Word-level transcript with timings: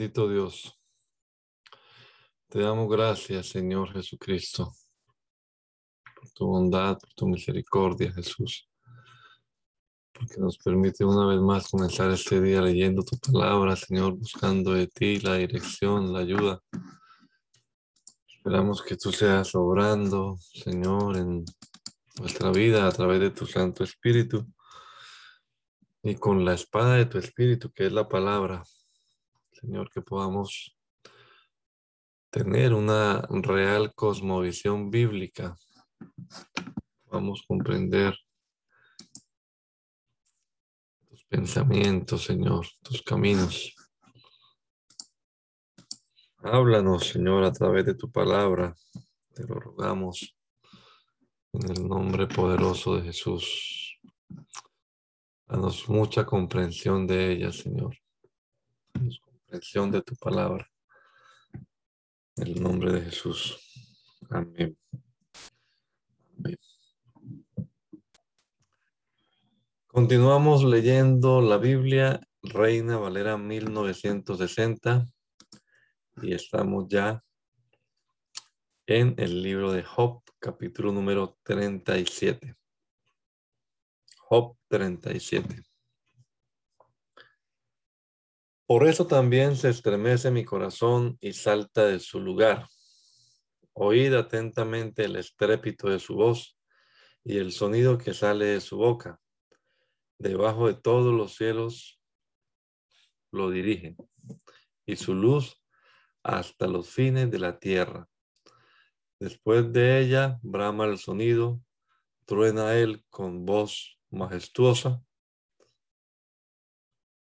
Bendito 0.00 0.30
Dios. 0.30 0.80
Te 2.48 2.58
damos 2.60 2.88
gracias, 2.88 3.50
Señor 3.50 3.92
Jesucristo, 3.92 4.72
por 6.16 6.30
tu 6.30 6.46
bondad, 6.46 6.98
por 6.98 7.12
tu 7.12 7.28
misericordia, 7.28 8.10
Jesús, 8.10 8.66
porque 10.14 10.38
nos 10.38 10.56
permite 10.56 11.04
una 11.04 11.26
vez 11.26 11.38
más 11.42 11.68
comenzar 11.68 12.10
este 12.12 12.40
día 12.40 12.62
leyendo 12.62 13.02
tu 13.02 13.18
palabra, 13.18 13.76
Señor, 13.76 14.14
buscando 14.14 14.72
de 14.72 14.86
ti 14.86 15.20
la 15.20 15.34
dirección, 15.34 16.14
la 16.14 16.20
ayuda. 16.20 16.62
Esperamos 18.26 18.80
que 18.80 18.96
tú 18.96 19.12
seas 19.12 19.54
obrando, 19.54 20.38
Señor, 20.38 21.18
en 21.18 21.44
nuestra 22.18 22.50
vida 22.52 22.86
a 22.86 22.92
través 22.92 23.20
de 23.20 23.32
tu 23.32 23.44
Santo 23.44 23.84
Espíritu 23.84 24.50
y 26.02 26.14
con 26.14 26.42
la 26.42 26.54
espada 26.54 26.94
de 26.94 27.04
tu 27.04 27.18
Espíritu, 27.18 27.70
que 27.70 27.84
es 27.84 27.92
la 27.92 28.08
palabra 28.08 28.62
Señor, 29.60 29.90
que 29.90 30.00
podamos 30.00 30.74
tener 32.30 32.72
una 32.72 33.20
real 33.30 33.92
cosmovisión 33.94 34.90
bíblica. 34.90 35.54
Vamos 37.04 37.42
a 37.42 37.46
comprender 37.46 38.16
tus 41.08 41.24
pensamientos, 41.24 42.24
Señor, 42.24 42.66
tus 42.82 43.02
caminos. 43.02 43.74
Háblanos, 46.38 47.08
Señor, 47.08 47.44
a 47.44 47.52
través 47.52 47.84
de 47.84 47.94
tu 47.94 48.10
palabra. 48.10 48.74
Te 49.34 49.46
lo 49.46 49.56
rogamos 49.56 50.38
en 51.52 51.70
el 51.70 51.86
nombre 51.86 52.26
poderoso 52.26 52.96
de 52.96 53.02
Jesús. 53.02 54.00
Danos 55.46 55.86
mucha 55.86 56.24
comprensión 56.24 57.06
de 57.06 57.32
ella, 57.32 57.52
Señor 57.52 57.94
de 59.50 60.02
tu 60.02 60.14
palabra. 60.16 60.68
En 62.36 62.46
el 62.46 62.62
nombre 62.62 62.92
de 62.92 63.00
Jesús. 63.00 63.58
Amén. 64.30 64.76
Continuamos 69.88 70.62
leyendo 70.62 71.40
la 71.40 71.56
Biblia, 71.56 72.20
Reina 72.42 72.96
Valera 72.96 73.36
1960, 73.36 75.08
y 76.22 76.32
estamos 76.32 76.86
ya 76.88 77.22
en 78.86 79.16
el 79.18 79.42
libro 79.42 79.72
de 79.72 79.82
Job, 79.82 80.22
capítulo 80.38 80.92
número 80.92 81.36
37. 81.42 82.54
Job 84.16 84.56
37. 84.68 85.69
Por 88.70 88.86
eso 88.86 89.08
también 89.08 89.56
se 89.56 89.68
estremece 89.68 90.30
mi 90.30 90.44
corazón 90.44 91.18
y 91.20 91.32
salta 91.32 91.86
de 91.86 91.98
su 91.98 92.20
lugar. 92.20 92.68
Oíd 93.72 94.14
atentamente 94.14 95.06
el 95.06 95.16
estrépito 95.16 95.88
de 95.88 95.98
su 95.98 96.14
voz 96.14 96.56
y 97.24 97.38
el 97.38 97.50
sonido 97.50 97.98
que 97.98 98.14
sale 98.14 98.44
de 98.44 98.60
su 98.60 98.76
boca. 98.76 99.20
Debajo 100.20 100.68
de 100.68 100.74
todos 100.74 101.12
los 101.12 101.34
cielos 101.34 102.00
lo 103.32 103.50
dirige 103.50 103.96
y 104.86 104.94
su 104.94 105.14
luz 105.14 105.60
hasta 106.22 106.68
los 106.68 106.90
fines 106.90 107.28
de 107.28 107.40
la 107.40 107.58
tierra. 107.58 108.08
Después 109.18 109.72
de 109.72 109.98
ella 109.98 110.38
brama 110.42 110.84
el 110.84 110.98
sonido, 110.98 111.60
truena 112.24 112.76
él 112.76 113.04
con 113.10 113.44
voz 113.44 113.98
majestuosa. 114.10 115.02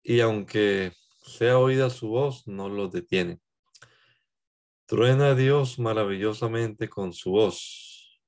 Y 0.02 0.18
aunque 0.18 0.92
sea 1.26 1.58
oída 1.58 1.90
su 1.90 2.08
voz, 2.08 2.46
no 2.46 2.68
lo 2.68 2.88
detiene. 2.88 3.40
Truena 4.86 5.34
Dios 5.34 5.78
maravillosamente 5.78 6.88
con 6.88 7.12
su 7.12 7.32
voz. 7.32 8.22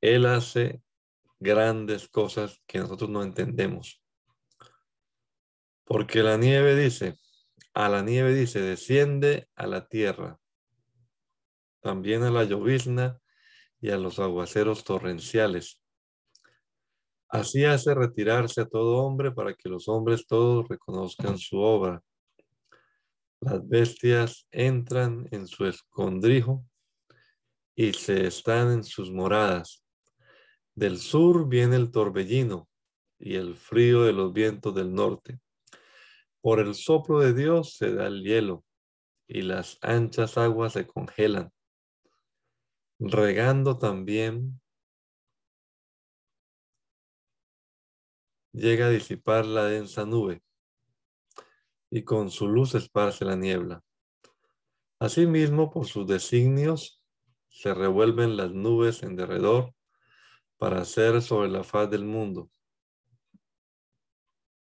Él 0.00 0.26
hace 0.26 0.82
grandes 1.40 2.08
cosas 2.08 2.62
que 2.66 2.78
nosotros 2.78 3.08
no 3.10 3.22
entendemos. 3.22 4.02
Porque 5.84 6.22
la 6.22 6.36
nieve 6.36 6.76
dice, 6.76 7.16
a 7.72 7.88
la 7.88 8.02
nieve 8.02 8.34
dice, 8.34 8.60
desciende 8.60 9.48
a 9.54 9.66
la 9.66 9.88
tierra, 9.88 10.38
también 11.80 12.22
a 12.22 12.30
la 12.30 12.44
llovizna 12.44 13.18
y 13.80 13.90
a 13.90 13.96
los 13.96 14.18
aguaceros 14.18 14.84
torrenciales. 14.84 15.80
Así 17.28 17.64
hace 17.64 17.94
retirarse 17.94 18.62
a 18.62 18.66
todo 18.66 19.04
hombre 19.04 19.32
para 19.32 19.54
que 19.54 19.68
los 19.68 19.86
hombres 19.88 20.26
todos 20.26 20.66
reconozcan 20.66 21.36
su 21.36 21.58
obra. 21.58 22.02
Las 23.40 23.68
bestias 23.68 24.46
entran 24.50 25.28
en 25.30 25.46
su 25.46 25.66
escondrijo 25.66 26.64
y 27.76 27.92
se 27.92 28.26
están 28.26 28.72
en 28.72 28.84
sus 28.84 29.10
moradas. 29.10 29.84
Del 30.74 30.98
sur 30.98 31.48
viene 31.48 31.76
el 31.76 31.90
torbellino 31.90 32.68
y 33.18 33.34
el 33.34 33.56
frío 33.56 34.04
de 34.04 34.12
los 34.12 34.32
vientos 34.32 34.74
del 34.74 34.94
norte. 34.94 35.38
Por 36.40 36.60
el 36.60 36.74
soplo 36.74 37.20
de 37.20 37.34
Dios 37.34 37.74
se 37.76 37.94
da 37.94 38.06
el 38.06 38.22
hielo 38.22 38.64
y 39.26 39.42
las 39.42 39.78
anchas 39.82 40.38
aguas 40.38 40.72
se 40.72 40.86
congelan, 40.86 41.52
regando 42.98 43.76
también 43.76 44.60
llega 48.58 48.86
a 48.86 48.90
disipar 48.90 49.46
la 49.46 49.64
densa 49.64 50.04
nube 50.04 50.42
y 51.90 52.02
con 52.02 52.30
su 52.30 52.48
luz 52.48 52.74
esparce 52.74 53.24
la 53.24 53.36
niebla. 53.36 53.82
Asimismo, 54.98 55.70
por 55.70 55.86
sus 55.86 56.06
designios, 56.06 57.02
se 57.48 57.72
revuelven 57.72 58.36
las 58.36 58.52
nubes 58.52 59.02
en 59.02 59.16
derredor 59.16 59.74
para 60.58 60.80
hacer 60.80 61.22
sobre 61.22 61.48
la 61.48 61.62
faz 61.62 61.88
del 61.88 62.04
mundo, 62.04 62.50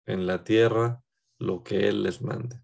en 0.04 0.26
la 0.26 0.44
tierra, 0.44 1.02
lo 1.38 1.62
que 1.62 1.88
Él 1.88 2.02
les 2.02 2.22
mande. 2.22 2.60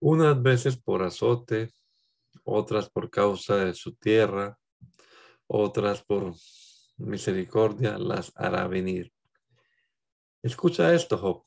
Unas 0.00 0.40
veces 0.40 0.76
por 0.76 1.02
azote, 1.02 1.72
otras 2.44 2.88
por 2.88 3.10
causa 3.10 3.56
de 3.56 3.74
su 3.74 3.94
tierra, 3.96 4.58
otras 5.46 6.02
por 6.04 6.34
misericordia 6.98 7.98
las 7.98 8.32
hará 8.36 8.66
venir. 8.68 9.12
Escucha 10.48 10.94
esto, 10.94 11.18
Job. 11.18 11.44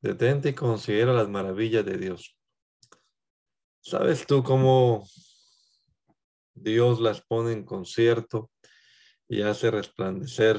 Detente 0.00 0.48
y 0.48 0.54
considera 0.54 1.12
las 1.12 1.28
maravillas 1.28 1.84
de 1.84 1.98
Dios. 1.98 2.38
¿Sabes 3.82 4.26
tú 4.26 4.42
cómo 4.42 5.06
Dios 6.54 7.00
las 7.00 7.20
pone 7.20 7.52
en 7.52 7.66
concierto 7.66 8.50
y 9.28 9.42
hace 9.42 9.70
resplandecer 9.70 10.58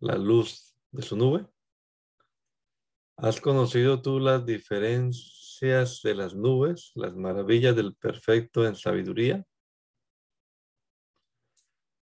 la 0.00 0.16
luz 0.16 0.74
de 0.90 1.02
su 1.02 1.16
nube? 1.16 1.46
¿Has 3.16 3.40
conocido 3.40 4.02
tú 4.02 4.18
las 4.18 4.44
diferencias 4.44 6.02
de 6.02 6.16
las 6.16 6.34
nubes, 6.34 6.90
las 6.96 7.14
maravillas 7.14 7.76
del 7.76 7.94
perfecto 7.94 8.66
en 8.66 8.74
sabiduría? 8.74 9.46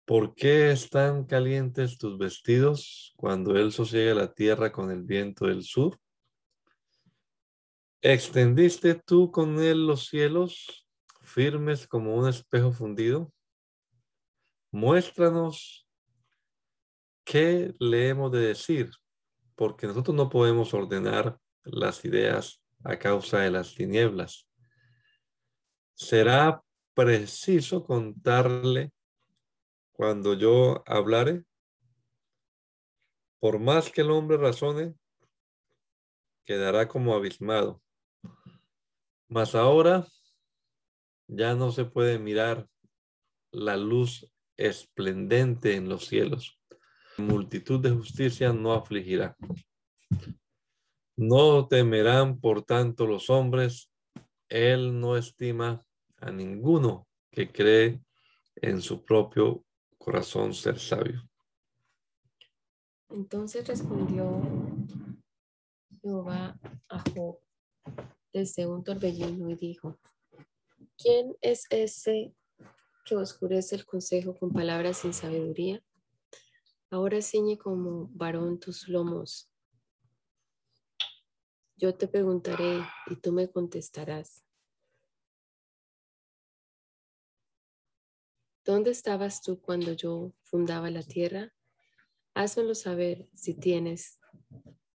¿Por 0.06 0.36
qué 0.36 0.70
están 0.70 1.24
calientes 1.24 1.98
tus 1.98 2.16
vestidos 2.16 3.12
cuando 3.16 3.56
Él 3.56 3.72
sosiega 3.72 4.14
la 4.14 4.32
tierra 4.32 4.70
con 4.70 4.92
el 4.92 5.02
viento 5.02 5.46
del 5.46 5.64
sur? 5.64 5.98
¿Extendiste 8.00 8.94
tú 8.94 9.32
con 9.32 9.60
Él 9.60 9.84
los 9.84 10.06
cielos 10.06 10.86
firmes 11.22 11.88
como 11.88 12.14
un 12.14 12.28
espejo 12.28 12.70
fundido? 12.70 13.32
Muéstranos 14.70 15.88
qué 17.24 17.74
le 17.80 18.08
hemos 18.08 18.30
de 18.30 18.38
decir, 18.38 18.92
porque 19.56 19.88
nosotros 19.88 20.14
no 20.14 20.30
podemos 20.30 20.72
ordenar 20.72 21.36
las 21.64 22.04
ideas 22.04 22.62
a 22.84 22.96
causa 22.96 23.40
de 23.40 23.50
las 23.50 23.74
tinieblas. 23.74 24.48
Será 25.94 26.62
preciso 26.94 27.82
contarle 27.82 28.92
cuando 29.96 30.34
yo 30.34 30.84
hablare, 30.86 31.44
Por 33.38 33.58
más 33.58 33.90
que 33.90 34.00
el 34.00 34.10
hombre 34.10 34.38
razone, 34.38 34.94
quedará 36.44 36.88
como 36.88 37.14
abismado. 37.14 37.82
Mas 39.28 39.54
ahora 39.54 40.06
ya 41.28 41.54
no 41.54 41.70
se 41.70 41.84
puede 41.84 42.18
mirar 42.18 42.66
la 43.52 43.76
luz 43.76 44.30
esplendente 44.56 45.76
en 45.76 45.88
los 45.88 46.06
cielos. 46.06 46.58
Multitud 47.18 47.80
de 47.80 47.90
justicia 47.90 48.52
no 48.52 48.72
afligirá. 48.72 49.36
No 51.16 51.68
temerán 51.68 52.40
por 52.40 52.62
tanto 52.64 53.06
los 53.06 53.28
hombres. 53.28 53.90
Él 54.48 54.98
no 54.98 55.16
estima 55.16 55.84
a 56.16 56.30
ninguno 56.30 57.06
que 57.30 57.52
cree 57.52 58.00
en 58.56 58.80
su 58.80 59.04
propio 59.04 59.65
corazón 60.06 60.54
ser 60.54 60.78
sabio. 60.78 61.28
Entonces 63.08 63.66
respondió 63.66 64.40
Jehová 66.00 66.56
a 66.88 67.02
Job 67.12 67.40
desde 68.32 68.68
un 68.68 68.84
torbellino 68.84 69.50
y 69.50 69.56
dijo, 69.56 69.98
¿quién 70.96 71.36
es 71.40 71.66
ese 71.70 72.32
que 73.04 73.16
oscurece 73.16 73.74
el 73.74 73.84
consejo 73.84 74.38
con 74.38 74.52
palabras 74.52 74.98
sin 74.98 75.12
sabiduría? 75.12 75.82
Ahora 76.88 77.20
ciñe 77.20 77.58
como 77.58 78.08
varón 78.12 78.60
tus 78.60 78.86
lomos. 78.86 79.50
Yo 81.76 81.96
te 81.96 82.06
preguntaré 82.06 82.80
y 83.10 83.16
tú 83.16 83.32
me 83.32 83.50
contestarás. 83.50 84.45
¿Dónde 88.66 88.90
estabas 88.90 89.42
tú 89.42 89.60
cuando 89.60 89.92
yo 89.92 90.32
fundaba 90.42 90.90
la 90.90 91.04
tierra? 91.04 91.54
Házmelo 92.34 92.74
saber 92.74 93.28
si 93.32 93.54
tienes 93.54 94.18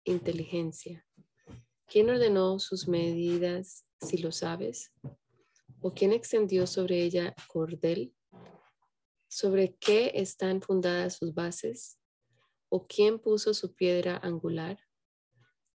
inteligencia. 0.03 1.07
¿Quién 1.87 2.11
ordenó 2.11 2.59
sus 2.59 2.89
medidas 2.89 3.87
si 4.01 4.19
lo 4.19 4.33
sabes? 4.33 4.93
¿O 5.81 5.95
quién 5.95 6.13
extendió 6.13 6.67
sobre 6.67 7.05
ella 7.05 7.33
cordel? 7.47 8.13
¿Sobre 9.29 9.77
qué 9.77 10.11
están 10.17 10.61
fundadas 10.61 11.19
sus 11.19 11.33
bases? 11.33 12.01
¿O 12.71 12.89
quién 12.89 13.21
puso 13.21 13.55
su 13.55 13.77
piedra 13.77 14.17
angular? 14.17 14.81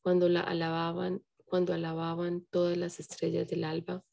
Cuando 0.02 0.28
la 0.28 0.42
alababan, 0.42 1.24
cuando 1.46 1.74
alababan 1.74 2.46
todas 2.52 2.76
las 2.76 3.00
estrellas 3.00 3.48
del 3.48 3.64
alba 3.64 4.04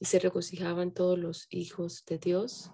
y 0.00 0.06
se 0.06 0.18
regocijaban 0.18 0.94
todos 0.94 1.18
los 1.18 1.46
hijos 1.50 2.02
de 2.06 2.16
Dios. 2.16 2.70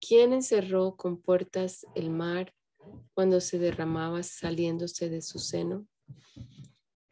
¿Quién 0.00 0.32
encerró 0.32 0.96
con 0.96 1.20
puertas 1.20 1.86
el 1.94 2.10
mar 2.10 2.54
cuando 3.14 3.40
se 3.40 3.58
derramaba 3.58 4.22
saliéndose 4.22 5.08
de 5.08 5.22
su 5.22 5.38
seno? 5.38 5.86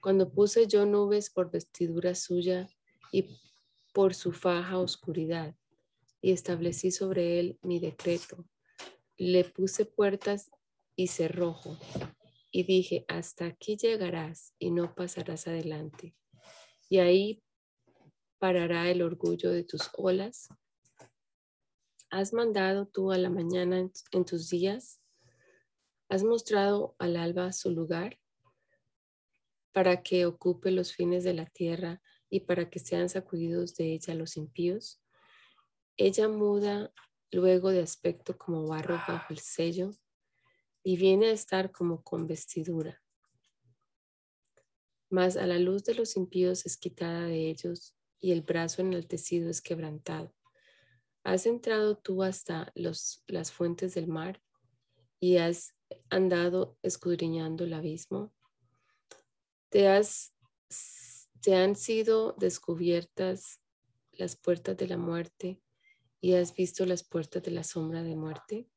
Cuando 0.00 0.30
puse 0.30 0.66
yo 0.66 0.86
nubes 0.86 1.30
por 1.30 1.50
vestidura 1.50 2.14
suya 2.14 2.68
y 3.10 3.26
por 3.92 4.14
su 4.14 4.32
faja 4.32 4.78
oscuridad, 4.78 5.56
y 6.20 6.32
establecí 6.32 6.90
sobre 6.90 7.38
él 7.38 7.58
mi 7.62 7.80
decreto. 7.80 8.46
Le 9.16 9.44
puse 9.44 9.86
puertas 9.86 10.50
y 10.96 11.08
cerrojo, 11.08 11.76
y 12.50 12.64
dije, 12.64 13.04
hasta 13.08 13.46
aquí 13.46 13.76
llegarás 13.76 14.54
y 14.58 14.70
no 14.70 14.94
pasarás 14.94 15.46
adelante. 15.46 16.16
Y 16.88 16.98
ahí 16.98 17.42
parará 18.38 18.90
el 18.90 19.02
orgullo 19.02 19.50
de 19.50 19.64
tus 19.64 19.90
olas. 19.96 20.48
¿Has 22.16 22.32
mandado 22.32 22.86
tú 22.86 23.10
a 23.10 23.18
la 23.18 23.28
mañana 23.28 23.90
en, 24.12 24.24
tus 24.24 24.48
días? 24.48 25.02
¿Has 26.08 26.22
mostrado 26.22 26.94
al 27.00 27.16
alba 27.16 27.52
su 27.52 27.72
lugar 27.72 28.20
para 29.72 30.00
que 30.00 30.24
ocupe 30.24 30.70
los 30.70 30.94
fines 30.94 31.24
de 31.24 31.34
la 31.34 31.46
tierra 31.46 32.00
y 32.30 32.38
para 32.38 32.70
que 32.70 32.78
sean 32.78 33.08
sacudidos 33.08 33.74
de 33.74 33.94
ella 33.94 34.14
los 34.14 34.36
impíos? 34.36 35.02
Ella 35.96 36.28
muda 36.28 36.94
luego 37.32 37.70
de 37.70 37.82
aspecto 37.82 38.38
como 38.38 38.68
barro 38.68 38.94
bajo 39.08 39.32
el 39.32 39.40
sello 39.40 39.90
y 40.84 40.96
viene 40.96 41.30
a 41.30 41.32
estar 41.32 41.72
como 41.72 42.04
con 42.04 42.28
vestidura. 42.28 43.02
Mas 45.10 45.36
a 45.36 45.48
la 45.48 45.58
luz 45.58 45.82
de 45.82 45.96
los 45.96 46.16
impíos 46.16 46.64
es 46.64 46.76
quitada 46.76 47.26
de 47.26 47.50
ellos 47.50 47.96
y 48.20 48.30
el 48.30 48.42
brazo 48.42 48.82
enaltecido 48.82 49.50
es 49.50 49.60
quebrantado. 49.60 50.32
Has 51.24 51.46
entrado 51.46 51.96
tú 51.96 52.22
hasta 52.22 52.70
los, 52.74 53.24
las 53.26 53.50
fuentes 53.50 53.94
del 53.94 54.06
mar 54.06 54.42
y 55.18 55.38
has 55.38 55.74
andado 56.10 56.76
escudriñando 56.82 57.64
el 57.64 57.72
abismo. 57.72 58.32
Te, 59.70 59.88
has, 59.88 60.34
te 61.40 61.56
han 61.56 61.76
sido 61.76 62.34
descubiertas 62.38 63.60
las 64.12 64.36
puertas 64.36 64.76
de 64.76 64.86
la 64.86 64.98
muerte 64.98 65.60
y 66.20 66.34
has 66.34 66.54
visto 66.54 66.86
las 66.86 67.04
puertas 67.04 67.42
de 67.42 67.50
la 67.50 67.64
sombra 67.64 68.02
de 68.02 68.16
muerte? 68.16 68.68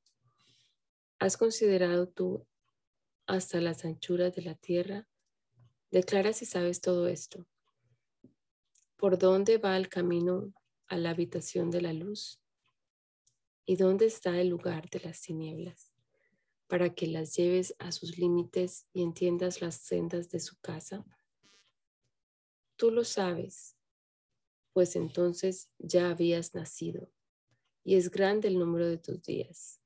¿Has 1.19 1.37
considerado 1.37 2.07
tú 2.07 2.47
hasta 3.25 3.61
las 3.61 3.85
anchuras 3.85 4.35
de 4.35 4.41
la 4.41 4.55
tierra? 4.55 5.07
Declara 5.91 6.33
si 6.33 6.45
sabes 6.45 6.81
todo 6.81 7.07
esto. 7.07 7.45
¿Por 8.97 9.17
dónde 9.17 9.57
va 9.57 9.77
el 9.77 9.89
camino 9.89 10.53
a 10.87 10.97
la 10.97 11.11
habitación 11.11 11.71
de 11.71 11.81
la 11.81 11.93
luz? 11.93 12.41
¿Y 13.65 13.75
dónde 13.75 14.05
está 14.05 14.39
el 14.39 14.47
lugar 14.47 14.89
de 14.89 15.01
las 15.01 15.21
tinieblas? 15.21 15.93
Para 16.67 16.93
que 16.93 17.07
las 17.07 17.35
lleves 17.35 17.75
a 17.79 17.91
sus 17.91 18.17
límites 18.17 18.87
y 18.93 19.03
entiendas 19.03 19.61
las 19.61 19.75
sendas 19.75 20.29
de 20.29 20.39
su 20.39 20.57
casa. 20.59 21.05
Tú 22.75 22.91
lo 22.91 23.03
sabes, 23.03 23.75
pues 24.73 24.95
entonces 24.95 25.69
ya 25.79 26.09
habías 26.09 26.53
nacido 26.53 27.11
y 27.83 27.95
es 27.95 28.11
grande 28.11 28.47
el 28.47 28.59
número 28.59 28.87
de 28.87 28.97
tus 28.97 29.21
días. 29.23 29.81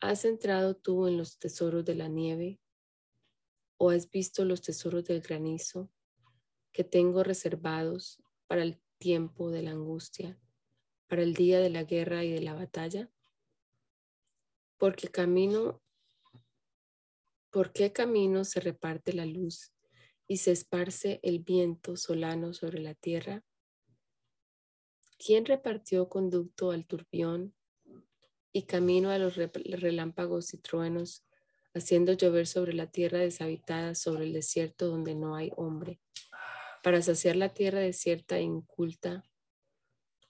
¿Has 0.00 0.24
entrado 0.24 0.76
tú 0.76 1.06
en 1.06 1.16
los 1.16 1.38
tesoros 1.38 1.84
de 1.84 1.94
la 1.94 2.08
nieve 2.08 2.60
o 3.78 3.90
has 3.90 4.10
visto 4.10 4.44
los 4.44 4.62
tesoros 4.62 5.04
del 5.04 5.20
granizo 5.20 5.90
que 6.72 6.84
tengo 6.84 7.22
reservados 7.22 8.22
para 8.46 8.62
el 8.62 8.80
tiempo 8.98 9.50
de 9.50 9.62
la 9.62 9.70
angustia, 9.72 10.38
para 11.06 11.22
el 11.22 11.34
día 11.34 11.60
de 11.60 11.70
la 11.70 11.84
guerra 11.84 12.24
y 12.24 12.32
de 12.32 12.42
la 12.42 12.54
batalla? 12.54 13.10
Porque 14.78 15.08
camino, 15.08 15.82
¿por 17.50 17.72
qué 17.72 17.92
camino 17.92 18.44
se 18.44 18.60
reparte 18.60 19.12
la 19.12 19.26
luz 19.26 19.72
y 20.26 20.38
se 20.38 20.52
esparce 20.52 21.20
el 21.22 21.40
viento 21.40 21.96
solano 21.96 22.52
sobre 22.52 22.80
la 22.80 22.94
tierra? 22.94 23.44
¿Quién 25.18 25.46
repartió 25.46 26.08
conducto 26.08 26.72
al 26.72 26.86
turbión 26.86 27.54
y 28.52 28.62
camino 28.62 29.10
a 29.10 29.18
los 29.18 29.36
relámpagos 29.36 30.52
y 30.54 30.58
truenos, 30.58 31.26
haciendo 31.74 32.14
llover 32.14 32.46
sobre 32.46 32.72
la 32.72 32.90
tierra 32.90 33.18
deshabitada, 33.18 33.94
sobre 33.94 34.24
el 34.24 34.32
desierto 34.32 34.88
donde 34.88 35.14
no 35.14 35.36
hay 35.36 35.52
hombre, 35.56 36.00
para 36.86 37.02
saciar 37.02 37.34
la 37.34 37.52
tierra 37.52 37.80
desierta 37.80 38.38
e 38.38 38.42
inculta 38.42 39.24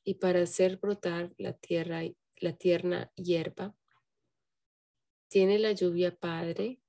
y 0.02 0.14
para 0.14 0.40
hacer 0.40 0.78
brotar 0.78 1.34
la 1.36 1.52
tierra, 1.52 2.00
la 2.36 2.56
tierna 2.56 3.12
hierba? 3.14 3.76
¿Tiene 5.28 5.58
la 5.58 5.72
lluvia 5.72 6.16
padre? 6.16 6.80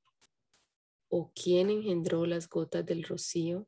¿O 1.09 1.33
quién 1.33 1.69
engendró 1.69 2.25
las 2.25 2.47
gotas 2.47 2.85
del 2.85 3.03
rocío? 3.03 3.67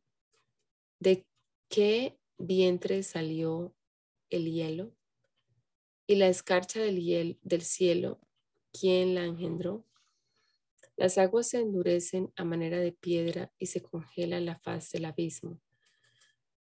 ¿De 1.01 1.27
qué 1.67 2.17
vientre 2.37 3.03
salió 3.03 3.75
el 4.29 4.49
hielo 4.49 4.95
y 6.07 6.15
la 6.15 6.29
escarcha 6.29 6.79
del, 6.79 7.37
cielo, 7.61 8.21
¿quién 8.71 9.15
la 9.15 9.25
engendró? 9.25 9.85
Las 10.95 11.17
aguas 11.17 11.49
se 11.49 11.59
endurecen 11.59 12.31
a 12.37 12.45
manera 12.45 12.79
de 12.79 12.93
piedra 12.93 13.51
y 13.59 13.65
se 13.65 13.83
congela 13.83 14.39
la 14.39 14.57
faz 14.59 14.91
del 14.91 15.03
abismo. 15.03 15.59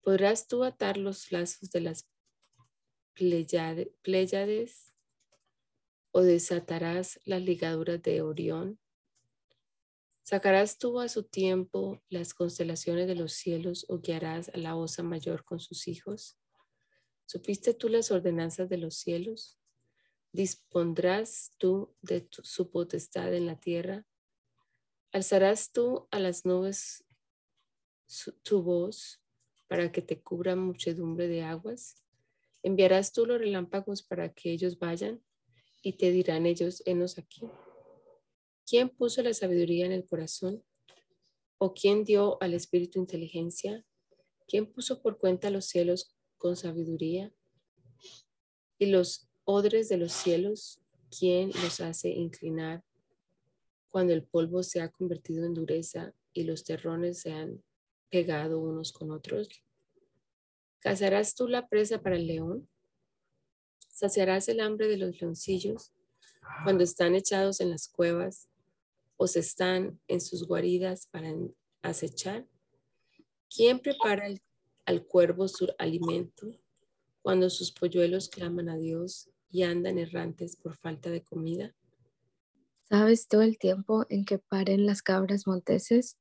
¿Podrás 0.03 0.49
tú 0.49 0.65
atar 0.65 0.97
los 0.97 1.31
lazos 1.31 1.71
de 1.71 1.81
las 1.81 2.09
Pléyades 3.15 4.95
o 6.13 6.23
desatarás 6.23 7.21
las 7.25 7.43
ligaduras 7.43 8.03
de 8.03 8.23
Orión? 8.23 8.79
¿Sacarás 10.23 10.79
tú 10.79 11.01
a 11.01 11.09
su 11.09 11.25
tiempo 11.25 12.01
las 12.09 12.35
constelaciones 12.35 13.09
de 13.09 13.15
los 13.15 13.33
cielos 13.33 13.85
o 13.89 13.99
guiarás 13.99 14.49
a 14.51 14.57
la 14.59 14.77
osa 14.77 15.03
mayor 15.03 15.45
con 15.45 15.61
sus 15.61 15.87
hijos? 15.89 16.39
¿Supiste 17.27 17.75
tú 17.75 17.89
las 17.89 18.11
ordenanzas 18.11 18.69
de 18.69 18.79
los 18.79 18.97
cielos? 18.97 19.59
¿Dispondrás 20.33 21.53
tú 21.59 21.95
de 22.01 22.29
su 22.31 22.71
potestad 22.71 23.35
en 23.35 23.47
la 23.47 23.59
tierra? 23.59 24.07
¿Alzarás 25.13 25.73
tú 25.73 26.09
a 26.11 26.21
las 26.21 26.47
nubes 26.47 27.05
tu 28.43 28.63
voz 28.63 29.20
para 29.71 29.93
que 29.93 30.03
te 30.03 30.21
cubra 30.21 30.57
muchedumbre 30.57 31.29
de 31.29 31.45
aguas? 31.45 32.03
¿Enviarás 32.65 33.13
tú 33.13 33.25
los 33.25 33.39
relámpagos 33.39 34.03
para 34.03 34.35
que 34.35 34.51
ellos 34.51 34.81
vayan? 34.81 35.23
Y 35.81 35.93
te 35.93 36.11
dirán 36.11 36.45
ellos, 36.45 36.83
henos 36.87 37.19
aquí. 37.19 37.43
¿quién 38.67 38.89
puso 38.89 39.23
la 39.23 39.33
sabiduría 39.33 39.87
en 39.87 39.93
el 39.93 40.05
corazón? 40.05 40.65
¿O 41.59 41.73
quién 41.73 42.05
dio 42.05 42.41
al 42.43 42.53
espíritu 42.55 42.99
inteligencia? 42.99 43.87
¿Quién 44.49 44.67
puso 44.67 45.03
por 45.03 45.19
cuenta 45.19 45.51
los 45.51 45.67
cielos 45.67 46.17
con 46.37 46.57
sabiduría? 46.57 47.33
Y 48.77 48.87
los 48.87 49.29
odres 49.45 49.89
de 49.89 49.99
los 49.99 50.13
cielos, 50.13 50.81
¿quién 51.17 51.51
los 51.63 51.81
hace 51.81 52.09
inclinar 52.11 52.85
cuando 53.89 54.13
el 54.15 54.25
polvo 54.25 54.65
se 54.65 54.81
ha 54.81 54.89
convertido 54.89 55.45
en 55.45 55.55
dureza 55.55 56.13
y 56.33 56.43
los 56.43 56.65
terrones 56.65 57.21
se 57.21 57.33
han 57.33 57.63
pegado 58.11 58.61
unos 58.61 58.93
con 58.93 59.11
otros? 59.11 59.49
¿Cazarás 60.81 61.35
tú 61.35 61.49
la 61.49 61.69
presa 61.69 62.03
para 62.03 62.17
el 62.17 62.27
león? 62.27 62.69
¿Saciarás 63.89 64.49
el 64.49 64.61
hambre 64.61 64.89
de 64.89 64.97
los 64.97 65.21
leoncillos 65.21 65.93
cuando 66.65 66.85
están 66.85 67.15
echados 67.15 67.61
en 67.61 67.71
las 67.71 67.89
cuevas 67.89 68.49
o 69.17 69.27
se 69.27 69.41
están 69.41 70.01
en 70.09 70.21
sus 70.21 70.47
guaridas 70.47 71.07
para 71.07 71.35
acechar? 71.83 72.47
¿Quién 73.55 73.79
prepara 73.81 74.29
al 74.87 75.07
cuervo 75.07 75.49
su 75.49 75.69
alimento 75.79 76.51
cuando 77.23 77.51
sus 77.51 77.73
polluelos 77.73 78.29
claman 78.29 78.69
a 78.69 78.77
Dios 78.77 79.29
y 79.51 79.65
andan 79.65 79.99
errantes 79.99 80.57
por 80.57 80.77
falta 80.77 81.11
de 81.11 81.23
comida? 81.23 81.75
¿Sabes 82.89 83.29
tú 83.29 83.41
el 83.41 83.59
tiempo 83.59 84.07
en 84.09 84.25
que 84.25 84.39
paren 84.39 84.87
las 84.87 85.03
cabras 85.03 85.47
monteses? 85.47 86.17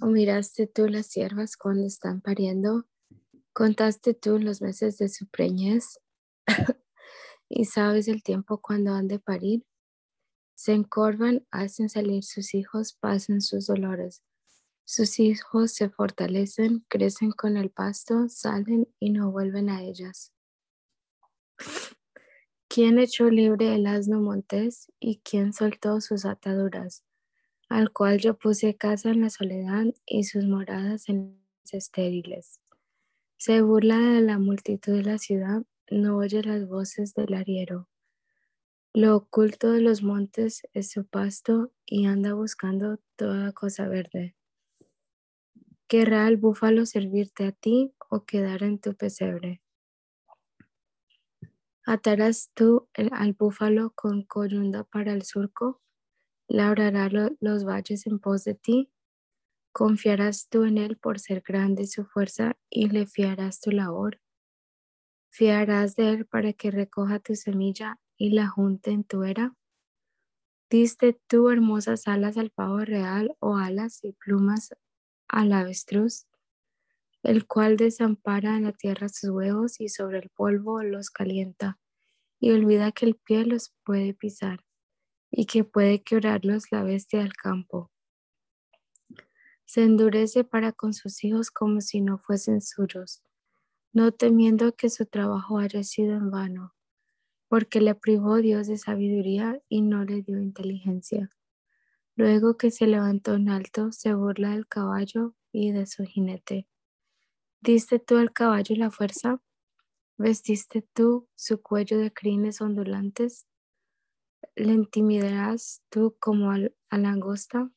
¿O 0.00 0.06
miraste 0.06 0.66
tú 0.66 0.86
las 0.86 1.06
siervas 1.06 1.56
cuando 1.56 1.86
están 1.86 2.20
pariendo? 2.20 2.86
¿Contaste 3.52 4.14
tú 4.14 4.38
los 4.38 4.62
meses 4.62 4.98
de 4.98 5.08
su 5.08 5.26
preñez? 5.26 5.98
¿Y 7.48 7.64
sabes 7.64 8.06
el 8.08 8.22
tiempo 8.22 8.60
cuando 8.60 8.92
han 8.92 9.08
de 9.08 9.18
parir? 9.18 9.64
Se 10.54 10.72
encorvan, 10.72 11.46
hacen 11.50 11.88
salir 11.88 12.22
sus 12.22 12.54
hijos, 12.54 12.92
pasan 12.92 13.40
sus 13.40 13.66
dolores. 13.66 14.22
Sus 14.84 15.18
hijos 15.18 15.72
se 15.72 15.88
fortalecen, 15.88 16.84
crecen 16.88 17.32
con 17.32 17.56
el 17.56 17.70
pasto, 17.70 18.28
salen 18.28 18.88
y 18.98 19.10
no 19.10 19.30
vuelven 19.30 19.70
a 19.70 19.82
ellas. 19.82 20.32
¿Quién 22.68 22.98
echó 22.98 23.30
libre 23.30 23.74
el 23.74 23.86
asno 23.86 24.20
montés 24.20 24.92
y 25.00 25.20
quién 25.24 25.52
soltó 25.52 26.00
sus 26.00 26.24
ataduras? 26.24 27.04
Al 27.70 27.92
cual 27.92 28.18
yo 28.18 28.36
puse 28.36 28.76
casa 28.76 29.10
en 29.10 29.22
la 29.22 29.30
soledad 29.30 29.86
y 30.04 30.24
sus 30.24 30.44
moradas 30.44 31.08
en 31.08 31.40
estériles. 31.72 32.60
Se 33.38 33.62
burla 33.62 33.96
de 33.98 34.20
la 34.20 34.38
multitud 34.38 34.92
de 34.92 35.04
la 35.04 35.18
ciudad, 35.18 35.62
no 35.88 36.16
oye 36.18 36.42
las 36.42 36.68
voces 36.68 37.14
del 37.14 37.32
arriero. 37.32 37.88
Lo 38.92 39.16
oculto 39.16 39.70
de 39.70 39.80
los 39.80 40.02
montes 40.02 40.62
es 40.72 40.90
su 40.90 41.06
pasto 41.06 41.72
y 41.86 42.06
anda 42.06 42.34
buscando 42.34 42.98
toda 43.16 43.52
cosa 43.52 43.86
verde. 43.86 44.34
¿Querrá 45.86 46.26
el 46.26 46.38
búfalo 46.38 46.86
servirte 46.86 47.46
a 47.46 47.52
ti 47.52 47.94
o 48.08 48.24
quedar 48.24 48.64
en 48.64 48.80
tu 48.80 48.94
pesebre? 48.96 49.62
¿Atarás 51.86 52.50
tú 52.52 52.88
al 53.12 53.32
búfalo 53.32 53.92
con 53.94 54.24
coyunda 54.24 54.82
para 54.84 55.12
el 55.12 55.22
surco? 55.22 55.80
¿Labrará 56.52 57.08
los 57.38 57.64
valles 57.64 58.08
en 58.08 58.18
pos 58.18 58.42
de 58.42 58.56
ti? 58.56 58.90
¿Confiarás 59.72 60.48
tú 60.48 60.64
en 60.64 60.78
él 60.78 60.96
por 60.96 61.20
ser 61.20 61.42
grande 61.46 61.86
su 61.86 62.04
fuerza 62.04 62.56
y 62.68 62.88
le 62.88 63.06
fiarás 63.06 63.60
tu 63.60 63.70
labor? 63.70 64.20
¿Fiarás 65.30 65.94
de 65.94 66.10
él 66.10 66.26
para 66.26 66.52
que 66.52 66.72
recoja 66.72 67.20
tu 67.20 67.36
semilla 67.36 68.00
y 68.16 68.30
la 68.30 68.48
junte 68.48 68.90
en 68.90 69.04
tu 69.04 69.22
era? 69.22 69.54
¿Diste 70.68 71.20
tú 71.28 71.50
hermosas 71.50 72.08
alas 72.08 72.36
al 72.36 72.50
pavo 72.50 72.78
real 72.78 73.36
o 73.38 73.56
alas 73.56 74.02
y 74.02 74.14
plumas 74.14 74.74
al 75.28 75.52
avestruz? 75.52 76.26
el 77.22 77.46
cual 77.46 77.76
desampara 77.76 78.56
en 78.56 78.64
la 78.64 78.72
tierra 78.72 79.08
sus 79.08 79.30
huevos 79.30 79.80
y 79.80 79.88
sobre 79.88 80.18
el 80.18 80.30
polvo 80.30 80.82
los 80.82 81.10
calienta, 81.10 81.78
y 82.40 82.50
olvida 82.50 82.92
que 82.92 83.04
el 83.06 83.14
pie 83.14 83.44
los 83.44 83.74
puede 83.84 84.14
pisar, 84.14 84.64
y 85.30 85.46
que 85.46 85.64
puede 85.64 86.02
quebrarlos 86.02 86.70
la 86.70 86.82
bestia 86.82 87.20
del 87.20 87.34
campo 87.34 87.90
se 89.70 89.84
endurece 89.84 90.42
para 90.42 90.72
con 90.72 90.92
sus 90.94 91.22
hijos 91.22 91.52
como 91.52 91.80
si 91.80 92.00
no 92.00 92.18
fuesen 92.18 92.60
suyos, 92.60 93.22
no 93.92 94.10
temiendo 94.10 94.74
que 94.74 94.90
su 94.90 95.06
trabajo 95.06 95.58
haya 95.58 95.84
sido 95.84 96.16
en 96.16 96.28
vano, 96.32 96.74
porque 97.46 97.80
le 97.80 97.94
privó 97.94 98.38
Dios 98.38 98.66
de 98.66 98.78
sabiduría 98.78 99.62
y 99.68 99.82
no 99.82 100.04
le 100.04 100.22
dio 100.22 100.40
inteligencia. 100.40 101.30
Luego 102.16 102.56
que 102.56 102.72
se 102.72 102.88
levantó 102.88 103.34
en 103.34 103.48
alto, 103.48 103.92
se 103.92 104.12
burla 104.12 104.50
del 104.50 104.66
caballo 104.66 105.36
y 105.52 105.70
de 105.70 105.86
su 105.86 106.02
jinete. 106.02 106.66
¿Diste 107.60 108.00
tú 108.00 108.16
al 108.16 108.32
caballo 108.32 108.74
la 108.74 108.90
fuerza? 108.90 109.40
¿Vestiste 110.18 110.82
tú 110.82 111.28
su 111.36 111.62
cuello 111.62 111.96
de 111.98 112.12
crines 112.12 112.60
ondulantes? 112.60 113.46
¿Le 114.54 114.72
intimidarás 114.72 115.82
tú 115.90 116.16
como 116.18 116.50
a 116.50 116.58
la 116.58 116.70
langosta? 116.90 117.70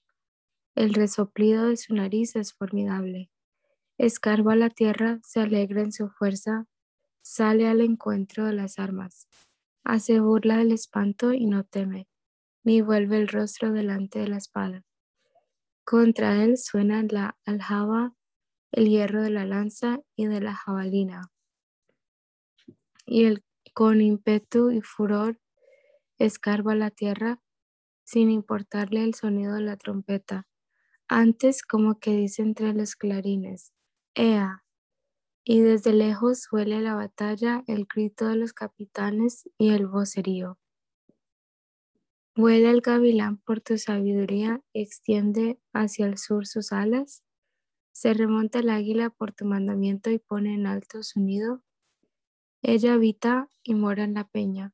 El 0.75 0.93
resoplido 0.93 1.67
de 1.67 1.77
su 1.77 1.93
nariz 1.93 2.35
es 2.35 2.53
formidable. 2.53 3.29
Escarba 3.97 4.55
la 4.55 4.69
tierra, 4.69 5.19
se 5.23 5.39
alegra 5.39 5.81
en 5.81 5.91
su 5.91 6.09
fuerza, 6.09 6.65
sale 7.21 7.67
al 7.67 7.81
encuentro 7.81 8.45
de 8.45 8.53
las 8.53 8.79
armas. 8.79 9.27
Hace 9.83 10.19
burla 10.19 10.57
del 10.57 10.71
espanto 10.71 11.33
y 11.33 11.45
no 11.45 11.63
teme, 11.63 12.07
ni 12.63 12.81
vuelve 12.81 13.17
el 13.17 13.27
rostro 13.27 13.71
delante 13.71 14.19
de 14.19 14.27
la 14.29 14.37
espada. 14.37 14.83
Contra 15.85 16.43
él 16.43 16.57
suena 16.57 17.03
la 17.03 17.37
aljaba, 17.45 18.13
el 18.71 18.89
hierro 18.89 19.21
de 19.21 19.29
la 19.29 19.45
lanza 19.45 19.99
y 20.15 20.25
de 20.25 20.41
la 20.41 20.55
jabalina. 20.55 21.29
Y 23.05 23.25
él 23.25 23.43
con 23.73 24.01
ímpetu 24.01 24.71
y 24.71 24.81
furor 24.81 25.39
escarba 26.25 26.75
la 26.75 26.91
tierra 26.91 27.41
sin 28.03 28.31
importarle 28.31 29.03
el 29.03 29.13
sonido 29.13 29.55
de 29.55 29.61
la 29.61 29.77
trompeta 29.77 30.47
antes 31.07 31.61
como 31.63 31.99
que 31.99 32.11
dice 32.11 32.41
entre 32.41 32.73
los 32.73 32.95
clarines, 32.95 33.71
¡Ea! 34.15 34.63
Y 35.43 35.59
desde 35.59 35.93
lejos 35.93 36.47
huele 36.51 36.81
la 36.81 36.95
batalla, 36.95 37.63
el 37.67 37.85
grito 37.85 38.27
de 38.27 38.35
los 38.35 38.53
capitanes 38.53 39.49
y 39.57 39.69
el 39.69 39.87
vocerío. 39.87 40.57
Vuela 42.35 42.71
el 42.71 42.81
gavilán 42.81 43.37
por 43.37 43.61
tu 43.61 43.77
sabiduría, 43.77 44.61
extiende 44.73 45.59
hacia 45.71 46.07
el 46.07 46.17
sur 46.17 46.47
sus 46.47 46.71
alas. 46.71 47.23
Se 47.91 48.13
remonta 48.13 48.59
el 48.59 48.69
águila 48.69 49.11
por 49.11 49.33
tu 49.33 49.45
mandamiento 49.45 50.09
y 50.09 50.17
pone 50.17 50.55
en 50.55 50.65
alto 50.65 51.03
su 51.03 51.19
nido. 51.19 51.61
Ella 52.63 52.93
habita 52.93 53.49
y 53.61 53.75
mora 53.75 54.03
en 54.03 54.15
la 54.15 54.27
peña, 54.27 54.73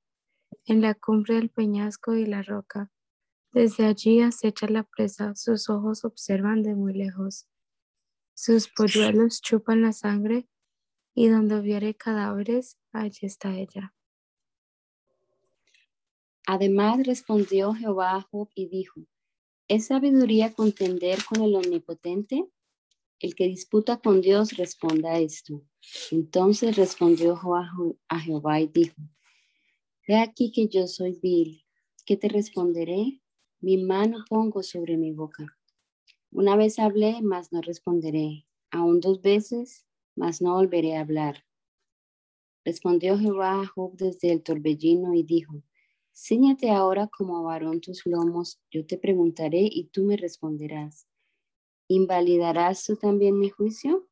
en 0.65 0.81
la 0.81 0.93
cumbre 0.93 1.35
del 1.35 1.49
peñasco 1.49 2.15
y 2.15 2.25
la 2.25 2.41
roca. 2.43 2.91
Desde 3.51 3.85
allí 3.85 4.21
acecha 4.21 4.67
la 4.67 4.83
presa, 4.83 5.35
sus 5.35 5.69
ojos 5.69 6.05
observan 6.05 6.61
de 6.61 6.75
muy 6.75 6.93
lejos. 6.93 7.47
Sus 8.35 8.67
polluelos 8.67 9.41
chupan 9.41 9.81
la 9.81 9.91
sangre 9.91 10.47
y 11.15 11.27
donde 11.27 11.59
viere 11.61 11.95
cadáveres, 11.95 12.77
allí 12.91 13.25
está 13.25 13.57
ella. 13.57 13.93
Además 16.45 17.05
respondió 17.05 17.73
Jehová 17.73 18.15
a 18.15 18.21
Job 18.21 18.49
y 18.55 18.69
dijo, 18.69 19.01
¿es 19.67 19.87
sabiduría 19.87 20.53
contender 20.53 21.19
con 21.25 21.43
el 21.43 21.55
omnipotente? 21.55 22.45
El 23.19 23.35
que 23.35 23.45
disputa 23.45 23.97
con 23.97 24.21
Dios 24.21 24.57
responda 24.57 25.19
esto. 25.19 25.63
Entonces 26.11 26.75
respondió 26.75 27.35
Jehová 27.35 27.69
a 28.07 28.19
Jehová 28.19 28.61
y 28.61 28.67
dijo, 28.67 28.95
He 30.11 30.17
aquí 30.17 30.51
que 30.51 30.67
yo 30.67 30.87
soy 30.87 31.19
vil, 31.21 31.63
¿qué 32.03 32.17
te 32.17 32.29
responderé? 32.29 33.21
Mi 33.61 33.77
mano 33.77 34.25
pongo 34.27 34.63
sobre 34.63 34.97
mi 34.97 35.11
boca. 35.11 35.45
Una 36.31 36.55
vez 36.55 36.79
hablé, 36.79 37.21
mas 37.21 37.51
no 37.51 37.61
responderé. 37.61 38.47
Aún 38.71 39.01
dos 39.01 39.21
veces, 39.21 39.85
mas 40.15 40.41
no 40.41 40.55
volveré 40.55 40.97
a 40.97 41.01
hablar. 41.01 41.45
Respondió 42.65 43.19
Jehová 43.19 43.61
a 43.61 43.67
Job 43.67 43.95
desde 43.97 44.31
el 44.31 44.41
torbellino 44.41 45.13
y 45.13 45.21
dijo, 45.21 45.61
Cíñate 46.11 46.71
ahora 46.71 47.07
como 47.15 47.43
varón 47.43 47.79
tus 47.79 48.03
lomos, 48.07 48.59
yo 48.71 48.87
te 48.87 48.97
preguntaré 48.97 49.61
y 49.61 49.89
tú 49.91 50.05
me 50.05 50.17
responderás. 50.17 51.05
¿Invalidarás 51.87 52.83
tú 52.83 52.95
también 52.95 53.37
mi 53.37 53.51
juicio? 53.51 54.09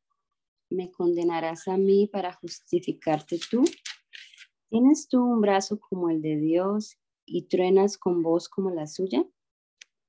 ¿Me 0.70 0.92
condenarás 0.92 1.66
a 1.66 1.76
mí 1.76 2.06
para 2.06 2.34
justificarte 2.34 3.40
tú? 3.50 3.64
¿Tienes 4.70 5.08
tú 5.08 5.24
un 5.24 5.40
brazo 5.40 5.80
como 5.80 6.10
el 6.10 6.20
de 6.20 6.36
Dios 6.36 6.98
y 7.24 7.44
truenas 7.44 7.96
con 7.96 8.22
voz 8.22 8.50
como 8.50 8.70
la 8.70 8.86
suya? 8.86 9.26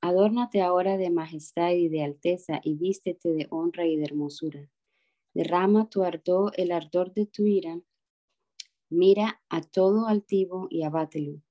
Adórnate 0.01 0.62
ahora 0.62 0.98
de 0.98 1.10
majestad 1.10 1.72
y 1.72 1.88
de 1.88 2.04
alteza 2.04 2.60
y 2.62 2.75
vístete 2.75 3.30
de 3.32 3.48
honra 3.51 3.88
y 3.88 3.96
de 3.96 4.04
hermosura. 4.04 4.70
Derrama 5.34 5.89
tu 5.89 6.04
ardor, 6.04 6.51
el 6.58 6.74
ardor 6.74 7.13
de 7.13 7.25
tu 7.25 7.46
ira. 7.46 7.80
Mira 8.89 9.42
a 9.48 9.62
todo 9.62 10.08
altivo 10.08 10.68
y 10.70 10.84
abátelo. 10.84 11.42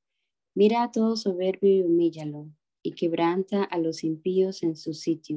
Mira 0.55 0.83
a 0.83 0.91
todo 0.91 1.17
soberbio 1.17 1.77
y 1.77 1.83
humíllalo. 1.83 2.51
y 2.83 2.93
quebranta 2.93 3.65
a 3.65 3.79
los 3.79 4.05
impíos 4.05 4.63
en 4.63 4.77
su 4.77 4.95
sitio. 4.95 5.37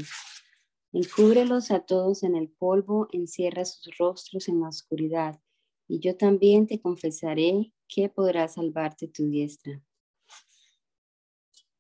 Encúbrelos 0.94 1.72
a 1.72 1.80
todos 1.80 2.24
en 2.24 2.36
el 2.36 2.50
polvo, 2.50 3.08
encierra 3.12 3.66
sus 3.66 3.98
rostros 3.98 4.48
en 4.48 4.62
la 4.62 4.70
oscuridad, 4.70 5.42
y 5.92 6.00
yo 6.00 6.16
también 6.16 6.68
te 6.68 6.80
confesaré 6.80 7.74
que 7.90 8.08
podrá 8.08 8.48
salvarte 8.48 9.10
tu 9.10 9.28
diestra. 9.28 9.84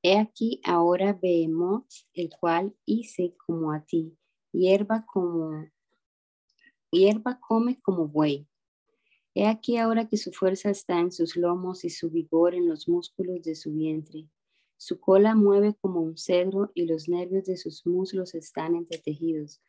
He 0.03 0.17
aquí 0.17 0.59
ahora 0.65 1.13
vemos 1.13 2.09
el 2.13 2.29
cual 2.29 2.75
hice 2.85 3.33
como 3.37 3.71
a 3.71 3.85
ti, 3.85 4.17
hierba 4.51 5.05
como 5.05 5.65
hierba 6.91 7.39
come 7.39 7.79
como 7.79 8.09
buey. 8.09 8.49
He 9.33 9.47
aquí 9.47 9.77
ahora 9.77 10.09
que 10.09 10.17
su 10.17 10.33
fuerza 10.33 10.69
está 10.69 10.99
en 10.99 11.13
sus 11.13 11.37
lomos 11.37 11.85
y 11.85 11.89
su 11.89 12.09
vigor 12.09 12.53
en 12.53 12.67
los 12.67 12.89
músculos 12.89 13.41
de 13.43 13.55
su 13.55 13.71
vientre. 13.71 14.27
Su 14.75 14.99
cola 14.99 15.35
mueve 15.35 15.73
como 15.79 16.01
un 16.01 16.17
cedro 16.17 16.69
y 16.73 16.85
los 16.85 17.07
nervios 17.07 17.45
de 17.45 17.55
sus 17.55 17.87
muslos 17.87 18.35
están 18.35 18.75
entretejidos. 18.75 19.61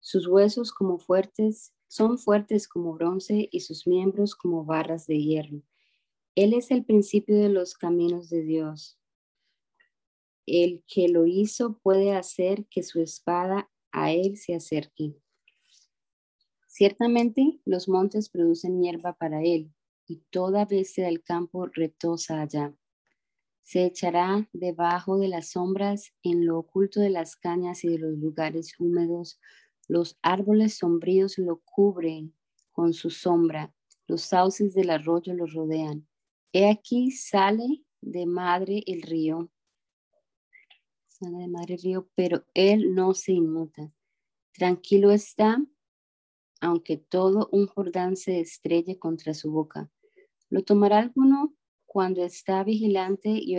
Sus 0.00 0.28
huesos 0.28 0.72
como 0.72 0.98
fuertes 0.98 1.72
son 1.88 2.18
fuertes 2.18 2.68
como 2.68 2.94
bronce 2.94 3.48
y 3.50 3.60
sus 3.60 3.86
miembros 3.86 4.34
como 4.34 4.64
barras 4.64 5.06
de 5.06 5.18
hierro. 5.18 5.62
Él 6.34 6.54
es 6.54 6.70
el 6.70 6.84
principio 6.84 7.36
de 7.36 7.48
los 7.48 7.74
caminos 7.74 8.30
de 8.30 8.42
Dios. 8.42 8.98
El 10.46 10.84
que 10.86 11.08
lo 11.08 11.26
hizo 11.26 11.78
puede 11.82 12.12
hacer 12.12 12.66
que 12.66 12.82
su 12.82 13.00
espada 13.00 13.70
a 13.90 14.12
él 14.12 14.36
se 14.36 14.54
acerque. 14.54 15.16
Ciertamente 16.66 17.60
los 17.64 17.88
montes 17.88 18.28
producen 18.28 18.80
hierba 18.80 19.14
para 19.14 19.42
él 19.42 19.72
y 20.06 20.22
toda 20.30 20.64
bestia 20.64 21.06
del 21.06 21.22
campo 21.22 21.66
retosa 21.66 22.40
allá 22.40 22.74
se 23.68 23.84
echará 23.84 24.48
debajo 24.54 25.18
de 25.18 25.28
las 25.28 25.50
sombras 25.50 26.14
en 26.22 26.46
lo 26.46 26.58
oculto 26.58 27.00
de 27.00 27.10
las 27.10 27.36
cañas 27.36 27.84
y 27.84 27.88
de 27.88 27.98
los 27.98 28.16
lugares 28.16 28.72
húmedos. 28.78 29.38
Los 29.88 30.18
árboles 30.20 30.76
sombríos 30.76 31.38
lo 31.38 31.62
cubren 31.64 32.34
con 32.72 32.92
su 32.92 33.08
sombra, 33.08 33.74
los 34.06 34.20
sauces 34.20 34.74
del 34.74 34.90
arroyo 34.90 35.32
lo 35.32 35.46
rodean. 35.46 36.06
He 36.52 36.70
aquí 36.70 37.10
sale 37.10 37.82
de 38.02 38.26
madre 38.26 38.82
el 38.86 39.02
río, 39.02 39.50
sale 41.06 41.38
de 41.38 41.48
madre 41.48 41.74
el 41.74 41.80
río, 41.80 42.08
pero 42.14 42.44
él 42.54 42.94
no 42.94 43.14
se 43.14 43.32
inmuta. 43.32 43.90
Tranquilo 44.52 45.10
está, 45.10 45.64
aunque 46.60 46.98
todo 46.98 47.48
un 47.50 47.66
Jordán 47.66 48.16
se 48.16 48.40
estrelle 48.40 48.98
contra 48.98 49.32
su 49.32 49.50
boca. 49.50 49.90
¿Lo 50.50 50.62
tomará 50.64 50.98
alguno 50.98 51.54
cuando 51.86 52.22
está 52.22 52.62
vigilante 52.62 53.30
y 53.30 53.56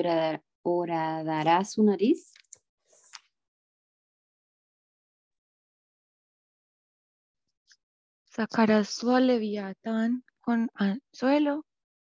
horadará 0.62 1.66
su 1.66 1.84
nariz? 1.84 2.34
Sacarás 8.40 8.88
su 8.88 9.18
leviatán 9.18 10.24
con 10.40 10.70
anzuelo 10.74 11.66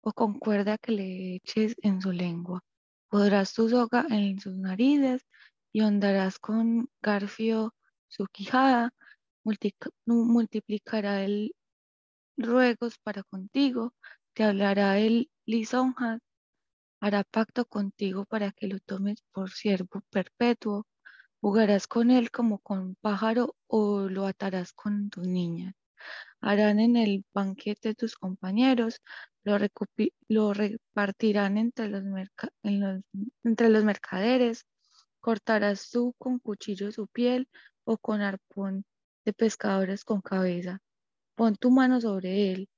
o 0.02 0.12
con 0.12 0.38
cuerda 0.38 0.76
que 0.76 0.92
le 0.92 1.36
eches 1.36 1.74
en 1.80 2.02
su 2.02 2.12
lengua. 2.12 2.60
Podrás 3.08 3.54
tu 3.54 3.70
soga 3.70 4.04
en 4.10 4.38
sus 4.38 4.54
narices 4.54 5.24
y 5.72 5.80
hondarás 5.80 6.38
con 6.38 6.90
garfio 7.00 7.74
su 8.08 8.26
quijada. 8.26 8.92
multiplicará 10.04 11.24
el 11.24 11.54
ruegos 12.36 12.98
para 12.98 13.22
contigo, 13.22 13.94
te 14.34 14.44
hablará 14.44 14.98
el 14.98 15.30
lisonjas, 15.46 16.20
hará 17.00 17.24
pacto 17.24 17.64
contigo 17.64 18.26
para 18.26 18.52
que 18.52 18.66
lo 18.68 18.78
tomes 18.80 19.22
por 19.32 19.52
siervo 19.52 20.02
perpetuo, 20.10 20.86
jugarás 21.40 21.86
con 21.86 22.10
él 22.10 22.30
como 22.30 22.58
con 22.58 22.96
pájaro 22.96 23.56
o 23.68 24.00
lo 24.10 24.26
atarás 24.26 24.74
con 24.74 25.08
tus 25.08 25.26
niñas. 25.26 25.79
Harán 26.40 26.80
en 26.80 26.96
el 26.96 27.24
banquete 27.32 27.94
tus 27.94 28.14
compañeros, 28.14 29.00
lo, 29.44 30.54
repartirán 30.54 31.58
entre 31.58 31.88
los, 31.88 32.02
entre 33.44 33.68
los 33.68 33.84
mercaderes, 33.84 34.66
cortarás 35.20 35.90
tú 35.90 36.14
con 36.18 36.38
cuchillo 36.38 36.92
su 36.92 37.06
piel 37.08 37.48
o 37.84 37.98
con 37.98 38.20
arpón 38.20 38.84
de 39.24 39.32
pescadores 39.32 40.04
con 40.04 40.20
cabeza. 40.20 40.80
Pon 41.34 41.56
tu 41.56 41.70
mano 41.70 42.00
sobre 42.00 42.52
él, 42.52 42.68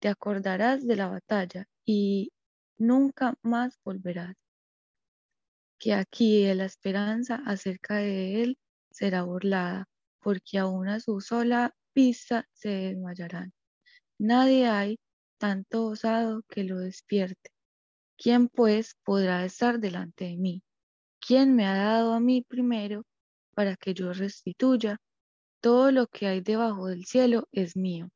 te 0.00 0.08
acordarás 0.08 0.86
de 0.86 0.96
la 0.96 1.08
batalla 1.08 1.66
y 1.84 2.32
nunca 2.78 3.34
más 3.42 3.78
volverás. 3.84 4.36
Que 5.78 5.94
aquí 5.94 6.52
la 6.54 6.64
esperanza 6.64 7.42
acerca 7.46 7.96
de 7.96 8.42
él 8.42 8.58
será 8.90 9.22
burlada, 9.22 9.88
porque 10.20 10.58
aún 10.58 10.88
a 10.88 11.00
su 11.00 11.20
sola 11.20 11.74
vista 11.94 12.48
se 12.52 12.68
desmayarán. 12.70 13.52
Nadie 14.18 14.68
hay 14.68 14.98
tanto 15.38 15.86
osado 15.86 16.42
que 16.48 16.64
lo 16.64 16.78
despierte. 16.78 17.50
¿Quién 18.16 18.48
pues 18.48 18.94
podrá 19.02 19.44
estar 19.44 19.80
delante 19.80 20.26
de 20.26 20.36
mí? 20.36 20.62
¿Quién 21.20 21.56
me 21.56 21.66
ha 21.66 21.74
dado 21.74 22.12
a 22.14 22.20
mí 22.20 22.42
primero 22.42 23.04
para 23.54 23.76
que 23.76 23.94
yo 23.94 24.12
restituya? 24.12 24.98
Todo 25.60 25.92
lo 25.92 26.06
que 26.06 26.26
hay 26.26 26.40
debajo 26.40 26.86
del 26.86 27.04
cielo 27.04 27.48
es 27.52 27.76
mío. 27.76 28.08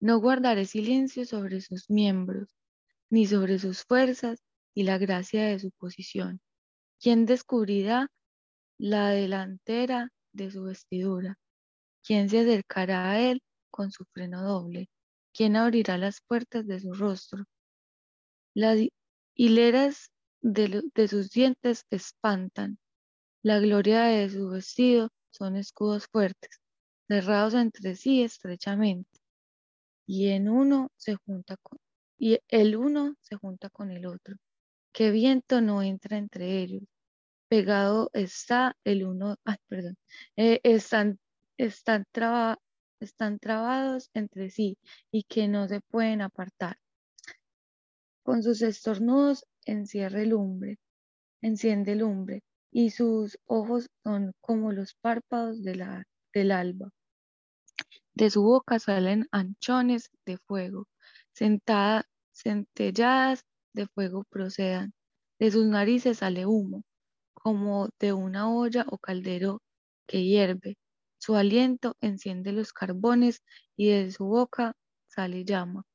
No 0.00 0.20
guardaré 0.20 0.66
silencio 0.66 1.24
sobre 1.24 1.60
sus 1.60 1.88
miembros, 1.88 2.48
ni 3.10 3.26
sobre 3.26 3.58
sus 3.58 3.84
fuerzas 3.84 4.42
y 4.74 4.84
la 4.84 4.98
gracia 4.98 5.46
de 5.46 5.58
su 5.58 5.70
posición. 5.70 6.40
¿Quién 7.00 7.26
descubrirá 7.26 8.10
la 8.78 9.10
delantera 9.10 10.10
de 10.32 10.50
su 10.50 10.64
vestidura? 10.64 11.38
¿Quién 12.04 12.28
se 12.28 12.40
acercará 12.40 13.10
a 13.12 13.20
él 13.20 13.42
con 13.70 13.90
su 13.90 14.04
freno 14.04 14.42
doble? 14.42 14.88
¿Quién 15.32 15.56
abrirá 15.56 15.98
las 15.98 16.20
puertas 16.20 16.66
de 16.66 16.80
su 16.80 16.92
rostro? 16.92 17.44
Las 18.54 18.78
hileras 19.34 20.10
de, 20.40 21.08
sus 21.08 21.30
dientes 21.30 21.86
espantan. 21.90 22.78
La 23.42 23.58
gloria 23.58 24.04
de 24.04 24.30
su 24.30 24.48
vestido 24.48 25.10
son 25.30 25.56
escudos 25.56 26.06
fuertes, 26.06 26.60
cerrados 27.08 27.54
entre 27.54 27.96
sí 27.96 28.22
estrechamente 28.22 29.24
y 30.06 30.28
en 30.28 30.48
uno 30.48 30.90
se 30.96 31.16
junta 31.16 31.56
con, 31.56 31.78
y 32.18 32.38
el 32.48 32.76
uno 32.76 33.16
se 33.20 33.36
junta 33.36 33.70
con 33.70 33.90
el 33.90 34.06
otro. 34.06 34.36
Que 34.92 35.10
viento 35.10 35.60
no 35.60 35.82
entra 35.82 36.18
entre 36.18 36.60
ellos. 36.60 36.82
Pegado 37.48 38.10
está 38.14 38.76
el 38.84 39.04
uno, 39.04 39.36
ay, 39.44 39.56
perdón, 39.68 39.96
eh, 40.36 40.60
están, 40.64 41.18
están, 41.58 42.04
están 43.00 43.38
trabados 43.38 44.10
entre 44.14 44.50
sí 44.50 44.78
y 45.10 45.24
que 45.24 45.48
no 45.48 45.68
se 45.68 45.80
pueden 45.80 46.20
apartar. 46.22 46.78
Con 48.22 48.42
sus 48.42 48.62
estornudos 48.62 49.44
encierre 49.66 50.26
lumbre, 50.26 50.78
enciende 51.42 51.94
lumbre, 51.94 52.42
y 52.70 52.90
sus 52.90 53.38
ojos 53.46 53.88
son 54.02 54.32
como 54.40 54.72
los 54.72 54.94
párpados 54.94 55.62
de 55.62 55.76
la, 55.76 56.04
del 56.32 56.50
alba. 56.50 56.90
De 58.14 58.30
su 58.30 58.42
boca 58.42 58.78
salen 58.78 59.28
anchones 59.30 60.10
de 60.24 60.38
fuego, 60.38 60.88
centelladas 62.32 63.44
de 63.72 63.86
fuego 63.88 64.24
procedan. 64.30 64.92
De 65.38 65.50
sus 65.50 65.66
narices 65.66 66.18
sale 66.18 66.46
humo, 66.46 66.84
como 67.34 67.88
de 68.00 68.12
una 68.12 68.50
olla 68.50 68.86
o 68.88 68.98
caldero 68.98 69.62
que 70.06 70.24
hierve. 70.24 70.76
Su 71.24 71.36
aliento 71.36 71.96
enciende 72.02 72.52
los 72.52 72.74
carbones 72.74 73.42
y 73.78 73.88
de 73.88 74.10
su 74.12 74.26
boca 74.26 74.76
sale 75.08 75.46
llama. 75.46 75.86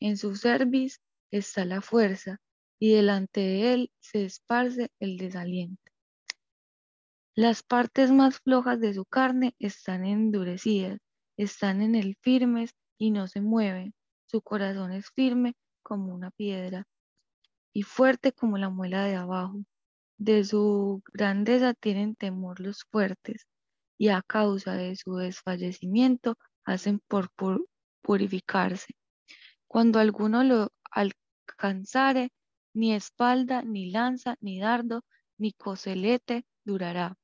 En 0.00 0.16
su 0.16 0.34
cerviz 0.34 1.00
está 1.30 1.64
la 1.64 1.80
fuerza 1.80 2.40
y 2.80 2.92
delante 2.92 3.38
de 3.38 3.72
él 3.72 3.92
se 4.00 4.24
esparce 4.24 4.90
el 4.98 5.16
desaliento. 5.16 5.92
Las 7.36 7.62
partes 7.62 8.10
más 8.10 8.40
flojas 8.40 8.80
de 8.80 8.94
su 8.94 9.04
carne 9.04 9.54
están 9.60 10.04
endurecidas 10.04 10.98
están 11.36 11.80
en 11.80 11.94
él 11.94 12.16
firmes 12.20 12.74
y 12.98 13.12
no 13.12 13.28
se 13.28 13.40
mueven. 13.40 13.94
Su 14.26 14.42
corazón 14.42 14.90
es 14.90 15.08
firme 15.14 15.54
como 15.84 16.12
una 16.12 16.32
piedra 16.32 16.88
y 17.72 17.82
fuerte 17.82 18.32
como 18.32 18.58
la 18.58 18.70
muela 18.70 19.04
de 19.04 19.14
abajo. 19.14 19.62
De 20.18 20.42
su 20.42 21.00
grandeza 21.12 21.74
tienen 21.74 22.16
temor 22.16 22.58
los 22.58 22.82
fuertes 22.90 23.46
y 23.98 24.08
a 24.08 24.22
causa 24.22 24.74
de 24.74 24.96
su 24.96 25.16
desfallecimiento 25.16 26.36
hacen 26.64 27.00
por, 27.08 27.30
purificarse. 28.02 28.94
Cuando 29.66 29.98
alguno 29.98 30.44
lo 30.44 30.68
alcanzare, 30.90 32.30
ni 32.74 32.92
espalda, 32.94 33.62
ni 33.62 33.90
lanza, 33.90 34.36
ni 34.40 34.58
dardo, 34.58 35.04
ni 35.38 35.52
coselete 35.52 36.44
durará. 36.64 37.16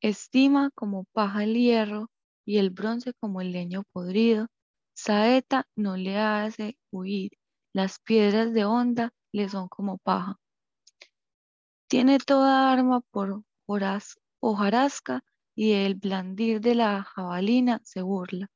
Estima 0.00 0.70
como 0.74 1.04
paja 1.12 1.44
el 1.44 1.54
hierro 1.54 2.10
y 2.44 2.58
el 2.58 2.70
bronce 2.70 3.12
como 3.14 3.40
el 3.40 3.52
leño 3.52 3.82
podrido. 3.92 4.46
Saeta 4.94 5.66
no 5.76 5.96
le 5.96 6.18
hace 6.18 6.76
huir, 6.90 7.32
las 7.72 7.98
piedras 7.98 8.52
de 8.52 8.64
onda 8.64 9.12
le 9.32 9.48
son 9.48 9.68
como 9.68 9.98
paja. 9.98 10.36
Tiene 11.88 12.18
toda 12.18 12.72
arma 12.72 13.00
por 13.10 13.44
hojarasca 14.40 15.22
y 15.54 15.72
el 15.72 15.94
blandir 15.94 16.60
de 16.60 16.74
la 16.74 17.02
jabalina 17.02 17.80
se 17.84 18.02
burla. 18.02 18.48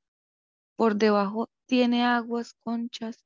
Por 0.76 0.96
debajo 0.96 1.50
tiene 1.66 2.04
aguas 2.04 2.54
conchas, 2.64 3.24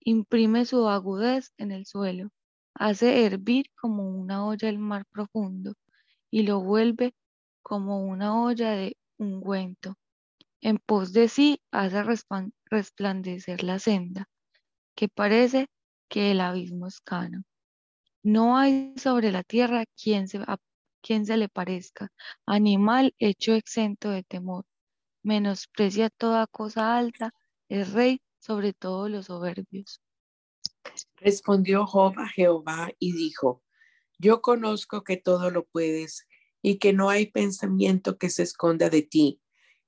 imprime 0.00 0.66
su 0.66 0.88
agudez 0.88 1.52
en 1.56 1.72
el 1.72 1.86
suelo, 1.86 2.30
hace 2.74 3.24
hervir 3.24 3.66
como 3.80 4.08
una 4.08 4.46
olla 4.46 4.68
el 4.68 4.78
mar 4.78 5.04
profundo 5.10 5.74
y 6.30 6.42
lo 6.42 6.60
vuelve 6.60 7.14
como 7.62 8.00
una 8.04 8.40
olla 8.40 8.72
de 8.72 8.96
ungüento. 9.18 9.96
En 10.60 10.78
pos 10.78 11.12
de 11.12 11.28
sí 11.28 11.60
hace 11.70 12.02
resplandecer 12.70 13.62
la 13.62 13.78
senda, 13.78 14.28
que 14.94 15.08
parece 15.08 15.68
que 16.08 16.32
el 16.32 16.40
abismo 16.40 16.86
es 16.86 17.00
cano. 17.00 17.44
No 18.22 18.56
hay 18.56 18.94
sobre 18.96 19.30
la 19.32 19.42
tierra 19.44 19.84
quien 20.00 20.28
se, 20.28 20.40
quien 21.06 21.24
se 21.24 21.36
le 21.36 21.48
parezca, 21.48 22.12
animal 22.46 23.14
hecho 23.20 23.54
exento 23.54 24.10
de 24.10 24.24
temor. 24.24 24.64
Menosprecia 25.22 26.10
toda 26.10 26.46
cosa 26.48 26.96
alta, 26.96 27.32
es 27.68 27.92
rey 27.92 28.22
sobre 28.38 28.72
todos 28.72 29.08
los 29.08 29.26
soberbios. 29.26 30.00
Respondió 31.16 31.86
Job 31.86 32.18
a 32.18 32.28
Jehová 32.28 32.90
y 32.98 33.12
dijo, 33.12 33.62
yo 34.18 34.40
conozco 34.42 35.04
que 35.04 35.16
todo 35.16 35.50
lo 35.50 35.64
puedes 35.66 36.26
y 36.60 36.78
que 36.78 36.92
no 36.92 37.08
hay 37.08 37.26
pensamiento 37.26 38.18
que 38.18 38.30
se 38.30 38.42
esconda 38.42 38.90
de 38.90 39.02
ti. 39.02 39.40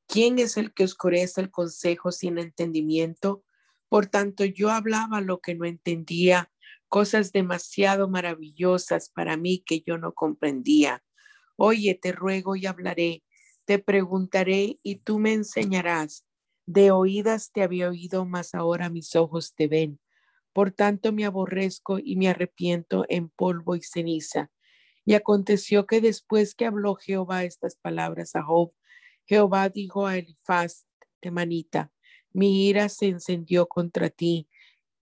¿Quién 0.07 0.39
es 0.39 0.57
el 0.57 0.73
que 0.73 0.85
oscurece 0.85 1.41
el 1.41 1.51
consejo 1.51 2.13
sin 2.13 2.39
entendimiento? 2.39 3.45
Por 3.89 4.07
tanto, 4.07 4.45
yo 4.45 4.71
hablaba 4.71 5.21
lo 5.21 5.41
que 5.41 5.55
no 5.55 5.65
entendía, 5.65 6.53
cosas 6.89 7.33
demasiado 7.33 8.09
maravillosas 8.09 9.11
para 9.11 9.37
mí 9.37 9.63
que 9.67 9.83
yo 9.87 9.99
no 9.99 10.13
comprendía. 10.13 11.03
Oye, 11.61 11.97
te 11.97 12.12
ruego 12.12 12.55
y 12.55 12.66
hablaré, 12.66 13.25
te 13.64 13.81
preguntaré 13.81 14.79
y 14.85 14.97
tú 15.01 15.18
me 15.18 15.33
enseñarás. 15.33 16.25
De 16.66 16.92
oídas 16.92 17.51
te 17.51 17.62
había 17.64 17.88
oído, 17.88 18.25
mas 18.25 18.55
ahora 18.55 18.90
mis 18.90 19.16
ojos 19.16 19.55
te 19.57 19.66
ven. 19.66 19.99
Por 20.53 20.71
tanto 20.71 21.12
me 21.12 21.25
aborrezco 21.25 21.99
y 21.99 22.14
me 22.14 22.29
arrepiento 22.29 23.07
en 23.09 23.29
polvo 23.29 23.75
y 23.75 23.83
ceniza. 23.83 24.53
Y 25.05 25.14
aconteció 25.14 25.85
que 25.87 26.01
después 26.01 26.55
que 26.55 26.64
habló 26.66 26.94
Jehová 26.94 27.42
estas 27.42 27.75
palabras 27.75 28.37
a 28.37 28.44
Job, 28.44 28.73
Jehová 29.27 29.68
dijo 29.68 30.07
a 30.07 30.16
Elifaz, 30.16 30.87
temanita, 31.21 31.92
mi 32.33 32.68
ira 32.68 32.88
se 32.88 33.07
encendió 33.09 33.66
contra 33.66 34.11
ti 34.11 34.49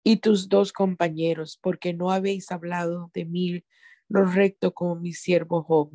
y 0.05 0.19
tus 0.19 0.49
dos 0.49 0.73
compañeros, 0.73 1.59
porque 1.63 1.95
no 1.95 2.13
habéis 2.13 2.51
hablado 2.53 3.11
de 3.15 3.27
mí 3.27 3.65
lo 4.09 4.25
recto 4.25 4.73
como 4.75 4.97
mi 4.97 5.13
siervo 5.13 5.63
Job. 5.63 5.91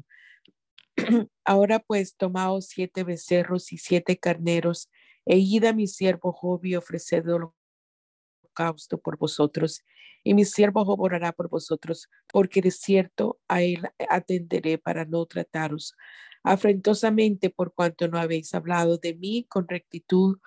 Ahora 1.45 1.79
pues 1.79 2.15
tomaos 2.15 2.67
siete 2.67 3.03
becerros 3.03 3.71
y 3.71 3.77
siete 3.77 4.17
carneros, 4.17 4.89
e 5.25 5.37
id 5.37 5.65
a 5.65 5.73
mi 5.73 5.87
siervo 5.87 6.31
Job 6.31 6.65
y 6.65 6.75
ofreced 6.75 7.25
holocausto 7.27 8.99
por 8.99 9.17
vosotros, 9.17 9.81
y 10.23 10.33
mi 10.33 10.45
siervo 10.45 10.85
Job 10.85 11.01
orará 11.01 11.31
por 11.31 11.49
vosotros, 11.49 12.09
porque 12.27 12.61
de 12.61 12.71
cierto 12.71 13.39
a 13.47 13.61
él 13.61 13.87
atenderé 14.09 14.77
para 14.77 15.05
no 15.05 15.25
trataros 15.25 15.95
afrentosamente 16.43 17.51
por 17.51 17.73
cuanto 17.73 18.07
no 18.07 18.17
habéis 18.17 18.53
hablado 18.55 18.97
de 18.97 19.13
mí 19.13 19.45
con 19.47 19.67
rectitud 19.67 20.39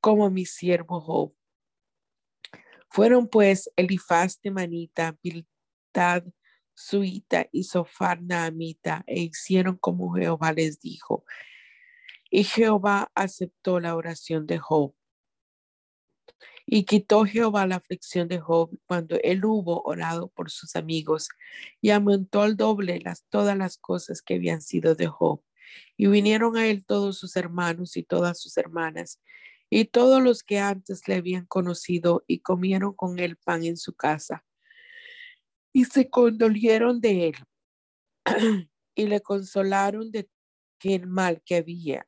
como 0.00 0.30
mi 0.30 0.46
siervo 0.46 1.00
Job. 1.00 1.34
Fueron 2.88 3.28
pues 3.28 3.70
Elifaz 3.76 4.40
de 4.42 4.50
Manita, 4.50 5.16
Suita 6.80 7.46
y 7.52 7.64
Sofar 7.64 8.22
Naamita 8.22 9.04
e 9.06 9.20
hicieron 9.20 9.76
como 9.76 10.14
Jehová 10.14 10.52
les 10.52 10.80
dijo. 10.80 11.24
Y 12.30 12.44
Jehová 12.44 13.10
aceptó 13.14 13.80
la 13.80 13.94
oración 13.96 14.46
de 14.46 14.58
Job. 14.58 14.94
Y 16.64 16.84
quitó 16.84 17.24
Jehová 17.24 17.66
la 17.66 17.76
aflicción 17.76 18.28
de 18.28 18.38
Job 18.38 18.70
cuando 18.86 19.16
él 19.22 19.44
hubo 19.44 19.82
orado 19.82 20.28
por 20.28 20.50
sus 20.50 20.76
amigos 20.76 21.28
y 21.80 21.90
aumentó 21.90 22.42
al 22.42 22.56
doble 22.56 23.00
las, 23.00 23.24
todas 23.28 23.56
las 23.58 23.76
cosas 23.76 24.22
que 24.22 24.36
habían 24.36 24.62
sido 24.62 24.94
de 24.94 25.08
Job. 25.08 25.42
Y 25.96 26.06
vinieron 26.06 26.56
a 26.56 26.66
él 26.66 26.84
todos 26.86 27.18
sus 27.18 27.36
hermanos 27.36 27.96
y 27.96 28.04
todas 28.04 28.40
sus 28.40 28.56
hermanas 28.56 29.20
y 29.68 29.84
todos 29.84 30.22
los 30.22 30.42
que 30.42 30.60
antes 30.60 31.06
le 31.08 31.16
habían 31.16 31.46
conocido 31.46 32.24
y 32.26 32.40
comieron 32.40 32.94
con 32.94 33.18
él 33.18 33.36
pan 33.36 33.64
en 33.64 33.76
su 33.76 33.94
casa. 33.94 34.44
Y 35.72 35.84
se 35.84 36.10
condolieron 36.10 37.00
de 37.00 37.28
él 37.28 37.36
y 38.94 39.06
le 39.06 39.20
consolaron 39.20 40.10
de 40.10 40.28
el 40.82 41.06
mal 41.06 41.42
que 41.44 41.56
había 41.56 42.06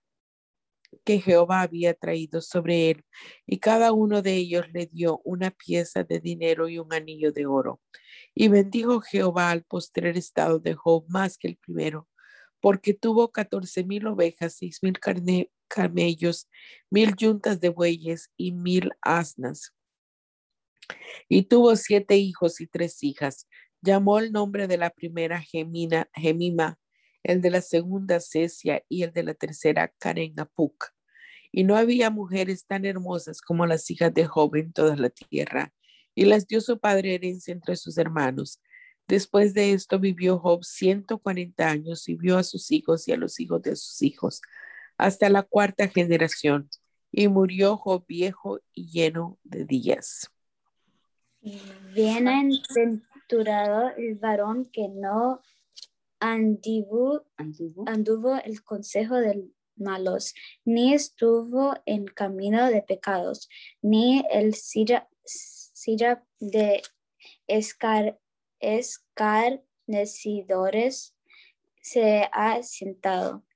que 1.05 1.21
Jehová 1.21 1.63
había 1.63 1.95
traído 1.95 2.41
sobre 2.41 2.91
él, 2.91 3.05
y 3.47 3.59
cada 3.59 3.93
uno 3.93 4.23
de 4.23 4.35
ellos 4.35 4.67
le 4.73 4.87
dio 4.87 5.21
una 5.25 5.51
pieza 5.51 6.05
de 6.05 6.21
dinero 6.21 6.69
y 6.69 6.79
un 6.79 6.93
anillo 6.93 7.33
de 7.33 7.47
oro. 7.47 7.81
Y 8.35 8.49
bendijo 8.49 9.01
Jehová 9.01 9.51
al 9.51 9.65
postrer 9.65 10.17
estado 10.17 10.59
de 10.59 10.75
Job 10.75 11.05
más 11.09 11.39
que 11.39 11.49
el 11.49 11.57
primero, 11.57 12.09
porque 12.61 12.95
tuvo 12.95 13.33
catorce 13.33 13.85
mil 13.85 14.07
ovejas, 14.07 14.55
seis 14.55 14.81
mil 14.83 14.99
camellos, 15.69 16.49
mil 16.91 17.17
yuntas 17.17 17.61
de 17.61 17.71
bueyes 17.71 18.31
y 18.37 18.53
mil 18.53 18.91
asnas. 19.01 19.73
Y 21.29 21.45
tuvo 21.45 21.75
siete 21.77 22.17
hijos 22.17 22.61
y 22.61 22.67
tres 22.67 23.03
hijas. 23.03 23.49
Llamó 23.83 24.21
el 24.21 24.31
nombre 24.31 24.69
de 24.69 24.77
la 24.77 24.91
primera 24.91 25.41
Gemina, 25.41 26.09
Gemima, 26.15 26.79
el 27.25 27.41
de 27.41 27.51
la 27.51 27.61
segunda 27.61 28.21
Cecia 28.21 28.85
y 28.89 29.03
el 29.03 29.13
de 29.13 29.25
la 29.25 29.35
tercera 29.35 29.93
Karen 29.99 30.39
Apuk. 30.39 30.87
Y 31.51 31.65
no 31.65 31.77
había 31.77 32.09
mujeres 32.09 32.65
tan 32.65 32.85
hermosas 32.85 33.41
como 33.41 33.67
las 33.67 33.91
hijas 33.91 34.15
de 34.15 34.25
Job 34.25 34.55
en 34.55 34.73
toda 34.73 34.95
la 34.95 35.11
tierra, 35.11 35.73
y 36.15 36.27
las 36.27 36.47
dio 36.47 36.61
su 36.61 36.79
padre 36.79 37.17
herencia 37.17 37.53
entre 37.53 37.75
sus 37.75 37.99
hermanos. 37.99 38.63
Después 39.09 39.53
de 39.53 39.73
esto 39.73 39.99
vivió 39.99 40.39
Job 40.39 40.63
ciento 40.63 41.19
cuarenta 41.19 41.69
años 41.69 42.09
y 42.09 42.15
vio 42.15 42.39
a 42.39 42.45
sus 42.45 42.71
hijos 42.71 43.09
y 43.09 43.13
a 43.13 43.17
los 43.17 43.41
hijos 43.41 43.63
de 43.63 43.75
sus 43.75 44.01
hijos, 44.03 44.43
hasta 44.97 45.29
la 45.29 45.43
cuarta 45.43 45.89
generación, 45.89 46.71
y 47.11 47.27
murió 47.27 47.77
Job 47.77 48.05
viejo 48.07 48.61
y 48.73 48.87
lleno 48.91 49.39
de 49.43 49.65
días. 49.65 50.31
El 53.33 54.17
varón 54.17 54.69
que 54.71 54.89
no 54.89 55.41
anduvo, 56.21 57.25
anduvo, 57.87 58.37
el 58.45 58.63
consejo 58.63 59.17
de 59.17 59.49
malos, 59.75 60.35
ni 60.67 60.93
estuvo 60.93 61.75
en 61.87 62.05
camino 62.05 62.69
de 62.69 62.83
pecados, 62.83 63.49
ni 63.81 64.23
el 64.31 64.55
silla, 64.55 65.09
silla 65.25 66.23
de 66.41 66.83
escar, 67.47 68.21
escarnecidores 68.61 71.17
se 71.81 72.29
ha 72.33 72.63
sentado, 72.63 73.47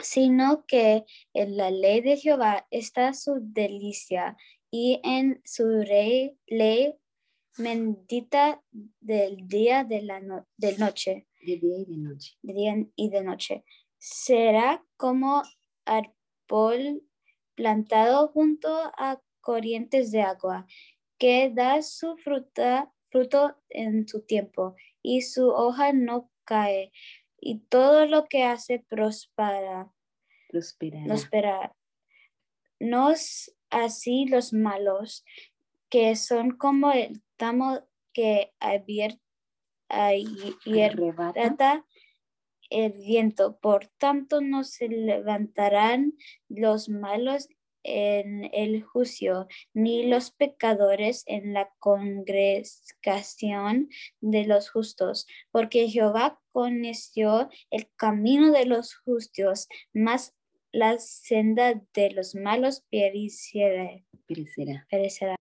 sino 0.00 0.64
que 0.64 1.04
en 1.34 1.56
la 1.56 1.72
ley 1.72 2.02
de 2.02 2.18
Jehová 2.18 2.68
está 2.70 3.14
su 3.14 3.40
delicia 3.40 4.36
y 4.70 5.00
en 5.02 5.42
su 5.44 5.66
ley, 5.66 6.38
ley 6.46 6.94
medita 7.58 8.62
del 9.00 9.48
día 9.48 9.84
de 9.84 10.02
la 10.02 10.20
noche. 10.20 11.26
De 11.40 11.56
día 11.58 11.78
y 11.78 11.84
de 11.84 11.96
noche. 11.96 12.38
De 12.42 12.52
día 12.52 12.74
y 12.94 13.10
de 13.10 13.22
noche. 13.22 13.64
Será 13.98 14.84
como 14.96 15.42
árbol 15.84 17.02
plantado 17.54 18.28
junto 18.28 18.68
a 18.96 19.20
corrientes 19.40 20.10
de 20.10 20.22
agua, 20.22 20.66
que 21.18 21.50
da 21.54 21.80
su 21.82 22.16
fruta, 22.18 22.92
fruto 23.10 23.56
en 23.68 24.06
su 24.06 24.22
tiempo, 24.22 24.76
y 25.02 25.22
su 25.22 25.48
hoja 25.48 25.92
no 25.92 26.30
cae, 26.44 26.92
y 27.40 27.60
todo 27.60 28.06
lo 28.06 28.26
que 28.26 28.42
hace 28.42 28.84
prospera. 28.88 29.92
Prosperará. 30.48 31.76
No 32.78 33.12
así 33.70 34.26
los 34.26 34.52
malos, 34.52 35.24
que 35.88 36.16
son 36.16 36.56
como 36.56 36.92
el 36.92 37.22
tamo 37.36 37.80
que 38.12 38.52
abierta 38.60 39.20
arrebata 39.88 41.84
el 42.70 42.92
viento. 42.92 43.58
Por 43.58 43.88
tanto, 43.98 44.40
no 44.40 44.64
se 44.64 44.88
levantarán 44.88 46.14
los 46.48 46.88
malos 46.88 47.48
en 47.88 48.50
el 48.52 48.82
juicio, 48.82 49.46
ni 49.72 50.06
los 50.06 50.32
pecadores 50.32 51.22
en 51.26 51.54
la 51.54 51.70
congregación 51.78 53.88
de 54.20 54.44
los 54.44 54.70
justos, 54.70 55.28
porque 55.52 55.88
Jehová 55.88 56.40
conoció 56.50 57.48
el 57.70 57.88
camino 57.94 58.50
de 58.50 58.66
los 58.66 58.96
justos, 58.96 59.68
mas 59.92 60.34
la 60.72 60.98
senda 60.98 61.80
de 61.94 62.10
los 62.10 62.34
malos 62.34 62.82
perecerá. 62.90 64.02
perecerá. 64.90 65.36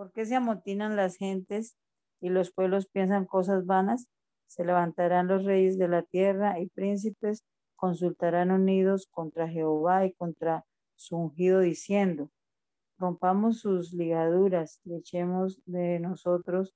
¿Por 0.00 0.12
qué 0.12 0.24
se 0.24 0.34
amotinan 0.34 0.96
las 0.96 1.16
gentes 1.16 1.76
y 2.22 2.30
los 2.30 2.50
pueblos 2.50 2.86
piensan 2.86 3.26
cosas 3.26 3.66
vanas? 3.66 4.08
Se 4.46 4.64
levantarán 4.64 5.26
los 5.26 5.44
reyes 5.44 5.76
de 5.76 5.88
la 5.88 6.02
tierra 6.02 6.58
y 6.58 6.70
príncipes 6.70 7.44
consultarán 7.76 8.50
unidos 8.50 9.08
contra 9.10 9.46
Jehová 9.46 10.06
y 10.06 10.14
contra 10.14 10.64
su 10.94 11.18
ungido 11.18 11.60
diciendo, 11.60 12.30
rompamos 12.96 13.60
sus 13.60 13.92
ligaduras 13.92 14.80
y 14.84 14.94
echemos 14.94 15.60
de 15.66 16.00
nosotros 16.00 16.74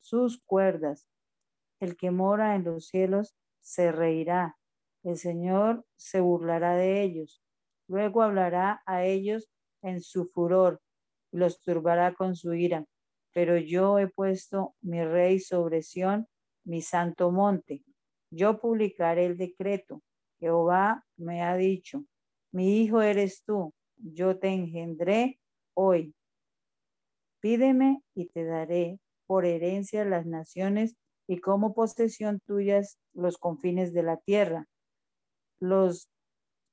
sus 0.00 0.38
cuerdas. 0.44 1.08
El 1.80 1.96
que 1.96 2.10
mora 2.10 2.56
en 2.56 2.64
los 2.64 2.88
cielos 2.88 3.34
se 3.60 3.90
reirá, 3.90 4.58
el 5.02 5.16
Señor 5.16 5.86
se 5.96 6.20
burlará 6.20 6.74
de 6.74 7.00
ellos, 7.04 7.40
luego 7.88 8.20
hablará 8.20 8.82
a 8.84 9.02
ellos 9.06 9.48
en 9.80 10.02
su 10.02 10.26
furor 10.26 10.82
los 11.32 11.60
turbará 11.60 12.14
con 12.14 12.36
su 12.36 12.54
ira. 12.54 12.84
Pero 13.32 13.56
yo 13.56 13.98
he 13.98 14.08
puesto 14.08 14.74
mi 14.80 15.04
rey 15.04 15.38
sobre 15.38 15.82
Sión, 15.82 16.26
mi 16.64 16.82
santo 16.82 17.30
monte. 17.30 17.84
Yo 18.30 18.60
publicaré 18.60 19.26
el 19.26 19.36
decreto. 19.36 20.02
Jehová 20.38 21.04
me 21.16 21.42
ha 21.42 21.56
dicho, 21.56 22.04
mi 22.52 22.80
hijo 22.80 23.02
eres 23.02 23.44
tú, 23.44 23.72
yo 23.96 24.38
te 24.38 24.48
engendré 24.48 25.38
hoy. 25.74 26.14
Pídeme 27.40 28.02
y 28.14 28.26
te 28.26 28.44
daré 28.44 28.98
por 29.26 29.44
herencia 29.44 30.04
las 30.04 30.26
naciones 30.26 30.96
y 31.28 31.38
como 31.38 31.74
posesión 31.74 32.40
tuyas 32.40 32.98
los 33.12 33.38
confines 33.38 33.92
de 33.92 34.02
la 34.02 34.16
tierra. 34.16 34.66
Los 35.60 36.10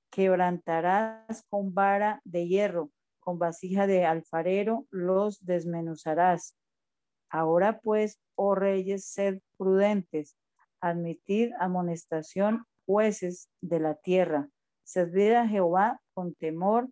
quebrantarás 0.09 1.43
con 1.49 1.73
vara 1.73 2.21
de 2.23 2.47
hierro, 2.47 2.89
con 3.27 3.39
vasija 3.39 3.87
de 3.87 4.05
alfarero 4.05 4.87
los 4.89 5.45
desmenuzarás. 5.45 6.55
Ahora 7.29 7.81
pues, 7.81 8.21
oh 8.35 8.55
reyes, 8.55 9.03
sed 9.03 9.41
prudentes, 9.57 10.37
admitid 10.79 11.51
amonestación, 11.59 12.63
jueces 12.85 13.49
de 13.59 13.81
la 13.81 13.95
tierra. 13.95 14.47
Servid 14.85 15.33
a 15.33 15.45
Jehová 15.45 16.01
con 16.13 16.35
temor 16.35 16.87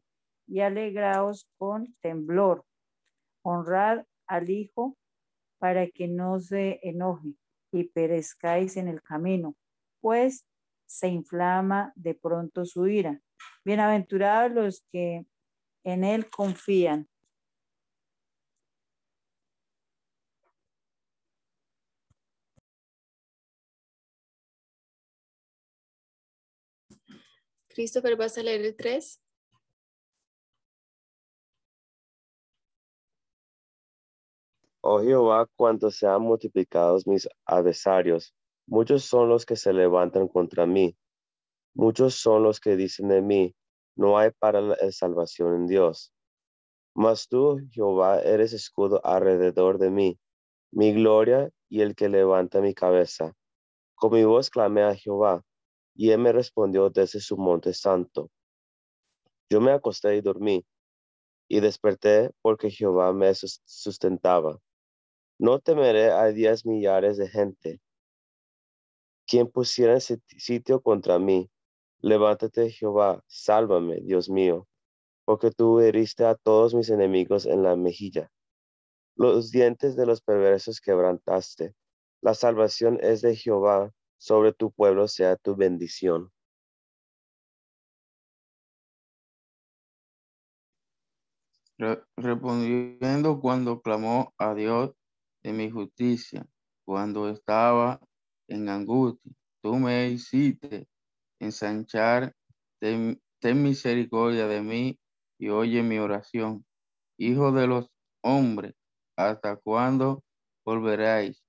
y 0.45 0.59
alegraos 0.59 1.47
con 1.57 1.95
temblor. 2.01 2.65
Honrad 3.41 4.03
al 4.27 4.49
Hijo 4.49 4.97
para 5.57 5.87
que 5.87 6.09
no 6.09 6.41
se 6.41 6.81
enoje 6.83 7.29
y 7.71 7.85
perezcáis 7.85 8.75
en 8.75 8.89
el 8.89 9.01
camino, 9.01 9.55
pues 10.01 10.45
se 10.85 11.07
inflama 11.07 11.93
de 11.95 12.13
pronto 12.13 12.65
su 12.65 12.87
ira. 12.87 13.21
Bienaventurados 13.63 14.51
los 14.51 14.85
que 14.91 15.25
en 15.85 16.03
él 16.03 16.29
confían. 16.29 17.07
Christopher, 27.69 28.15
¿vas 28.15 28.37
a 28.37 28.43
leer 28.43 28.61
el 28.61 28.75
3? 28.75 29.21
Oh 34.81 35.01
Jehová, 35.01 35.47
cuanto 35.55 35.91
sean 35.91 36.21
multiplicados 36.21 37.07
mis 37.07 37.27
adversarios, 37.45 38.33
muchos 38.67 39.03
son 39.03 39.29
los 39.29 39.45
que 39.45 39.55
se 39.55 39.73
levantan 39.73 40.27
contra 40.27 40.65
mí. 40.65 40.95
Muchos 41.73 42.15
son 42.15 42.43
los 42.43 42.59
que 42.59 42.75
dicen 42.75 43.09
de 43.09 43.21
mí, 43.21 43.55
no 43.95 44.17
hay 44.17 44.31
para 44.31 44.61
la 44.61 44.75
salvación 44.91 45.55
en 45.55 45.67
Dios. 45.67 46.13
Mas 46.93 47.27
tú, 47.27 47.59
Jehová, 47.71 48.21
eres 48.21 48.53
escudo 48.53 49.05
alrededor 49.05 49.77
de 49.77 49.89
mí, 49.89 50.19
mi 50.71 50.93
gloria 50.93 51.49
y 51.69 51.81
el 51.81 51.95
que 51.95 52.09
levanta 52.09 52.61
mi 52.61 52.73
cabeza. 52.73 53.33
Con 53.95 54.13
mi 54.13 54.23
voz 54.23 54.49
clamé 54.49 54.83
a 54.83 54.95
Jehová, 54.95 55.43
y 55.93 56.11
él 56.11 56.19
me 56.19 56.31
respondió 56.31 56.89
desde 56.89 57.19
su 57.19 57.37
monte 57.37 57.73
santo. 57.73 58.29
Yo 59.49 59.61
me 59.61 59.71
acosté 59.71 60.15
y 60.15 60.21
dormí, 60.21 60.65
y 61.47 61.59
desperté 61.59 62.31
porque 62.41 62.69
Jehová 62.69 63.13
me 63.13 63.33
sustentaba. 63.35 64.59
No 65.37 65.59
temeré 65.59 66.11
a 66.11 66.25
diez 66.27 66.65
millares 66.65 67.17
de 67.17 67.27
gente, 67.27 67.81
quien 69.27 69.47
pusiera 69.47 69.99
sitio 69.99 70.81
contra 70.81 71.19
mí. 71.19 71.49
Levántate, 72.05 72.69
Jehová, 72.69 73.23
sálvame, 73.25 73.99
Dios 73.99 74.29
mío, 74.29 74.67
porque 75.25 75.49
tú 75.49 75.79
heriste 75.79 76.23
a 76.23 76.35
todos 76.35 76.75
mis 76.75 76.91
enemigos 76.91 77.47
en 77.47 77.63
la 77.63 77.75
mejilla. 77.75 78.31
Los 79.15 79.49
dientes 79.49 79.95
de 79.95 80.05
los 80.05 80.21
perversos 80.21 80.81
quebrantaste. 80.81 81.73
La 82.21 82.35
salvación 82.35 82.99
es 83.01 83.21
de 83.23 83.35
Jehová, 83.35 83.91
sobre 84.19 84.53
tu 84.53 84.71
pueblo 84.71 85.07
sea 85.07 85.35
tu 85.35 85.55
bendición. 85.55 86.31
respondiendo 92.17 93.39
cuando 93.41 93.81
clamó 93.81 94.31
a 94.37 94.53
Dios, 94.53 94.93
de 95.41 95.53
mi 95.53 95.71
justicia, 95.71 96.45
cuando 96.85 97.29
estaba 97.29 97.99
en 98.47 98.69
angustia. 98.69 99.31
Tú 99.61 99.75
me 99.77 100.07
hiciste 100.09 100.87
ensanchar, 101.39 102.33
ten, 102.79 103.19
misericordia 103.41 104.47
de 104.47 104.61
mí 104.61 104.99
y 105.37 105.49
oye 105.49 105.83
mi 105.83 105.99
oración. 105.99 106.65
Hijo 107.17 107.51
de 107.51 107.67
los 107.67 107.89
hombres, 108.21 108.73
¿hasta 109.15 109.55
cuándo 109.57 110.23
volveréis? 110.65 111.43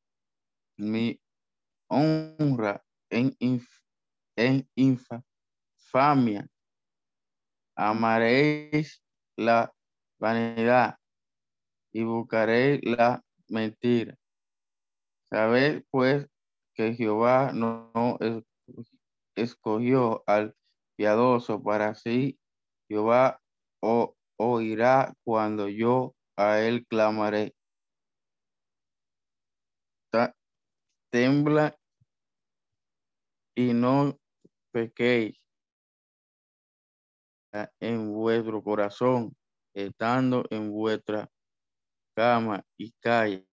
Mi 0.76 1.18
honra 1.88 2.84
en, 3.10 3.36
en 4.36 4.68
infamia. 4.74 6.48
Amaréis 7.74 9.02
la 9.36 9.72
vanidad 10.18 10.98
y 11.92 12.04
buscaréis 12.04 12.80
la 12.84 13.22
mentira. 13.48 14.16
Sabed 15.30 15.84
pues 15.90 16.26
que 16.74 16.94
Jehová 16.94 17.52
no, 17.52 17.90
escogió 19.36 20.24
al 20.26 20.54
piadoso 20.96 21.62
para 21.62 21.94
sí. 21.94 22.38
Jehová 22.88 23.40
oirá 24.38 25.14
cuando 25.24 25.68
yo 25.68 26.14
a 26.36 26.60
él 26.60 26.86
clamaré. 26.86 27.54
tembla 31.10 31.76
y 33.54 33.72
no 33.72 34.18
pequéis 34.72 35.38
en 37.80 38.12
vuestro 38.12 38.62
corazón, 38.62 39.34
estando 39.74 40.44
en 40.50 40.70
vuestra 40.70 41.28
cama 42.14 42.62
y 42.76 42.92
calle. 43.00 43.46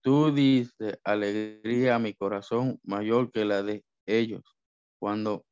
Tú 0.00 0.32
dices 0.32 0.98
alegría 1.04 1.96
a 1.96 1.98
mi 1.98 2.14
corazón 2.14 2.78
mayor 2.82 3.30
que 3.30 3.44
la 3.44 3.62
de 3.62 3.84
ellos, 4.06 4.42
cuando 4.98 5.44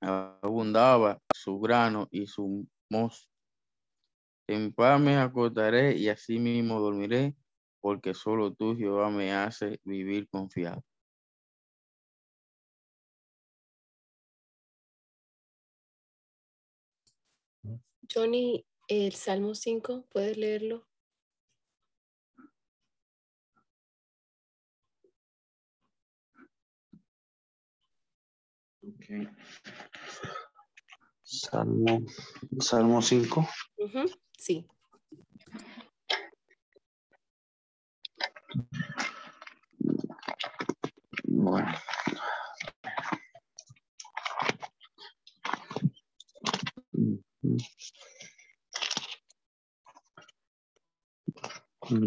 abundaba 0.00 1.20
su 1.34 1.58
grano 1.58 2.06
y 2.10 2.26
su 2.26 2.66
mosto. 2.90 3.28
En 4.48 4.72
paz 4.72 5.00
me 5.00 5.16
acostaré 5.16 5.96
y 5.96 6.08
así 6.08 6.38
mismo 6.38 6.80
dormiré, 6.80 7.34
porque 7.80 8.14
solo 8.14 8.52
tú, 8.54 8.76
Jehová, 8.76 9.10
me 9.10 9.32
hace 9.32 9.80
vivir 9.84 10.28
confiado. 10.28 10.84
Johnny, 18.12 18.64
el 18.88 19.12
Salmo 19.14 19.54
5, 19.54 20.06
¿puedes 20.12 20.36
leerlo? 20.36 20.86
Okay. 29.06 29.28
Salmo, 31.22 32.02
Salmo 32.58 33.00
5. 33.00 33.48
Sí. 34.36 34.66
Bueno. 41.22 41.72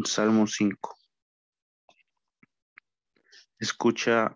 Salmo 0.04 0.48
5. 0.48 0.98
Escucha, 3.58 4.36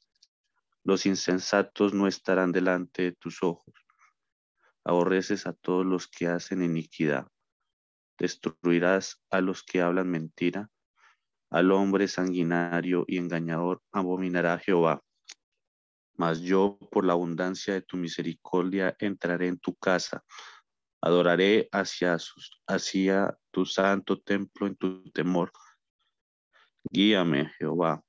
Los 0.83 1.05
insensatos 1.05 1.93
no 1.93 2.07
estarán 2.07 2.51
delante 2.51 3.03
de 3.03 3.11
tus 3.11 3.43
ojos. 3.43 3.73
Aborreces 4.83 5.45
a 5.45 5.53
todos 5.53 5.85
los 5.85 6.07
que 6.07 6.27
hacen 6.27 6.63
iniquidad. 6.63 7.27
Destruirás 8.17 9.21
a 9.29 9.41
los 9.41 9.63
que 9.63 9.81
hablan 9.81 10.09
mentira. 10.09 10.69
Al 11.51 11.71
hombre 11.71 12.07
sanguinario 12.07 13.05
y 13.07 13.17
engañador 13.17 13.81
abominará 13.91 14.57
Jehová. 14.57 15.01
Mas 16.15 16.41
yo, 16.41 16.79
por 16.91 17.05
la 17.05 17.13
abundancia 17.13 17.73
de 17.73 17.81
tu 17.81 17.97
misericordia, 17.97 18.95
entraré 18.99 19.47
en 19.47 19.59
tu 19.59 19.75
casa. 19.75 20.23
Adoraré 21.01 21.67
hacia, 21.71 22.17
hacia 22.67 23.37
tu 23.51 23.65
santo 23.65 24.19
templo 24.19 24.67
en 24.67 24.75
tu 24.75 25.03
temor. 25.11 25.51
Guíame, 26.89 27.51
Jehová, 27.57 28.03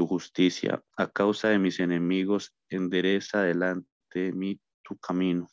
tu 0.00 0.06
justicia. 0.06 0.82
A 0.96 1.10
causa 1.10 1.50
de 1.50 1.58
mis 1.58 1.78
enemigos, 1.78 2.54
endereza 2.70 3.42
delante 3.42 3.86
de 4.14 4.32
mí 4.32 4.58
tu 4.82 4.96
camino. 4.96 5.46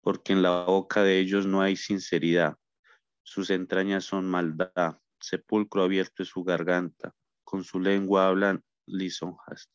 Porque 0.00 0.32
en 0.32 0.42
la 0.42 0.64
boca 0.64 1.04
de 1.04 1.20
ellos 1.20 1.46
no 1.46 1.62
hay 1.62 1.76
sinceridad. 1.76 2.56
Sus 3.22 3.50
entrañas 3.50 4.06
son 4.06 4.28
maldad. 4.28 4.98
Sepulcro 5.20 5.84
abierto 5.84 6.24
es 6.24 6.30
su 6.30 6.42
garganta. 6.42 7.14
Con 7.44 7.62
su 7.62 7.78
lengua 7.78 8.26
hablan 8.26 8.64
lisonjas. 8.86 9.70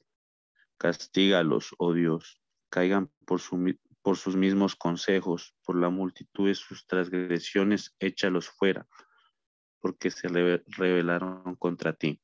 Castígalos, 0.77 1.73
oh 1.77 1.93
Dios. 1.93 2.41
Caigan 2.69 3.09
por, 3.25 3.39
su, 3.39 3.77
por 4.01 4.17
sus 4.17 4.35
mismos 4.35 4.75
consejos. 4.75 5.55
Por 5.63 5.77
la 5.77 5.89
multitud 5.89 6.49
de 6.49 6.55
sus 6.55 6.85
transgresiones, 6.85 7.95
échalos 7.97 8.49
fuera 8.49 8.85
porque 9.79 10.11
se 10.11 10.29
rebelaron 10.29 11.55
contra 11.57 11.91
ti. 11.91 12.21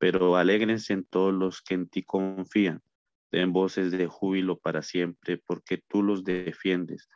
Pero 0.00 0.34
alégrense 0.36 0.92
en 0.92 1.04
todos 1.04 1.32
los 1.32 1.62
que 1.62 1.74
en 1.74 1.88
ti 1.88 2.02
confían, 2.02 2.82
den 3.30 3.52
voces 3.52 3.92
de 3.92 4.08
júbilo 4.08 4.58
para 4.58 4.82
siempre, 4.82 5.38
porque 5.38 5.80
tú 5.86 6.02
los 6.02 6.24
defiendes. 6.24 7.08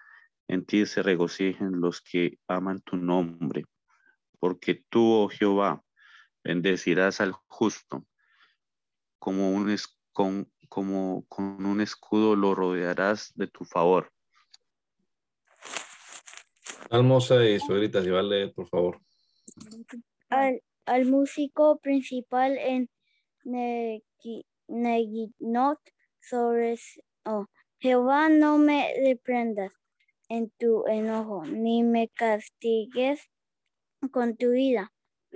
En 0.46 0.64
ti 0.64 0.86
se 0.86 1.02
regocijen 1.02 1.80
los 1.80 2.00
que 2.00 2.38
aman 2.46 2.80
tu 2.82 2.96
nombre, 2.96 3.64
porque 4.38 4.84
tú, 4.88 5.02
oh 5.02 5.28
Jehová, 5.28 5.82
bendecirás 6.44 7.20
al 7.20 7.32
justo, 7.32 8.06
como 9.18 9.50
un, 9.50 9.74
con, 10.12 10.52
como 10.68 11.24
con 11.26 11.66
un 11.66 11.80
escudo 11.80 12.36
lo 12.36 12.54
rodearás 12.54 13.32
de 13.34 13.48
tu 13.48 13.64
favor. 13.64 14.12
Salmo 16.90 17.18
y 17.18 17.58
suegrita, 17.58 18.02
si 18.02 18.10
vale, 18.10 18.48
por 18.50 18.68
favor 18.68 19.00
al, 20.30 20.62
al 20.86 21.06
músico 21.06 21.78
principal 21.78 22.58
en 22.58 22.90
Neginot 24.68 25.78
sobre 26.20 26.76
oh, 27.24 27.46
Jehová 27.78 28.28
no 28.28 28.58
me 28.58 28.94
reprendas 29.04 29.72
en 30.28 30.50
tu 30.58 30.86
enojo, 30.86 31.44
ni 31.44 31.82
me 31.82 32.08
castigues 32.08 33.30
con 34.10 34.36
tu 34.36 34.54
ira. 34.54 34.90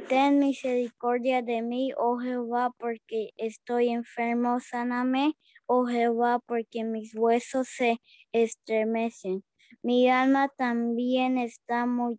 Ten 0.09 0.39
misericordia 0.39 1.43
de 1.43 1.61
mí, 1.61 1.93
oh 1.97 2.19
Jehová, 2.19 2.71
porque 2.79 3.31
estoy 3.37 3.89
enfermo, 3.91 4.61
sáname, 4.61 5.35
oh 5.67 5.87
Jehová, 5.87 6.39
porque 6.47 6.85
mis 6.85 7.15
huesos 7.15 7.69
se 7.69 8.01
estremecen. 8.33 9.45
Mi 9.83 10.09
alma 10.09 10.49
también 10.57 11.37
está 11.37 11.85
muy 11.85 12.19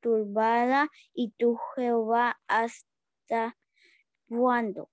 turbada 0.00 0.88
y 1.14 1.30
tu 1.38 1.58
Jehová 1.74 2.40
hasta 2.48 3.56
cuándo. 4.28 4.90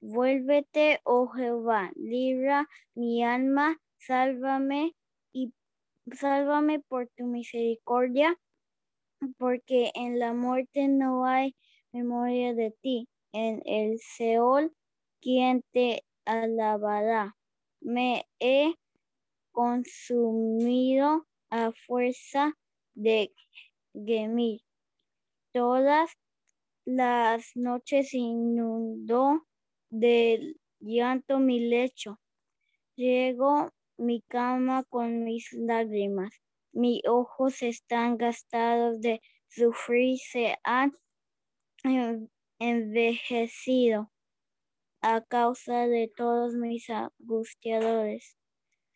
Vuélvete, 0.00 1.00
oh 1.04 1.28
Jehová, 1.28 1.90
libra 1.94 2.68
mi 2.94 3.22
alma, 3.22 3.78
sálvame 3.98 4.94
y 5.32 5.52
sálvame 6.12 6.80
por 6.80 7.08
tu 7.16 7.26
misericordia, 7.26 8.36
porque 9.38 9.90
en 9.94 10.18
la 10.18 10.32
muerte 10.32 10.88
no 10.88 11.26
hay 11.26 11.54
memoria 11.92 12.54
de 12.54 12.70
ti. 12.80 13.08
En 13.32 13.62
el 13.64 13.98
Seol, 14.00 14.72
quien 15.20 15.62
te 15.72 16.02
alabará. 16.24 17.36
Me 17.80 18.26
he 18.40 18.74
consumido 19.52 21.26
a 21.50 21.72
fuerza 21.86 22.54
de 22.94 23.32
gemir. 24.04 24.60
Todas 25.52 26.10
las 26.84 27.52
noches 27.54 28.14
inundó 28.14 29.46
del 29.90 30.60
llanto 30.80 31.38
mi 31.38 31.60
lecho. 31.60 32.18
Riego 32.96 33.70
mi 33.96 34.22
cama 34.22 34.84
con 34.84 35.24
mis 35.24 35.52
lágrimas. 35.52 36.30
Mis 36.72 37.02
ojos 37.06 37.62
están 37.62 38.16
gastados 38.16 39.00
de 39.00 39.20
sufrir, 39.48 40.18
se 40.18 40.56
han 40.62 40.96
envejecido 42.58 44.10
a 45.02 45.22
causa 45.22 45.86
de 45.88 46.12
todos 46.14 46.54
mis 46.54 46.88
angustiadores. 46.90 48.36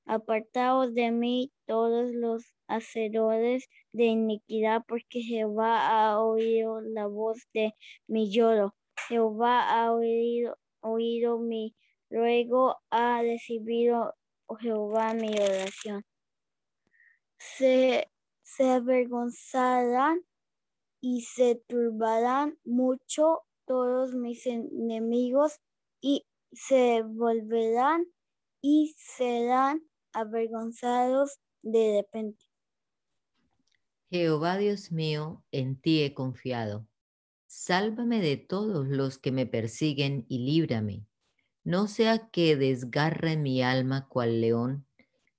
Apartaos 0.06 0.94
de 0.94 1.10
mí 1.10 1.52
todos 1.66 2.12
los 2.12 2.53
hacedores 2.68 3.68
de 3.92 4.04
iniquidad, 4.06 4.82
porque 4.86 5.20
Jehová 5.22 5.88
ha 5.88 6.20
oído 6.20 6.80
la 6.80 7.06
voz 7.06 7.38
de 7.52 7.74
mi 8.06 8.30
lloro. 8.30 8.74
Jehová 9.08 9.68
ha 9.68 9.92
oído, 9.92 10.56
oído 10.80 11.38
mi 11.38 11.74
ruego, 12.10 12.76
ha 12.90 13.22
recibido 13.22 14.14
oh 14.46 14.56
Jehová 14.56 15.14
mi 15.14 15.30
oración. 15.30 16.04
Se, 17.38 18.08
se 18.42 18.70
avergonzarán 18.70 20.24
y 21.00 21.22
se 21.22 21.56
turbarán 21.66 22.58
mucho 22.64 23.42
todos 23.66 24.14
mis 24.14 24.46
enemigos 24.46 25.60
y 26.00 26.26
se 26.52 27.02
volverán 27.02 28.06
y 28.62 28.94
serán 28.96 29.82
avergonzados 30.12 31.38
de 31.62 32.02
repente. 32.02 32.43
Jehová 34.14 34.58
Dios 34.58 34.92
mío, 34.92 35.44
en 35.50 35.74
ti 35.74 36.04
he 36.04 36.14
confiado. 36.14 36.86
Sálvame 37.48 38.20
de 38.20 38.36
todos 38.36 38.86
los 38.86 39.18
que 39.18 39.32
me 39.32 39.44
persiguen 39.44 40.24
y 40.28 40.38
líbrame. 40.38 41.04
No 41.64 41.88
sea 41.88 42.28
que 42.28 42.54
desgarre 42.54 43.36
mi 43.36 43.60
alma 43.60 44.06
cual 44.08 44.40
león 44.40 44.86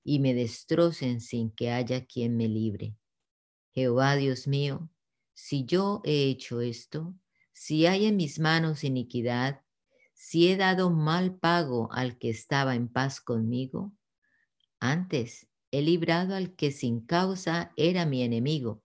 y 0.04 0.20
me 0.20 0.34
destrocen 0.34 1.22
sin 1.22 1.52
que 1.52 1.72
haya 1.72 2.06
quien 2.06 2.36
me 2.36 2.50
libre. 2.50 2.98
Jehová 3.72 4.18
Dios 4.18 4.46
mío, 4.46 4.90
si 5.34 5.64
yo 5.64 6.02
he 6.04 6.26
hecho 6.26 6.60
esto, 6.60 7.16
si 7.54 7.86
hay 7.86 8.06
en 8.08 8.18
mis 8.18 8.40
manos 8.40 8.84
iniquidad, 8.84 9.62
si 10.14 10.52
he 10.52 10.58
dado 10.58 10.90
mal 10.90 11.38
pago 11.38 11.88
al 11.94 12.18
que 12.18 12.30
estaba 12.30 12.76
en 12.76 12.90
paz 12.90 13.22
conmigo, 13.22 13.94
antes 14.82 15.48
he 15.78 15.82
librado 15.82 16.36
al 16.36 16.56
que 16.56 16.72
sin 16.72 17.06
causa 17.06 17.74
era 17.76 18.06
mi 18.06 18.24
enemigo. 18.24 18.82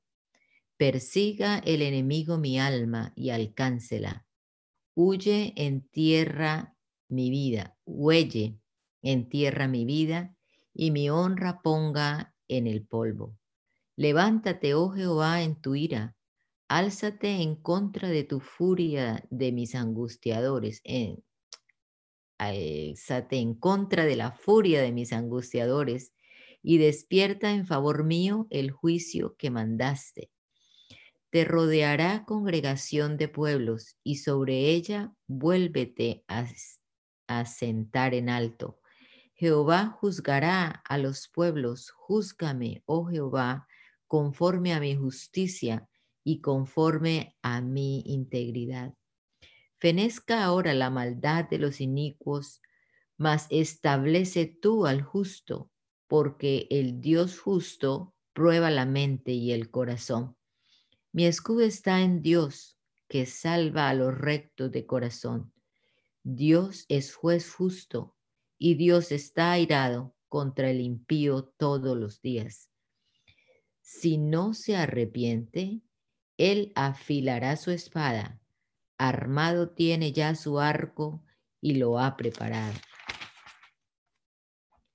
Persiga 0.76 1.58
el 1.58 1.82
enemigo 1.82 2.36
mi 2.36 2.58
alma 2.58 3.12
y 3.14 3.30
alcáncela. 3.30 4.26
Huye 4.94 5.52
en 5.56 5.86
tierra 5.88 6.76
mi 7.08 7.30
vida, 7.30 7.78
huelle 7.84 8.58
en 9.02 9.28
tierra 9.28 9.68
mi 9.68 9.84
vida 9.84 10.36
y 10.74 10.90
mi 10.90 11.10
honra 11.10 11.62
ponga 11.62 12.34
en 12.48 12.66
el 12.66 12.84
polvo. 12.84 13.36
Levántate, 13.94 14.74
oh 14.74 14.90
Jehová, 14.90 15.42
en 15.42 15.60
tu 15.60 15.76
ira. 15.76 16.16
Álzate 16.66 17.40
en 17.40 17.54
contra 17.54 18.08
de 18.08 18.24
tu 18.24 18.40
furia 18.40 19.24
de 19.30 19.52
mis 19.52 19.76
angustiadores. 19.76 20.80
En, 20.82 21.22
álzate 22.38 23.36
en 23.36 23.54
contra 23.54 24.04
de 24.04 24.16
la 24.16 24.32
furia 24.32 24.82
de 24.82 24.90
mis 24.90 25.12
angustiadores 25.12 26.12
y 26.62 26.78
despierta 26.78 27.52
en 27.52 27.66
favor 27.66 28.04
mío 28.04 28.46
el 28.50 28.70
juicio 28.70 29.36
que 29.36 29.50
mandaste. 29.50 30.30
Te 31.30 31.44
rodeará 31.44 32.24
congregación 32.24 33.16
de 33.16 33.28
pueblos 33.28 33.96
y 34.02 34.16
sobre 34.16 34.70
ella 34.70 35.12
vuélvete 35.28 36.24
a, 36.26 37.46
sentar 37.46 38.14
en 38.14 38.28
alto. 38.28 38.80
Jehová 39.34 39.96
juzgará 40.00 40.82
a 40.84 40.98
los 40.98 41.28
pueblos, 41.28 41.92
júzgame, 41.92 42.82
oh 42.84 43.06
Jehová, 43.06 43.68
conforme 44.08 44.74
a 44.74 44.80
mi 44.80 44.96
justicia 44.96 45.88
y 46.24 46.40
conforme 46.40 47.36
a 47.42 47.60
mi 47.60 48.02
integridad. 48.06 48.92
Fenezca 49.78 50.44
ahora 50.44 50.74
la 50.74 50.90
maldad 50.90 51.48
de 51.48 51.58
los 51.58 51.80
inicuos, 51.80 52.60
mas 53.16 53.46
establece 53.50 54.46
tú 54.46 54.84
al 54.84 55.02
justo, 55.02 55.70
porque 56.10 56.66
el 56.70 57.00
Dios 57.00 57.38
justo 57.38 58.16
prueba 58.32 58.68
la 58.72 58.84
mente 58.84 59.30
y 59.30 59.52
el 59.52 59.70
corazón. 59.70 60.36
Mi 61.12 61.24
escudo 61.24 61.60
está 61.60 62.00
en 62.00 62.20
Dios, 62.20 62.80
que 63.08 63.26
salva 63.26 63.88
a 63.88 63.94
los 63.94 64.18
rectos 64.18 64.72
de 64.72 64.86
corazón. 64.86 65.52
Dios 66.24 66.84
es 66.88 67.14
juez 67.14 67.54
justo, 67.54 68.16
y 68.58 68.74
Dios 68.74 69.12
está 69.12 69.52
airado 69.52 70.16
contra 70.28 70.70
el 70.70 70.80
impío 70.80 71.44
todos 71.56 71.96
los 71.96 72.20
días. 72.20 72.72
Si 73.80 74.18
no 74.18 74.52
se 74.52 74.74
arrepiente, 74.74 75.80
él 76.38 76.72
afilará 76.74 77.56
su 77.56 77.70
espada, 77.70 78.40
armado 78.98 79.70
tiene 79.70 80.10
ya 80.10 80.34
su 80.34 80.58
arco 80.58 81.22
y 81.60 81.74
lo 81.74 82.00
ha 82.00 82.16
preparado. 82.16 82.74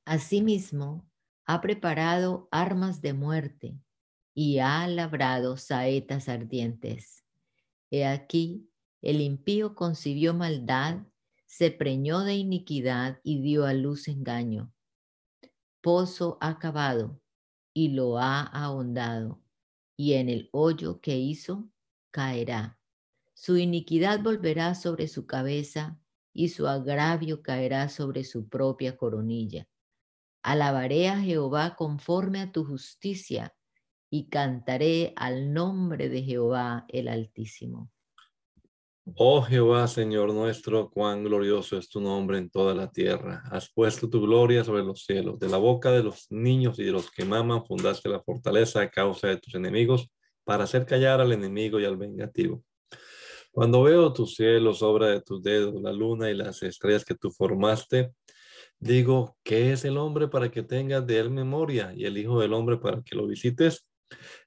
Asimismo, 0.06 1.10
ha 1.48 1.62
preparado 1.62 2.48
armas 2.52 3.02
de 3.02 3.14
muerte 3.14 3.80
y 4.36 4.60
ha 4.60 4.88
labrado 4.88 5.58
saetas 5.58 6.30
ardientes. 6.30 7.26
He 7.90 8.06
aquí, 8.06 8.70
el 9.02 9.20
impío 9.20 9.74
concibió 9.74 10.36
maldad, 10.36 11.08
se 11.48 11.72
preñó 11.72 12.24
de 12.24 12.36
iniquidad 12.36 13.20
y 13.24 13.42
dio 13.42 13.66
a 13.66 13.74
luz 13.74 14.08
engaño. 14.08 14.72
Pozo 15.82 16.38
ha 16.40 16.60
y 17.74 17.90
lo 17.90 18.20
ha 18.20 18.42
ahondado, 18.42 19.42
y 19.98 20.14
en 20.14 20.30
el 20.30 20.50
hoyo 20.52 21.02
que 21.02 21.18
hizo 21.18 21.70
caerá. 22.12 22.80
Su 23.34 23.58
iniquidad 23.58 24.22
volverá 24.22 24.76
sobre 24.76 25.08
su 25.08 25.26
cabeza 25.26 26.00
y 26.32 26.50
su 26.50 26.68
agravio 26.68 27.42
caerá 27.42 27.90
sobre 27.90 28.24
su 28.24 28.48
propia 28.50 28.98
coronilla. 28.98 29.68
Alabaré 30.46 31.08
a 31.10 31.20
Jehová 31.20 31.76
conforme 31.76 32.40
a 32.40 32.52
tu 32.52 32.66
justicia 32.66 33.56
y 34.12 34.30
cantaré 34.30 35.12
al 35.16 35.52
nombre 35.52 36.08
de 36.08 36.22
Jehová 36.22 36.86
el 36.88 37.08
Altísimo. 37.08 37.92
Oh 39.16 39.42
Jehová, 39.42 39.88
Señor 39.88 40.32
nuestro, 40.36 40.92
cuán 40.92 41.24
glorioso 41.24 41.80
es 41.80 41.90
tu 41.90 42.00
nombre 42.00 42.38
en 42.38 42.52
toda 42.52 42.76
la 42.76 42.92
tierra. 42.92 43.42
Has 43.50 43.72
puesto 43.74 44.08
tu 44.08 44.22
gloria 44.22 44.64
sobre 44.64 44.84
los 44.84 45.04
cielos. 45.04 45.40
De 45.40 45.50
la 45.50 45.58
boca 45.58 45.90
de 45.90 46.04
los 46.04 46.28
niños 46.30 46.78
y 46.78 46.84
de 46.84 46.92
los 46.92 47.10
que 47.10 47.26
maman 47.26 47.66
fundaste 47.66 48.08
la 48.08 48.22
fortaleza 48.22 48.82
a 48.82 48.92
causa 48.92 49.30
de 49.30 49.38
tus 49.38 49.56
enemigos 49.56 50.12
para 50.44 50.66
hacer 50.66 50.86
callar 50.86 51.22
al 51.22 51.32
enemigo 51.32 51.80
y 51.80 51.86
al 51.86 51.98
vengativo. 51.98 52.64
Cuando 53.52 53.82
veo 53.82 54.14
tus 54.14 54.36
cielos, 54.36 54.84
obra 54.84 55.08
de 55.08 55.22
tus 55.22 55.42
dedos, 55.42 55.82
la 55.82 55.92
luna 55.92 56.30
y 56.30 56.36
las 56.36 56.62
estrellas 56.62 57.04
que 57.04 57.16
tú 57.16 57.32
formaste, 57.32 58.12
Digo, 58.80 59.38
¿qué 59.44 59.72
es 59.72 59.86
el 59.86 59.98
hombre 59.98 60.28
para 60.28 60.52
que 60.52 60.62
tengas 60.62 61.08
de 61.08 61.20
él 61.20 61.32
memoria 61.32 61.94
y 61.96 62.06
el 62.06 62.18
Hijo 62.18 62.42
del 62.42 62.54
Hombre 62.54 62.78
para 62.78 63.02
que 63.02 63.16
lo 63.16 63.26
visites? 63.26 63.88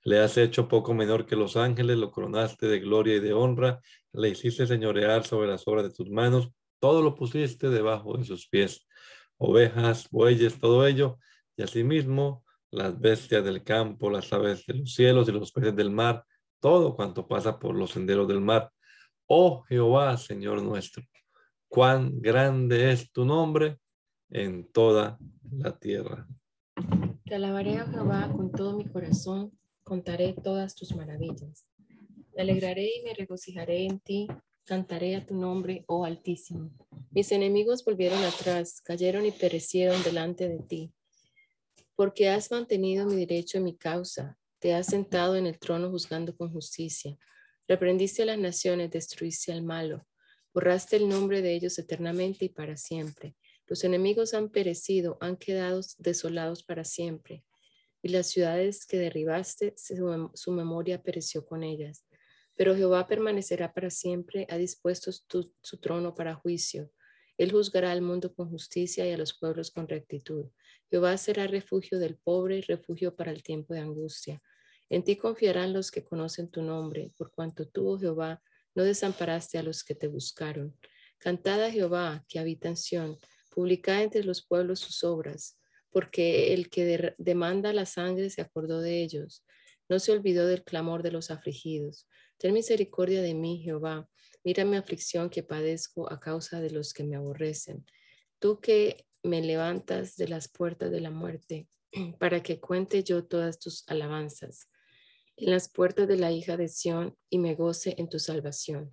Le 0.04 0.20
has 0.20 0.36
hecho 0.36 0.68
poco 0.68 0.94
menor 0.94 1.26
que 1.26 1.34
los 1.34 1.56
ángeles, 1.56 1.98
lo 1.98 2.10
coronaste 2.10 2.66
de 2.66 2.78
gloria 2.80 3.16
y 3.16 3.20
de 3.20 3.32
honra, 3.32 3.80
le 4.12 4.28
hiciste 4.28 4.66
señorear 4.66 5.24
sobre 5.24 5.48
las 5.48 5.66
obras 5.66 5.84
de 5.84 5.90
tus 5.90 6.10
manos, 6.10 6.50
todo 6.78 7.02
lo 7.02 7.14
pusiste 7.14 7.68
debajo 7.68 8.16
de 8.16 8.24
sus 8.24 8.48
pies, 8.48 8.86
ovejas, 9.38 10.08
bueyes, 10.10 10.60
todo 10.60 10.86
ello, 10.86 11.18
y 11.56 11.62
asimismo 11.62 12.44
las 12.70 13.00
bestias 13.00 13.44
del 13.44 13.64
campo, 13.64 14.10
las 14.10 14.32
aves 14.32 14.64
de 14.66 14.74
los 14.74 14.94
cielos 14.94 15.28
y 15.28 15.32
los 15.32 15.50
peces 15.50 15.74
del 15.74 15.90
mar, 15.90 16.24
todo 16.60 16.94
cuanto 16.94 17.26
pasa 17.26 17.58
por 17.58 17.74
los 17.74 17.90
senderos 17.90 18.28
del 18.28 18.40
mar. 18.40 18.70
Oh 19.26 19.62
Jehová, 19.64 20.16
Señor 20.16 20.62
nuestro, 20.62 21.02
cuán 21.68 22.20
grande 22.20 22.92
es 22.92 23.10
tu 23.10 23.24
nombre 23.24 23.78
en 24.30 24.70
toda 24.70 25.18
la 25.50 25.78
tierra. 25.78 26.26
Te 27.24 27.34
alabaré, 27.34 27.76
a 27.78 27.86
Jehová, 27.86 28.32
con 28.34 28.50
todo 28.52 28.76
mi 28.76 28.86
corazón, 28.86 29.58
contaré 29.82 30.34
todas 30.34 30.74
tus 30.74 30.94
maravillas. 30.94 31.66
Me 32.34 32.42
alegraré 32.42 32.88
y 32.96 33.02
me 33.02 33.14
regocijaré 33.14 33.84
en 33.84 34.00
ti, 34.00 34.28
cantaré 34.64 35.16
a 35.16 35.26
tu 35.26 35.34
nombre, 35.34 35.84
oh 35.88 36.04
Altísimo. 36.04 36.70
Mis 37.10 37.32
enemigos 37.32 37.84
volvieron 37.84 38.22
atrás, 38.22 38.80
cayeron 38.80 39.26
y 39.26 39.32
perecieron 39.32 40.02
delante 40.02 40.48
de 40.48 40.58
ti. 40.58 40.92
Porque 41.96 42.28
has 42.28 42.50
mantenido 42.50 43.06
mi 43.06 43.16
derecho 43.16 43.58
en 43.58 43.64
mi 43.64 43.76
causa, 43.76 44.38
te 44.58 44.74
has 44.74 44.86
sentado 44.86 45.36
en 45.36 45.46
el 45.46 45.58
trono 45.58 45.90
juzgando 45.90 46.36
con 46.36 46.52
justicia. 46.52 47.16
Reprendiste 47.66 48.22
a 48.22 48.26
las 48.26 48.38
naciones, 48.38 48.90
destruiste 48.90 49.52
al 49.52 49.62
malo, 49.62 50.06
borraste 50.54 50.96
el 50.96 51.08
nombre 51.08 51.42
de 51.42 51.54
ellos 51.54 51.78
eternamente 51.78 52.44
y 52.46 52.48
para 52.48 52.76
siempre. 52.76 53.36
Los 53.68 53.84
enemigos 53.84 54.32
han 54.32 54.48
perecido, 54.48 55.18
han 55.20 55.36
quedado 55.36 55.80
desolados 55.98 56.62
para 56.62 56.84
siempre. 56.84 57.44
Y 58.02 58.08
las 58.08 58.28
ciudades 58.28 58.86
que 58.86 58.98
derribaste, 58.98 59.74
su, 59.76 60.52
memoria 60.52 61.02
pereció 61.02 61.44
con 61.44 61.62
ellas. 61.62 62.06
Pero 62.56 62.74
Jehová 62.74 63.06
permanecerá 63.06 63.74
para 63.74 63.90
siempre, 63.90 64.46
ha 64.48 64.56
dispuesto 64.56 65.12
su 65.12 65.78
trono 65.80 66.14
para 66.14 66.34
juicio. 66.34 66.90
Él 67.36 67.52
juzgará 67.52 67.92
al 67.92 68.00
mundo 68.00 68.34
con 68.34 68.48
justicia 68.50 69.06
y 69.06 69.12
a 69.12 69.18
los 69.18 69.38
pueblos 69.38 69.70
con 69.70 69.86
rectitud. 69.86 70.46
Jehová 70.90 71.16
será 71.18 71.46
refugio 71.46 71.98
del 71.98 72.16
pobre, 72.16 72.62
refugio 72.62 73.14
para 73.14 73.30
el 73.30 73.42
tiempo 73.42 73.74
de 73.74 73.80
angustia. 73.80 74.42
En 74.88 75.04
ti 75.04 75.16
confiarán 75.16 75.74
los 75.74 75.90
que 75.90 76.02
conocen 76.02 76.50
tu 76.50 76.62
nombre, 76.62 77.12
por 77.16 77.30
cuanto 77.30 77.68
tú, 77.68 77.90
oh 77.90 77.98
Jehová, 77.98 78.42
no 78.74 78.82
desamparaste 78.82 79.58
a 79.58 79.62
los 79.62 79.84
que 79.84 79.94
te 79.94 80.08
buscaron. 80.08 80.74
Cantad 81.18 81.62
a 81.62 81.70
Jehová, 81.70 82.24
que 82.28 82.38
habita 82.38 82.68
en 82.68 82.76
Sión 82.76 83.18
publicad 83.58 84.04
entre 84.04 84.22
los 84.22 84.46
pueblos 84.46 84.78
sus 84.78 85.02
obras, 85.02 85.58
porque 85.90 86.54
el 86.54 86.70
que 86.70 87.16
demanda 87.18 87.72
la 87.72 87.86
sangre 87.86 88.30
se 88.30 88.40
acordó 88.40 88.80
de 88.80 89.02
ellos, 89.02 89.44
no 89.88 89.98
se 89.98 90.12
olvidó 90.12 90.46
del 90.46 90.62
clamor 90.62 91.02
de 91.02 91.10
los 91.10 91.32
afligidos. 91.32 92.06
Ten 92.36 92.54
misericordia 92.54 93.20
de 93.20 93.34
mí, 93.34 93.60
Jehová, 93.60 94.08
mira 94.44 94.64
mi 94.64 94.76
aflicción 94.76 95.28
que 95.28 95.42
padezco 95.42 96.08
a 96.08 96.20
causa 96.20 96.60
de 96.60 96.70
los 96.70 96.92
que 96.92 97.02
me 97.02 97.16
aborrecen. 97.16 97.84
Tú 98.38 98.60
que 98.60 99.04
me 99.24 99.42
levantas 99.42 100.14
de 100.14 100.28
las 100.28 100.46
puertas 100.46 100.92
de 100.92 101.00
la 101.00 101.10
muerte, 101.10 101.66
para 102.20 102.44
que 102.44 102.60
cuente 102.60 103.02
yo 103.02 103.24
todas 103.24 103.58
tus 103.58 103.82
alabanzas 103.88 104.68
en 105.36 105.50
las 105.50 105.68
puertas 105.68 106.06
de 106.06 106.16
la 106.16 106.30
hija 106.30 106.56
de 106.56 106.68
Sión 106.68 107.16
y 107.28 107.38
me 107.38 107.56
goce 107.56 107.96
en 107.98 108.08
tu 108.08 108.20
salvación. 108.20 108.92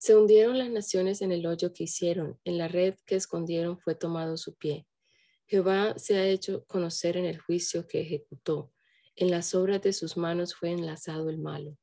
Se 0.00 0.16
hundieron 0.16 0.56
las 0.56 0.70
naciones 0.70 1.20
en 1.20 1.30
el 1.30 1.44
hoyo 1.44 1.74
que 1.74 1.84
hicieron, 1.84 2.40
en 2.44 2.56
la 2.56 2.68
red 2.68 2.94
que 3.04 3.16
escondieron 3.16 3.78
fue 3.78 3.94
tomado 3.94 4.38
su 4.38 4.54
pie. 4.54 4.86
Jehová 5.46 5.98
se 5.98 6.16
ha 6.16 6.26
hecho 6.26 6.64
conocer 6.64 7.18
en 7.18 7.26
el 7.26 7.38
juicio 7.38 7.86
que 7.86 8.00
ejecutó, 8.00 8.72
en 9.14 9.30
las 9.30 9.54
obras 9.54 9.82
de 9.82 9.92
sus 9.92 10.16
manos 10.16 10.54
fue 10.54 10.70
enlazado 10.70 11.28
el 11.28 11.36
malo. 11.36 11.76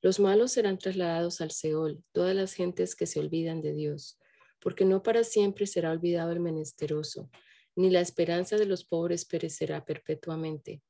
Los 0.00 0.18
malos 0.18 0.52
serán 0.52 0.78
trasladados 0.78 1.42
al 1.42 1.50
Seol, 1.50 2.02
todas 2.12 2.34
las 2.34 2.54
gentes 2.54 2.96
que 2.96 3.06
se 3.06 3.20
olvidan 3.20 3.60
de 3.60 3.74
Dios, 3.74 4.18
porque 4.60 4.86
no 4.86 5.02
para 5.02 5.22
siempre 5.22 5.66
será 5.66 5.92
olvidado 5.92 6.32
el 6.32 6.40
menesteroso, 6.40 7.30
ni 7.76 7.90
la 7.90 8.00
esperanza 8.00 8.56
de 8.56 8.64
los 8.64 8.82
pobres 8.86 9.26
perecerá 9.26 9.84
perpetuamente. 9.84 10.80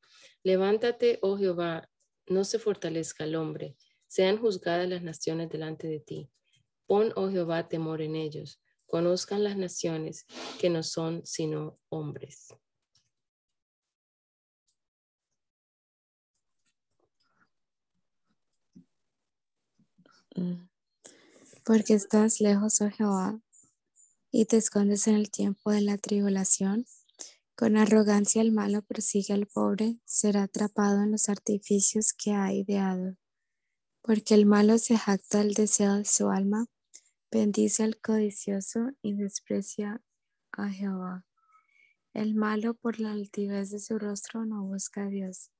Levántate, 0.44 1.18
oh 1.22 1.36
Jehová, 1.38 1.90
no 2.28 2.44
se 2.44 2.60
fortalezca 2.60 3.24
el 3.24 3.34
hombre, 3.34 3.76
sean 4.06 4.38
juzgadas 4.38 4.88
las 4.88 5.02
naciones 5.02 5.50
delante 5.50 5.88
de 5.88 5.98
ti. 5.98 6.30
Pon, 6.88 7.12
oh 7.16 7.28
Jehová, 7.28 7.68
temor 7.68 8.00
en 8.00 8.16
ellos. 8.16 8.62
Conozcan 8.86 9.44
las 9.44 9.58
naciones 9.58 10.24
que 10.58 10.70
no 10.70 10.82
son 10.82 11.20
sino 11.26 11.78
hombres. 11.90 12.48
Mm. 20.34 20.66
Porque 21.66 21.92
estás 21.92 22.40
lejos, 22.40 22.80
oh 22.80 22.88
Jehová, 22.88 23.38
y 24.30 24.46
te 24.46 24.56
escondes 24.56 25.06
en 25.08 25.16
el 25.16 25.30
tiempo 25.30 25.70
de 25.70 25.82
la 25.82 25.98
tribulación. 25.98 26.86
Con 27.54 27.76
arrogancia 27.76 28.40
el 28.40 28.52
malo 28.52 28.80
persigue 28.80 29.34
al 29.34 29.46
pobre, 29.46 29.98
será 30.06 30.44
atrapado 30.44 31.02
en 31.02 31.10
los 31.10 31.28
artificios 31.28 32.14
que 32.14 32.32
ha 32.32 32.50
ideado. 32.50 33.16
Porque 34.00 34.32
el 34.32 34.46
malo 34.46 34.78
se 34.78 34.96
jacta 34.96 35.42
el 35.42 35.52
deseo 35.52 35.96
de 35.96 36.06
su 36.06 36.30
alma 36.30 36.66
Bendice 37.30 37.82
al 37.82 38.00
codicioso 38.00 38.92
y 39.02 39.12
desprecia 39.12 40.00
a 40.52 40.70
Jehová. 40.70 41.26
El 42.14 42.34
malo 42.34 42.72
por 42.72 43.00
la 43.00 43.12
altivez 43.12 43.70
de 43.70 43.80
su 43.80 43.98
rostro 43.98 44.46
no 44.46 44.64
busca 44.64 45.04
a 45.04 45.08
Dios, 45.08 45.50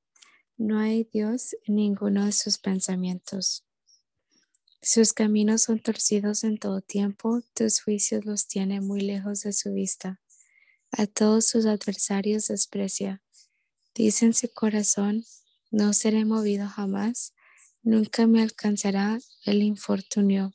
No 0.57 0.79
hay 0.79 1.05
Dios 1.05 1.55
en 1.67 1.77
ninguno 1.77 2.25
de 2.25 2.33
sus 2.33 2.57
pensamientos. 2.57 3.67
Sus 4.81 5.13
caminos 5.13 5.63
son 5.63 5.81
torcidos 5.81 6.43
en 6.43 6.57
todo 6.57 6.81
tiempo, 6.81 7.43
tus 7.53 7.83
juicios 7.83 8.25
los 8.25 8.49
tiene 8.49 8.81
muy 8.81 9.03
lejos 9.03 9.43
de 9.43 9.53
su 9.53 9.73
vista. 9.75 10.23
A 10.91 11.07
todos 11.07 11.47
sus 11.47 11.67
adversarios 11.67 12.49
desprecia. 12.49 13.23
Dice 13.95 14.25
en 14.25 14.33
su 14.33 14.49
corazón, 14.49 15.27
no 15.71 15.93
seré 15.93 16.25
movido 16.25 16.67
jamás, 16.67 17.35
nunca 17.83 18.27
me 18.27 18.41
alcanzará 18.41 19.19
el 19.45 19.63
infortunio. 19.63 20.55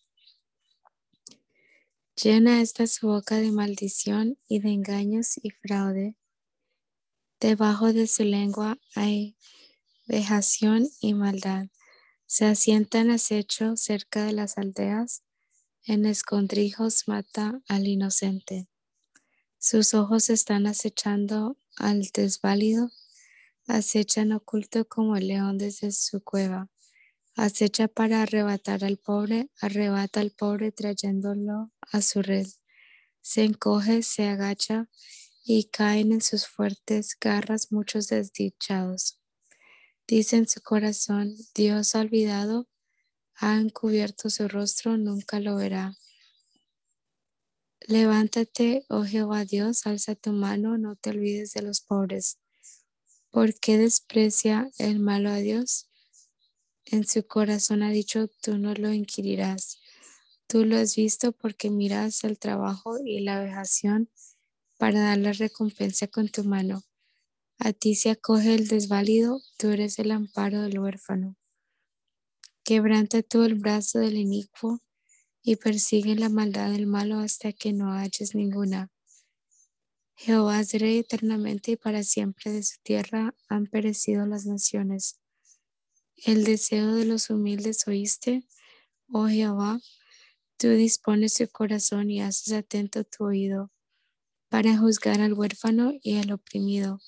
Llena 2.15 2.61
esta 2.61 2.85
su 2.85 3.07
boca 3.07 3.37
de 3.37 3.51
maldición 3.51 4.37
y 4.47 4.59
de 4.59 4.69
engaños 4.69 5.39
y 5.41 5.49
fraude. 5.49 6.15
Debajo 7.39 7.91
de 7.91 8.05
su 8.05 8.23
lengua 8.23 8.77
hay 8.93 9.35
vejación 10.05 10.87
y 11.01 11.15
maldad. 11.15 11.67
Se 12.27 12.45
asienta 12.45 12.99
en 12.99 13.09
acecho 13.09 13.75
cerca 13.77 14.25
de 14.25 14.31
las 14.31 14.59
aldeas, 14.59 15.23
en 15.85 16.05
escondrijos 16.05 17.07
mata 17.07 17.61
al 17.67 17.87
inocente. 17.87 18.67
Sus 19.57 19.95
ojos 19.95 20.29
están 20.29 20.67
acechando 20.67 21.57
al 21.77 22.03
desválido, 22.13 22.91
acechan 23.65 24.33
oculto 24.33 24.87
como 24.87 25.17
el 25.17 25.29
león 25.29 25.57
desde 25.57 25.91
su 25.91 26.23
cueva. 26.23 26.69
Acecha 27.35 27.87
para 27.87 28.21
arrebatar 28.21 28.83
al 28.83 28.97
pobre, 28.97 29.49
arrebata 29.59 30.19
al 30.19 30.31
pobre 30.31 30.71
trayéndolo 30.71 31.71
a 31.81 32.01
su 32.01 32.21
red. 32.21 32.45
Se 33.21 33.43
encoge, 33.43 34.03
se 34.03 34.27
agacha 34.27 34.87
y 35.43 35.65
caen 35.65 36.11
en 36.11 36.21
sus 36.21 36.47
fuertes 36.47 37.17
garras 37.19 37.71
muchos 37.71 38.07
desdichados. 38.07 39.19
Dice 40.07 40.37
en 40.37 40.47
su 40.47 40.61
corazón, 40.61 41.35
Dios 41.55 41.95
ha 41.95 42.01
olvidado, 42.01 42.69
ha 43.35 43.55
encubierto 43.55 44.29
su 44.29 44.47
rostro, 44.47 44.97
nunca 44.97 45.39
lo 45.39 45.55
verá. 45.55 45.95
Levántate, 47.87 48.85
oh 48.89 49.05
Jehová 49.05 49.43
Dios, 49.43 49.87
alza 49.87 50.15
tu 50.15 50.33
mano, 50.33 50.77
no 50.77 50.95
te 50.95 51.09
olvides 51.09 51.53
de 51.53 51.63
los 51.63 51.81
pobres. 51.81 52.37
¿Por 53.31 53.55
qué 53.55 53.77
desprecia 53.77 54.69
el 54.77 54.99
malo 54.99 55.31
a 55.31 55.37
Dios? 55.37 55.89
En 56.85 57.07
su 57.07 57.25
corazón 57.25 57.83
ha 57.83 57.89
dicho, 57.89 58.27
tú 58.41 58.57
no 58.57 58.73
lo 58.73 58.91
inquirirás. 58.91 59.79
Tú 60.47 60.65
lo 60.65 60.77
has 60.77 60.95
visto 60.95 61.31
porque 61.31 61.69
miras 61.69 62.23
el 62.23 62.37
trabajo 62.37 62.97
y 63.03 63.21
la 63.21 63.41
vejación 63.41 64.09
para 64.77 64.99
dar 64.99 65.17
la 65.17 65.33
recompensa 65.33 66.07
con 66.07 66.27
tu 66.27 66.43
mano. 66.43 66.83
A 67.57 67.71
ti 67.71 67.95
se 67.95 68.09
acoge 68.09 68.53
el 68.53 68.67
desválido, 68.67 69.41
tú 69.57 69.69
eres 69.69 69.97
el 69.99 70.11
amparo 70.11 70.61
del 70.61 70.79
huérfano. 70.79 71.37
Quebranta 72.63 73.23
tú 73.23 73.43
el 73.43 73.55
brazo 73.55 73.99
del 73.99 74.17
inicuo 74.17 74.81
y 75.41 75.55
persigue 75.55 76.15
la 76.15 76.29
maldad 76.29 76.71
del 76.71 76.87
malo 76.87 77.19
hasta 77.19 77.53
que 77.53 77.73
no 77.73 77.93
halles 77.93 78.35
ninguna. 78.35 78.91
Jehová 80.15 80.61
es 80.61 80.73
rey 80.73 80.99
eternamente 80.99 81.71
y 81.71 81.75
para 81.75 82.03
siempre 82.03 82.51
de 82.51 82.63
su 82.63 82.77
tierra 82.83 83.35
han 83.49 83.67
perecido 83.67 84.25
las 84.25 84.45
naciones. 84.45 85.22
El 86.17 86.43
deseo 86.43 86.95
de 86.95 87.05
los 87.05 87.29
humildes 87.29 87.87
oíste, 87.87 88.43
oh 89.11 89.27
Jehová, 89.27 89.79
tú 90.57 90.69
dispones 90.69 91.33
tu 91.35 91.47
corazón 91.49 92.09
y 92.09 92.21
haces 92.21 92.53
atento 92.53 93.03
tu 93.03 93.25
oído 93.25 93.71
para 94.49 94.77
juzgar 94.77 95.19
al 95.19 95.33
huérfano 95.33 95.93
y 96.01 96.17
al 96.19 96.31
oprimido, 96.31 96.99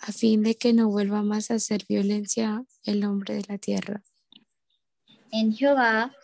a 0.00 0.12
fin 0.12 0.42
de 0.42 0.56
que 0.56 0.72
no 0.72 0.88
vuelva 0.88 1.22
más 1.22 1.50
a 1.50 1.54
hacer 1.54 1.84
violencia 1.88 2.64
el 2.84 3.04
hombre 3.04 3.34
de 3.34 3.44
la 3.46 3.58
tierra. 3.58 4.02
En 5.30 5.52
Jehová 5.52 6.16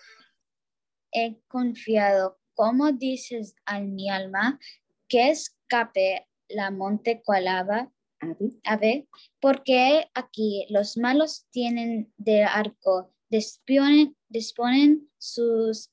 he 1.13 1.41
confiado, 1.49 2.41
como 2.55 2.93
dices 2.93 3.55
a 3.65 3.81
mi 3.81 4.11
alma, 4.11 4.59
que 5.07 5.31
escape 5.31 6.29
la 6.49 6.71
monte 6.71 7.23
cualaba 7.23 7.93
ver, 8.77 9.07
porque 9.41 10.11
aquí 10.15 10.67
los 10.71 10.97
malos 10.97 11.47
tienen 11.51 12.13
de 12.17 12.43
arco, 12.43 13.13
disponen, 13.31 14.17
disponen 14.29 15.11
sus 15.19 15.91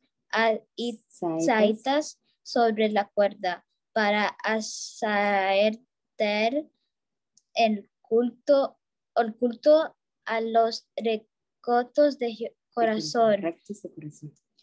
saetas. 1.40 2.20
sobre 2.44 2.90
la 2.90 3.10
cuerda 3.10 3.66
para 3.92 4.28
hacer 4.44 5.80
el 7.56 7.90
culto, 8.02 8.78
el 9.16 9.36
culto 9.36 9.96
a 10.26 10.42
los 10.42 10.88
recotos 10.96 12.20
de 12.20 12.56
corazón. 12.74 13.42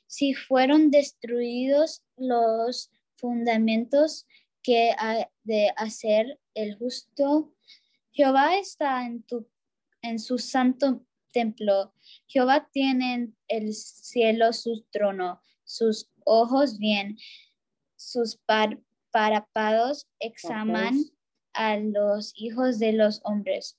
Si 0.07 0.35
fueron 0.35 0.91
destruidos 0.91 2.05
los 2.17 2.91
fundamentos 3.17 4.27
que 4.63 4.93
ha 4.99 5.29
de 5.43 5.73
hacer 5.77 6.39
el 6.55 6.77
justo. 6.77 7.55
Jehová 8.13 8.59
está 8.59 9.07
en, 9.07 9.23
tu, 9.23 9.49
en 10.03 10.19
su 10.19 10.39
santo 10.39 11.05
templo. 11.33 11.95
Jehová 12.27 12.69
tiene 12.73 13.15
en 13.15 13.37
el 13.49 13.75
cielo 13.75 14.53
su 14.53 14.85
trono, 14.91 15.41
sus 15.65 16.11
ojos 16.25 16.79
bien, 16.79 17.19
sus 17.97 18.37
par, 18.37 18.81
parapados 19.11 20.09
examan 20.19 21.05
a 21.55 21.77
los 21.77 22.33
hijos 22.37 22.79
de 22.79 22.93
los 22.93 23.21
hombres. 23.25 23.79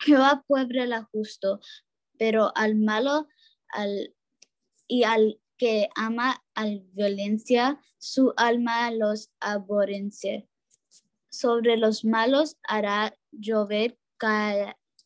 Jehová 0.00 0.44
puebla 0.46 0.82
al 0.84 1.04
justo, 1.04 1.60
pero 2.18 2.52
al 2.56 2.76
malo 2.76 3.28
al, 3.68 4.14
y 4.86 5.04
al 5.04 5.40
que 5.56 5.88
ama 5.94 6.44
al 6.54 6.80
violencia, 6.92 7.80
su 7.98 8.32
alma 8.36 8.90
los 8.90 9.30
aborrece. 9.40 10.48
Sobre 11.34 11.76
los 11.76 12.04
malos 12.04 12.56
hará 12.62 13.16
llover 13.32 13.98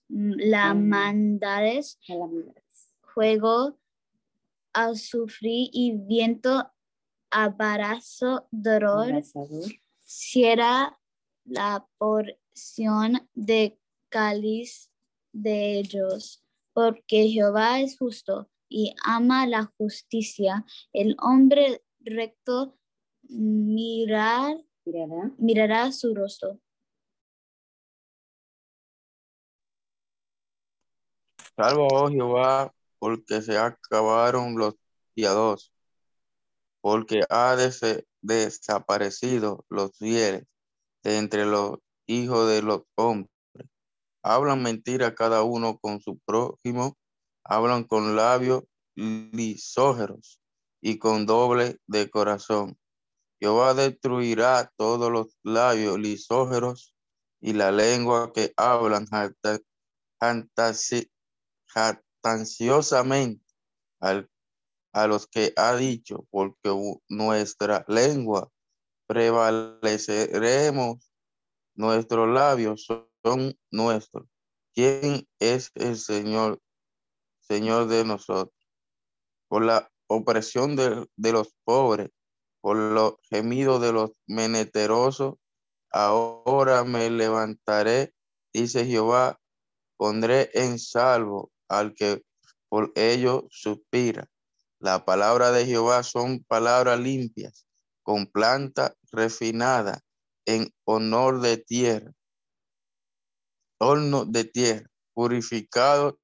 la 0.09 0.75
mandades, 0.75 1.99
juego, 3.01 3.79
sufrir 4.95 5.71
y 5.73 5.93
viento, 5.93 6.71
abarazo, 7.31 8.47
dolor, 8.51 9.23
será 10.01 10.99
la 11.45 11.89
porción 11.99 13.29
de 13.35 13.79
cáliz 14.09 14.91
de 15.33 15.79
ellos, 15.79 16.45
porque 16.73 17.29
Jehová 17.29 17.81
es 17.81 17.99
justo 17.99 18.51
y 18.69 18.95
ama 19.05 19.47
la 19.47 19.65
justicia. 19.79 20.65
El 20.93 21.17
hombre 21.21 21.83
recto 22.01 22.79
mirar, 23.23 24.59
mirará, 25.39 25.93
su 25.93 26.15
rostro. 26.15 26.59
Salvo, 31.57 31.89
oh 31.91 32.09
Jehová, 32.09 32.73
porque 32.99 33.43
se 33.43 33.59
acabaron 33.59 34.57
los 34.57 34.75
piadosos, 35.15 35.73
porque 36.81 37.23
ha 37.29 37.57
desaparecido 38.23 39.65
los 39.69 39.97
fieles 39.99 40.45
de 41.03 41.19
entre 41.19 41.45
los 41.45 41.79
hijos 42.07 42.49
de 42.49 42.63
los 42.63 42.83
hombres. 42.95 43.31
Hablan 44.23 44.63
mentira 44.63 45.15
cada 45.15 45.43
uno 45.43 45.79
con 45.79 46.01
su 46.01 46.19
prójimo 46.19 46.97
hablan 47.49 47.85
con 47.85 48.15
labios 48.15 48.65
lisógeros 48.95 50.41
y 50.83 50.99
con 50.99 51.25
doble 51.25 51.79
de 51.87 52.11
corazón. 52.11 52.77
Jehová 53.41 53.75
destruirá 53.75 54.73
todos 54.77 55.13
los 55.13 55.37
labios 55.43 55.99
lisógeros 55.99 56.95
y 57.41 57.53
la 57.53 57.71
lengua 57.71 58.33
que 58.33 58.55
hablan 58.57 59.07
jactanciosamente 61.67 63.45
a 64.01 64.27
los 65.07 65.27
que 65.27 65.53
ha 65.57 65.77
dicho, 65.77 66.27
porque 66.31 67.03
nuestra 67.09 67.85
lengua 67.89 68.51
prevaleceremos, 69.07 71.13
nuestros 71.75 72.29
labios 72.29 72.87
son 73.23 73.55
nuestros. 73.71 74.27
¿Quién 74.75 75.29
es 75.39 75.71
el 75.75 75.97
Señor 75.97 76.61
Señor 77.49 77.89
de 77.89 78.05
nosotros, 78.05 78.55
por 79.49 79.65
la 79.65 79.91
opresión 80.07 80.77
de, 80.77 81.33
los 81.33 81.55
pobres, 81.65 82.11
por 82.61 82.77
los 82.77 83.15
gemidos 83.29 83.81
de 83.81 83.93
los 83.93 84.11
meneterosos, 84.27 85.35
ahora 85.91 86.85
me 86.85 87.11
levantaré, 87.11 88.15
dice 88.53 88.85
Jehová, 88.85 89.39
pondré 89.97 90.51
en 90.55 90.79
salvo 90.79 91.51
al 91.69 91.95
que 91.95 92.23
por 92.69 92.93
ello 92.95 93.47
suspira. 93.51 94.29
La 94.81 95.05
palabra 95.05 95.51
de 95.51 95.67
Jehová 95.67 96.03
son 96.03 96.45
palabras 96.45 97.01
limpias, 97.01 97.67
con 98.03 98.27
planta 98.27 98.95
refinada, 99.11 100.01
en 100.47 100.73
honor 100.85 101.41
de 101.41 101.59
tierra, 101.59 102.13
horno 103.79 104.25
de 104.25 104.45
tierra 104.45 104.89
purificado 105.19 106.17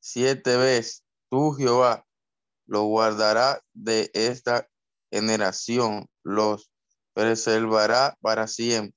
siete 0.00 0.56
veces. 0.56 1.04
Tú, 1.30 1.52
Jehová, 1.52 2.06
lo 2.66 2.84
guardará 2.84 3.62
de 3.74 4.10
esta 4.14 4.66
generación, 5.10 6.06
los 6.22 6.70
preservará 7.14 8.16
para 8.20 8.46
siempre. 8.46 8.94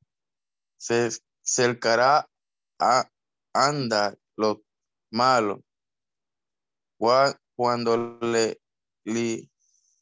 Se 0.78 1.10
cercará 1.44 2.28
a 2.80 3.10
andar 3.54 4.18
los 4.36 4.58
malos 5.12 5.60
cuando 7.56 8.20
le, 8.22 8.60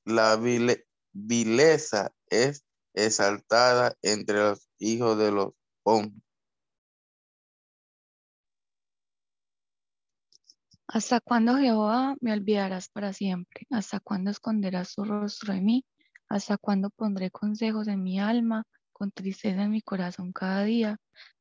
la 0.06 0.38
vileza 1.14 2.12
es 2.30 2.66
exaltada 2.94 3.96
entre 4.02 4.38
los 4.38 4.70
hijos 4.80 5.18
de 5.18 5.32
los 5.32 5.54
hombres. 5.84 6.22
¿Hasta 10.88 11.22
cuándo, 11.22 11.56
Jehová, 11.58 12.16
me 12.20 12.34
olvidarás 12.34 12.90
para 12.90 13.14
siempre? 13.14 13.68
¿Hasta 13.70 14.00
cuándo 14.00 14.32
esconderás 14.32 14.96
tu 14.96 15.04
rostro 15.04 15.54
de 15.54 15.62
mí? 15.62 15.86
¿Hasta 16.30 16.58
cuándo 16.58 16.90
pondré 16.92 17.32
consejos 17.32 17.88
en 17.88 18.04
mi 18.04 18.20
alma, 18.20 18.64
con 18.94 19.12
tristeza 19.12 19.64
en 19.64 19.72
mi 19.72 19.82
corazón 19.82 20.32
cada 20.32 20.64
día? 20.64 20.98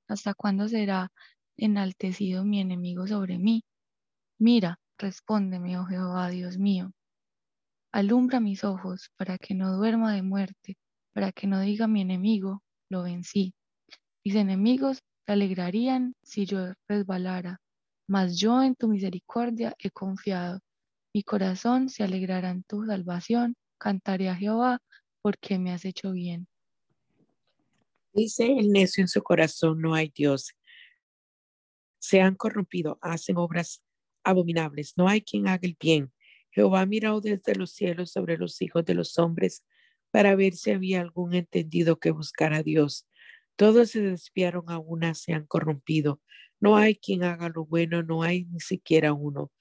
¿Hasta 0.09 0.35
cuándo 0.35 0.69
será 0.69 1.11
enaltecido 1.57 2.45
mi 2.45 2.61
enemigo 2.61 3.07
sobre 3.07 3.39
mí? 3.39 3.65
Mira, 4.39 4.79
respóndeme, 4.99 5.79
oh 5.79 5.85
Jehová, 5.85 6.31
Dios 6.31 6.59
mío. 6.59 6.93
Alumbra 7.93 8.41
mis 8.41 8.65
ojos 8.65 9.11
para 9.17 9.39
que 9.39 9.55
no 9.55 9.77
duerma 9.77 10.15
de 10.15 10.23
muerte, 10.23 10.77
para 11.13 11.33
que 11.33 11.47
no 11.47 11.61
diga 11.61 11.87
mi 11.87 12.01
enemigo, 12.03 12.63
lo 12.91 13.03
vencí. 13.03 13.55
Mis 14.25 14.35
enemigos 14.35 15.03
se 15.27 15.33
alegrarían 15.33 16.15
si 16.23 16.47
yo 16.47 16.73
resbalara 16.89 17.61
mas 18.09 18.39
yo 18.39 18.63
en 18.63 18.75
tu 18.75 18.89
misericordia 18.89 19.75
he 19.79 19.91
confiado. 19.91 20.61
Mi 21.15 21.23
corazón 21.23 21.91
se 21.91 22.05
alegrará 22.05 22.51
en 22.51 22.63
tu 22.65 22.85
salvación. 22.87 23.55
Cantaré 23.79 24.29
a 24.29 24.37
Jehová 24.37 24.83
porque 25.23 25.59
me 25.59 25.73
has 25.73 25.85
hecho 25.85 26.13
bien. 26.13 26.49
Dice 28.13 28.47
el 28.47 28.71
necio 28.71 29.03
en 29.03 29.09
su 29.09 29.23
corazón, 29.23 29.81
no 29.81 29.95
hay 29.95 30.13
Dios. 30.15 30.53
Se 31.99 32.21
han 32.21 32.35
corrompido, 32.35 32.99
hacen 33.01 33.37
obras 33.37 33.83
abominables. 34.25 34.95
No 34.97 35.09
hay 35.09 35.23
quien 35.23 35.49
haga 35.49 35.61
el 35.63 35.77
bien. 35.79 36.13
Jehová 36.51 36.85
miró 36.87 37.21
desde 37.21 37.55
los 37.55 37.73
cielos 37.73 38.11
sobre 38.11 38.37
los 38.37 38.61
hijos 38.63 38.85
de 38.85 38.95
los 38.95 39.19
hombres 39.19 39.65
para 40.11 40.35
ver 40.35 40.55
si 40.55 40.71
había 40.71 41.01
algún 41.01 41.35
entendido 41.35 41.99
que 41.99 42.11
buscara 42.11 42.59
a 42.59 42.63
Dios. 42.63 43.07
Todos 43.57 43.91
se 43.91 44.01
desviaron 44.01 44.65
a 44.69 44.79
una, 44.79 45.15
se 45.15 45.33
han 45.33 45.47
corrompido. 45.47 46.21
No 46.61 46.77
hay 46.77 46.97
quien 46.97 47.25
haga 47.25 47.49
lo 47.49 47.65
bueno, 47.67 48.03
no 48.03 48.23
hay 48.23 48.47
ni 48.47 48.61
siquiera 48.61 49.13
uno. 49.13 49.53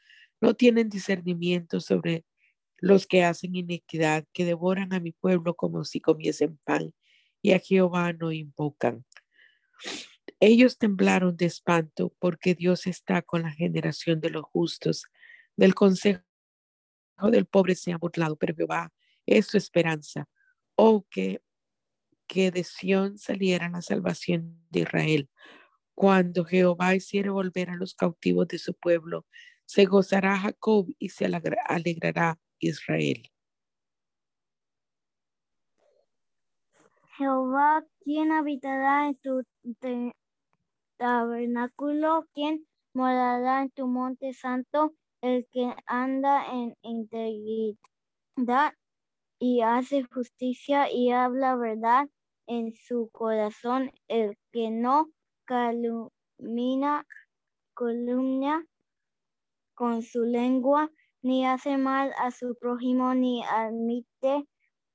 No 0.42 0.56
tienen 0.56 0.90
discernimiento 0.90 1.80
sobre 1.80 2.26
los 2.78 3.08
que 3.08 3.24
hacen 3.24 3.56
iniquidad, 3.56 4.26
que 4.34 4.46
devoran 4.46 4.94
a 4.94 5.00
mi 5.00 5.12
pueblo 5.12 5.56
como 5.56 5.84
si 5.84 6.00
comiesen 6.00 6.58
pan, 6.64 6.94
y 7.42 7.54
a 7.54 7.60
Jehová 7.60 8.14
no 8.14 8.32
invocan. 8.32 9.06
Ellos 10.40 10.78
temblaron 10.78 11.36
de 11.36 11.46
espanto 11.46 12.14
porque 12.20 12.56
Dios 12.56 12.88
está 12.88 13.22
con 13.22 13.42
la 13.44 13.52
generación 13.52 14.22
de 14.22 14.30
los 14.30 14.44
justos. 14.44 15.06
Del 15.56 15.74
consejo 15.74 16.22
del 17.32 17.46
pobre 17.46 17.76
se 17.76 17.92
ha 17.92 17.98
burlado, 17.98 18.36
pero 18.36 18.56
Jehová 18.56 18.94
es 19.26 19.48
su 19.48 19.58
esperanza. 19.58 20.30
Oh, 20.76 21.06
que, 21.10 21.42
que 22.28 22.52
de 22.52 22.64
Sión 22.64 23.18
saliera 23.18 23.70
la 23.70 23.82
salvación 23.82 24.64
de 24.70 24.82
Israel. 24.82 25.30
Cuando 25.96 26.46
Jehová 26.46 26.94
hiciere 26.94 27.32
volver 27.32 27.72
a 27.72 27.76
los 27.76 27.96
cautivos 27.96 28.48
de 28.48 28.60
su 28.60 28.76
pueblo, 28.76 29.26
se 29.66 29.86
gozará 29.86 30.38
Jacob 30.38 30.94
y 31.00 31.10
se 31.10 31.26
alegrará 31.26 32.40
Israel. 32.60 33.30
Jehová, 37.18 37.84
¿quién 38.04 38.32
habitará 38.32 39.08
en 39.08 39.16
tu 39.18 39.44
tabernáculo? 40.98 42.28
¿Quién 42.34 42.68
morará 42.94 43.64
en 43.64 43.72
tu 43.72 43.88
monte 43.88 44.34
santo? 44.34 44.94
El 45.22 45.48
que 45.52 45.74
anda 45.88 46.46
en 46.52 46.76
integridad 46.84 47.78
y 49.40 49.62
hace 49.62 50.04
justicia 50.04 50.92
y 50.92 51.12
habla 51.12 51.56
verdad 51.56 52.08
en 52.46 52.74
su 52.76 53.10
corazón, 53.12 53.92
el 54.08 54.38
que 54.52 54.70
no 54.70 55.10
calumnia, 55.46 57.06
columna 57.74 58.66
con 59.74 60.02
su 60.02 60.24
lengua, 60.24 60.92
ni 61.28 61.46
hace 61.46 61.78
mal 61.78 62.14
a 62.18 62.32
su 62.32 62.56
prójimo, 62.56 63.14
ni 63.14 63.44
admite 63.44 64.48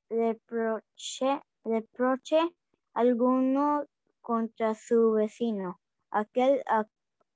reproche, 0.08 1.42
alguno 2.94 3.84
contra 4.22 4.74
su 4.74 5.12
vecino. 5.12 5.78
Aquel 6.10 6.62
a, 6.66 6.86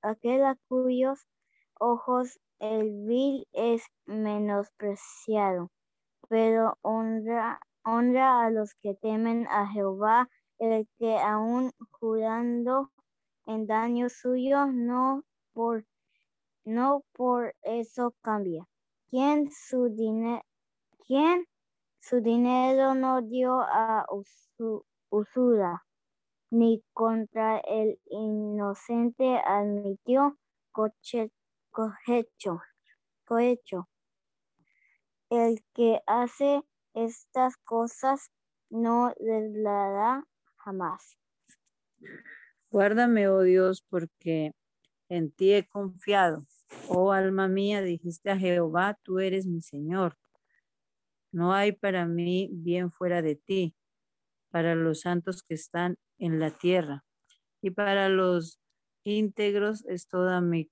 aquel 0.01 0.47
a 0.47 0.57
cuyos 0.68 1.26
ojos 1.78 2.40
el 2.59 3.05
vil 3.05 3.47
es 3.53 3.84
menospreciado, 4.07 5.70
pero 6.30 6.78
honra, 6.80 7.61
honra 7.84 8.47
a 8.47 8.51
los 8.51 8.74
que 8.76 8.94
temen 8.94 9.47
a 9.49 9.66
Jehová, 9.66 10.30
el 10.59 10.88
que 10.99 11.18
aún 11.18 11.70
jurando 11.90 12.90
en 13.44 13.66
daño 13.66 14.09
suyo, 14.09 14.64
no 14.72 15.22
por, 15.53 15.84
no 16.64 17.05
por 17.12 17.55
eso 17.62 18.14
cambia. 18.22 18.66
¿Quién 19.09 19.51
su, 19.53 19.95
¿Quién 21.07 21.47
su 22.01 22.21
dinero 22.21 22.95
no 22.95 23.23
dio 23.23 23.61
a 23.61 24.05
usura, 25.11 25.85
ni 26.51 26.83
contra 26.93 27.59
el 27.59 28.01
inocente 28.07 29.39
admitió 29.39 30.37
cohecho, 30.73 31.31
cohecho? 33.25 33.89
El 35.31 35.65
que 35.73 36.01
hace 36.07 36.63
estas 36.95 37.57
cosas 37.59 38.33
no 38.71 39.13
dará 39.63 40.25
jamás. 40.57 41.17
Guárdame, 42.71 43.29
oh 43.29 43.43
Dios, 43.43 43.83
porque 43.89 44.53
en 45.09 45.31
ti 45.31 45.53
he 45.53 45.69
confiado. 45.69 46.45
Oh 46.89 47.12
alma 47.12 47.49
mía, 47.49 47.83
dijiste 47.83 48.31
a 48.31 48.39
Jehová, 48.39 48.99
tú 49.03 49.19
eres 49.19 49.47
mi 49.47 49.62
Señor. 49.62 50.17
No 51.33 51.53
hay 51.53 51.73
para 51.73 52.07
mí 52.07 52.49
bien 52.53 52.91
fuera 52.91 53.23
de 53.23 53.37
ti, 53.37 53.77
para 54.51 54.75
los 54.75 55.01
santos 55.01 55.43
que 55.43 55.55
están 55.55 55.97
en 56.19 56.39
la 56.39 56.51
tierra. 56.51 57.05
Y 57.61 57.71
para 57.71 58.09
los 58.09 58.61
íntegros 59.05 59.85
es 59.87 60.09
toda 60.09 60.41
mi 60.41 60.71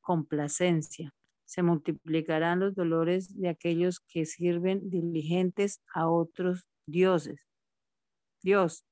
complacencia. 0.00 1.12
Se 1.44 1.62
multiplicarán 1.62 2.60
los 2.60 2.74
dolores 2.74 3.38
de 3.38 3.48
aquellos 3.48 4.00
que 4.00 4.26
sirven 4.26 4.88
diligentes 4.90 5.82
a 5.92 6.08
otros 6.08 6.66
dioses. 6.86 7.46
Dios, 8.42 8.86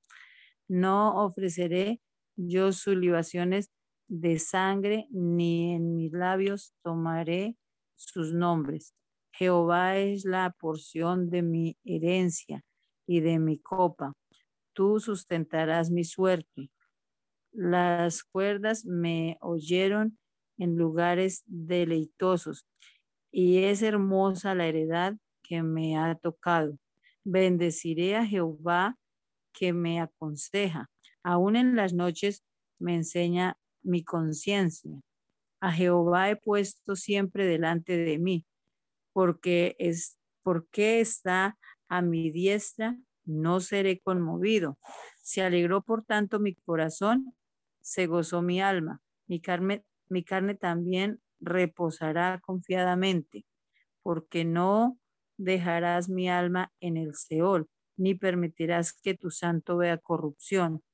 no 0.68 1.24
ofreceré 1.24 2.00
yo 2.36 2.72
sus 2.72 2.96
libaciones 2.96 3.70
de 4.08 4.38
sangre, 4.38 5.06
ni 5.10 5.74
en 5.74 5.96
mis 5.96 6.12
labios 6.12 6.74
tomaré 6.82 7.56
sus 7.94 8.32
nombres. 8.32 8.94
Jehová 9.32 9.98
es 9.98 10.24
la 10.24 10.54
porción 10.58 11.28
de 11.30 11.42
mi 11.42 11.76
herencia 11.84 12.64
y 13.06 13.20
de 13.20 13.38
mi 13.38 13.58
copa. 13.58 14.14
Tú 14.72 15.00
sustentarás 15.00 15.90
mi 15.90 16.04
suerte. 16.04 16.70
Las 17.52 18.22
cuerdas 18.22 18.84
me 18.84 19.36
oyeron 19.40 20.18
en 20.58 20.76
lugares 20.76 21.42
deleitosos 21.46 22.66
y 23.30 23.64
es 23.64 23.82
hermosa 23.82 24.54
la 24.54 24.66
heredad 24.66 25.16
que 25.42 25.62
me 25.62 25.96
ha 25.96 26.14
tocado. 26.14 26.78
Bendeciré 27.24 28.16
a 28.16 28.26
Jehová 28.26 28.96
que 29.52 29.72
me 29.72 30.00
aconseja 30.00 30.90
Aún 31.26 31.56
en 31.56 31.74
las 31.74 31.92
noches 31.92 32.44
me 32.78 32.94
enseña 32.94 33.58
mi 33.86 34.04
conciencia. 34.04 35.00
A 35.60 35.72
Jehová 35.72 36.30
he 36.30 36.36
puesto 36.36 36.96
siempre 36.96 37.46
delante 37.46 37.96
de 37.96 38.18
mí, 38.18 38.44
porque 39.12 39.76
es 39.78 40.18
porque 40.42 41.00
está 41.00 41.58
a 41.88 42.02
mi 42.02 42.30
diestra, 42.30 42.96
no 43.24 43.58
seré 43.58 43.98
conmovido. 43.98 44.78
Se 45.20 45.42
alegró 45.42 45.82
por 45.82 46.04
tanto 46.04 46.38
mi 46.38 46.54
corazón, 46.54 47.34
se 47.80 48.06
gozó 48.06 48.42
mi 48.42 48.60
alma, 48.60 49.00
mi 49.26 49.40
carne, 49.40 49.84
mi 50.08 50.22
carne 50.22 50.54
también 50.54 51.20
reposará 51.40 52.40
confiadamente, 52.40 53.44
porque 54.02 54.44
no 54.44 55.00
dejarás 55.36 56.08
mi 56.08 56.28
alma 56.30 56.72
en 56.78 56.96
el 56.96 57.14
Seol, 57.14 57.68
ni 57.96 58.14
permitirás 58.14 58.92
que 58.92 59.14
tu 59.14 59.30
santo 59.30 59.76
vea 59.78 59.98
corrupción 59.98 60.84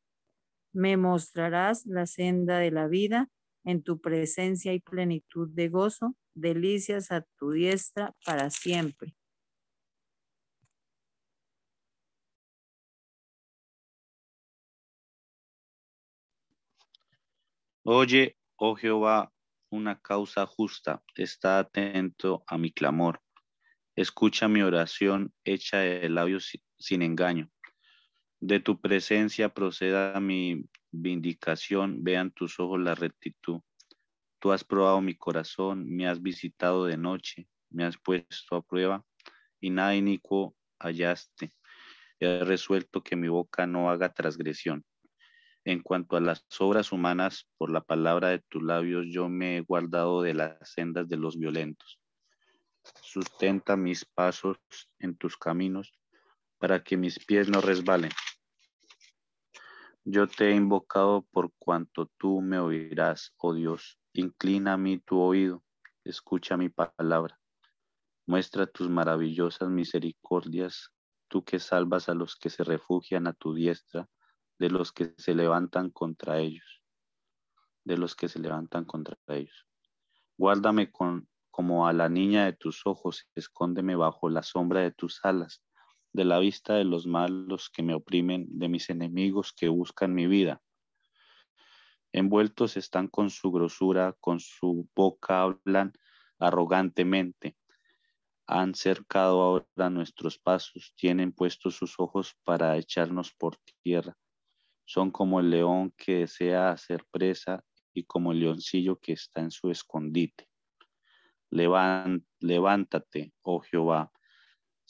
me 0.72 0.96
mostrarás 0.96 1.86
la 1.86 2.06
senda 2.06 2.58
de 2.58 2.70
la 2.70 2.88
vida, 2.88 3.28
En 3.64 3.84
tu 3.84 4.00
presencia 4.00 4.72
y 4.72 4.80
plenitud 4.80 5.48
de 5.48 5.68
gozo, 5.68 6.16
delicias 6.34 7.12
a 7.12 7.24
tu 7.38 7.52
diestra 7.52 8.12
para 8.24 8.50
siempre. 8.50 9.14
Oye, 17.84 18.36
oh 18.56 18.74
Jehová, 18.74 19.32
una 19.70 20.00
causa 20.00 20.46
justa, 20.46 21.02
está 21.14 21.58
atento 21.60 22.44
a 22.46 22.58
mi 22.58 22.72
clamor. 22.72 23.20
Escucha 23.96 24.48
mi 24.48 24.62
oración 24.62 25.32
hecha 25.44 25.78
de 25.78 26.08
labios 26.08 26.50
sin 26.78 27.02
engaño. 27.02 27.50
De 28.42 28.58
tu 28.58 28.80
presencia 28.80 29.50
proceda 29.50 30.18
mi 30.18 30.64
vindicación, 30.90 32.02
vean 32.02 32.32
tus 32.32 32.58
ojos 32.58 32.80
la 32.80 32.96
rectitud. 32.96 33.60
Tú 34.40 34.50
has 34.50 34.64
probado 34.64 35.00
mi 35.00 35.14
corazón, 35.14 35.88
me 35.88 36.08
has 36.08 36.20
visitado 36.20 36.86
de 36.86 36.96
noche, 36.96 37.46
me 37.70 37.84
has 37.84 37.96
puesto 37.96 38.56
a 38.56 38.62
prueba 38.62 39.04
y 39.60 39.70
nada 39.70 39.94
inicuo 39.94 40.56
hallaste. 40.80 41.54
He 42.18 42.40
resuelto 42.40 43.04
que 43.04 43.14
mi 43.14 43.28
boca 43.28 43.64
no 43.64 43.88
haga 43.88 44.12
transgresión. 44.12 44.84
En 45.64 45.80
cuanto 45.80 46.16
a 46.16 46.20
las 46.20 46.44
obras 46.58 46.90
humanas, 46.90 47.48
por 47.58 47.70
la 47.70 47.82
palabra 47.82 48.30
de 48.30 48.40
tus 48.40 48.60
labios 48.60 49.06
yo 49.08 49.28
me 49.28 49.58
he 49.58 49.60
guardado 49.60 50.20
de 50.20 50.34
las 50.34 50.58
sendas 50.68 51.08
de 51.08 51.16
los 51.16 51.38
violentos. 51.38 52.00
Sustenta 53.02 53.76
mis 53.76 54.04
pasos 54.04 54.58
en 54.98 55.14
tus 55.16 55.36
caminos 55.36 55.92
para 56.58 56.82
que 56.82 56.96
mis 56.96 57.24
pies 57.24 57.48
no 57.48 57.60
resbalen. 57.60 58.10
Yo 60.04 60.26
te 60.26 60.50
he 60.50 60.56
invocado 60.56 61.22
por 61.30 61.52
cuanto 61.60 62.10
tú 62.18 62.40
me 62.40 62.58
oirás, 62.58 63.32
oh 63.36 63.54
Dios. 63.54 64.00
Inclina 64.12 64.72
a 64.72 64.76
mí 64.76 64.98
tu 64.98 65.20
oído, 65.20 65.62
escucha 66.02 66.56
mi 66.56 66.68
palabra. 66.68 67.38
Muestra 68.26 68.66
tus 68.66 68.90
maravillosas 68.90 69.68
misericordias, 69.68 70.90
tú 71.28 71.44
que 71.44 71.60
salvas 71.60 72.08
a 72.08 72.14
los 72.14 72.34
que 72.34 72.50
se 72.50 72.64
refugian 72.64 73.28
a 73.28 73.32
tu 73.32 73.54
diestra 73.54 74.08
de 74.58 74.70
los 74.70 74.90
que 74.90 75.14
se 75.18 75.36
levantan 75.36 75.90
contra 75.90 76.40
ellos, 76.40 76.82
de 77.84 77.96
los 77.96 78.16
que 78.16 78.28
se 78.28 78.40
levantan 78.40 78.84
contra 78.84 79.16
ellos. 79.28 79.68
Guárdame 80.36 80.90
con, 80.90 81.28
como 81.52 81.86
a 81.86 81.92
la 81.92 82.08
niña 82.08 82.44
de 82.46 82.54
tus 82.54 82.86
ojos, 82.86 83.28
escóndeme 83.36 83.94
bajo 83.94 84.28
la 84.28 84.42
sombra 84.42 84.80
de 84.80 84.90
tus 84.90 85.24
alas, 85.24 85.62
de 86.12 86.24
la 86.24 86.38
vista 86.38 86.74
de 86.74 86.84
los 86.84 87.06
malos 87.06 87.70
que 87.70 87.82
me 87.82 87.94
oprimen, 87.94 88.46
de 88.48 88.68
mis 88.68 88.90
enemigos 88.90 89.52
que 89.52 89.68
buscan 89.68 90.14
mi 90.14 90.26
vida. 90.26 90.60
Envueltos 92.12 92.76
están 92.76 93.08
con 93.08 93.30
su 93.30 93.50
grosura, 93.50 94.14
con 94.20 94.38
su 94.38 94.88
boca 94.94 95.42
hablan 95.42 95.92
arrogantemente. 96.38 97.56
Han 98.46 98.74
cercado 98.74 99.40
ahora 99.40 99.88
nuestros 99.88 100.38
pasos, 100.38 100.92
tienen 100.96 101.32
puestos 101.32 101.76
sus 101.76 101.98
ojos 101.98 102.36
para 102.44 102.76
echarnos 102.76 103.32
por 103.32 103.56
tierra. 103.82 104.14
Son 104.84 105.10
como 105.10 105.40
el 105.40 105.48
león 105.48 105.94
que 105.96 106.18
desea 106.18 106.70
hacer 106.70 107.06
presa 107.10 107.64
y 107.94 108.04
como 108.04 108.32
el 108.32 108.40
leoncillo 108.40 108.98
que 108.98 109.12
está 109.12 109.40
en 109.40 109.50
su 109.50 109.70
escondite. 109.70 110.48
levántate, 112.40 113.32
oh 113.42 113.60
Jehová, 113.60 114.12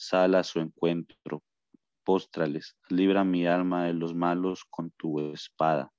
sal 0.07 0.35
a 0.35 0.43
su 0.43 0.59
encuentro, 0.59 1.43
póstrales, 2.03 2.75
libra 2.89 3.23
mi 3.23 3.47
alma 3.47 3.85
de 3.85 3.93
los 3.93 4.13
malos 4.13 4.65
con 4.69 4.91
tu 4.91 5.19
espada, 5.31 5.91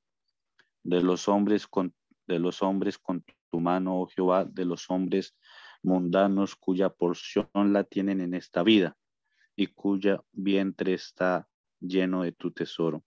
de 0.82 1.02
los 1.02 1.28
hombres 1.28 1.66
con, 1.66 1.94
de 2.26 2.38
los 2.38 2.62
hombres 2.62 2.98
con 2.98 3.24
tu 3.50 3.60
mano, 3.60 4.00
oh 4.00 4.06
Jehová, 4.06 4.44
de 4.44 4.64
los 4.64 4.90
hombres 4.90 5.36
mundanos 5.82 6.56
cuya 6.56 6.90
porción 6.90 7.48
la 7.54 7.84
tienen 7.84 8.20
en 8.20 8.34
esta 8.34 8.62
vida 8.62 8.96
y 9.56 9.68
cuya 9.68 10.22
vientre 10.32 10.94
está 10.94 11.48
lleno 11.80 12.22
de 12.22 12.32
tu 12.32 12.50
tesoro 12.50 13.04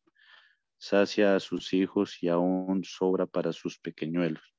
sacia 0.77 1.35
a 1.35 1.39
sus 1.39 1.73
hijos 1.73 2.21
y 2.21 2.29
aún 2.29 2.83
sobra 2.83 3.25
para 3.25 3.51
sus 3.51 3.79
pequeñuelos. 3.79 4.56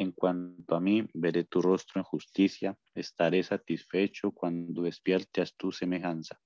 En 0.00 0.12
cuanto 0.12 0.76
a 0.76 0.80
mí, 0.80 1.06
veré 1.12 1.44
tu 1.44 1.60
rostro 1.60 2.00
en 2.00 2.04
justicia, 2.04 2.74
estaré 2.94 3.42
satisfecho 3.42 4.32
cuando 4.32 4.80
despiertes 4.80 5.54
tu 5.56 5.72
semejanza. 5.72 6.40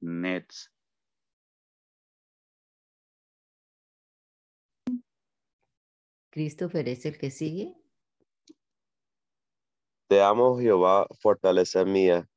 Nets. 0.00 0.72
Christopher 6.30 6.88
es 6.88 7.04
el 7.06 7.18
que 7.18 7.32
sigue. 7.32 7.74
Te 10.06 10.22
amo, 10.22 10.60
Jehová, 10.60 11.08
fortaleza 11.20 11.84
mía 11.84 12.30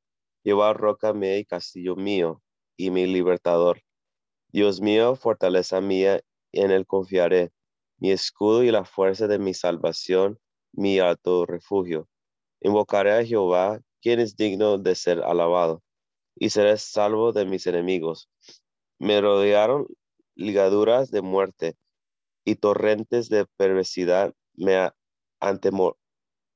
Jehová, 0.44 0.74
roca 0.74 1.14
mía 1.14 1.38
y 1.38 1.44
castillo 1.46 1.96
mío, 1.96 2.42
y 2.76 2.90
mi 2.90 3.06
libertador. 3.06 3.80
Dios 4.48 4.80
mío, 4.80 5.16
fortaleza 5.16 5.80
mía, 5.80 6.20
en 6.60 6.70
él 6.70 6.86
confiaré, 6.86 7.52
mi 7.98 8.10
escudo 8.10 8.62
y 8.62 8.70
la 8.70 8.84
fuerza 8.84 9.26
de 9.26 9.38
mi 9.38 9.54
salvación, 9.54 10.38
mi 10.72 10.98
alto 10.98 11.46
refugio. 11.46 12.08
Invocaré 12.60 13.12
a 13.12 13.24
Jehová, 13.24 13.80
quien 14.00 14.20
es 14.20 14.36
digno 14.36 14.78
de 14.78 14.94
ser 14.94 15.22
alabado, 15.22 15.82
y 16.36 16.50
seré 16.50 16.76
salvo 16.78 17.32
de 17.32 17.44
mis 17.44 17.66
enemigos. 17.66 18.28
Me 18.98 19.20
rodearon 19.20 19.86
ligaduras 20.34 21.10
de 21.10 21.22
muerte, 21.22 21.76
y 22.44 22.56
torrentes 22.56 23.28
de 23.28 23.46
perversidad 23.56 24.34
me 24.54 24.90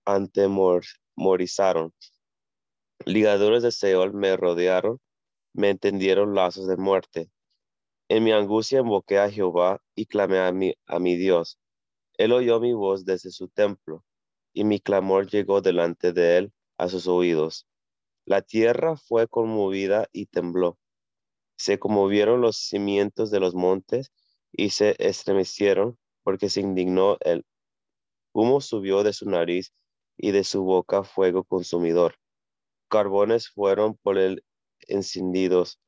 antemorizaron. 0.04 1.94
Ligadores 3.04 3.62
de 3.62 3.72
Seol 3.72 4.12
me 4.12 4.36
rodearon, 4.36 5.00
me 5.54 5.70
entendieron 5.70 6.34
lazos 6.34 6.66
de 6.66 6.76
muerte. 6.76 7.30
En 8.08 8.24
mi 8.24 8.32
angustia 8.32 8.80
invoqué 8.80 9.18
a 9.18 9.30
Jehová 9.30 9.80
y 9.94 10.06
clamé 10.06 10.38
a 10.38 10.52
mi, 10.52 10.74
a 10.86 10.98
mi 10.98 11.16
Dios. 11.16 11.58
Él 12.14 12.32
oyó 12.32 12.60
mi 12.60 12.72
voz 12.72 13.04
desde 13.04 13.30
su 13.30 13.48
templo, 13.48 14.04
y 14.52 14.64
mi 14.64 14.80
clamor 14.80 15.28
llegó 15.30 15.60
delante 15.60 16.12
de 16.12 16.38
él 16.38 16.52
a 16.78 16.88
sus 16.88 17.06
oídos. 17.06 17.66
La 18.24 18.42
tierra 18.42 18.96
fue 18.96 19.28
conmovida 19.28 20.08
y 20.12 20.26
tembló. 20.26 20.78
Se 21.56 21.78
conmovieron 21.78 22.40
los 22.40 22.56
cimientos 22.56 23.30
de 23.30 23.40
los 23.40 23.54
montes 23.54 24.12
y 24.52 24.70
se 24.70 24.96
estremecieron 24.98 25.98
porque 26.22 26.48
se 26.48 26.60
indignó 26.60 27.18
él. 27.20 27.44
Humo 28.32 28.60
subió 28.60 29.02
de 29.02 29.12
su 29.12 29.28
nariz 29.28 29.72
y 30.16 30.30
de 30.30 30.44
su 30.44 30.62
boca 30.62 31.04
fuego 31.04 31.44
consumidor 31.44 32.14
carbones 32.88 33.48
fueron 33.50 33.96
por 33.96 34.18
él 34.18 34.44
encendidos, 34.88 35.78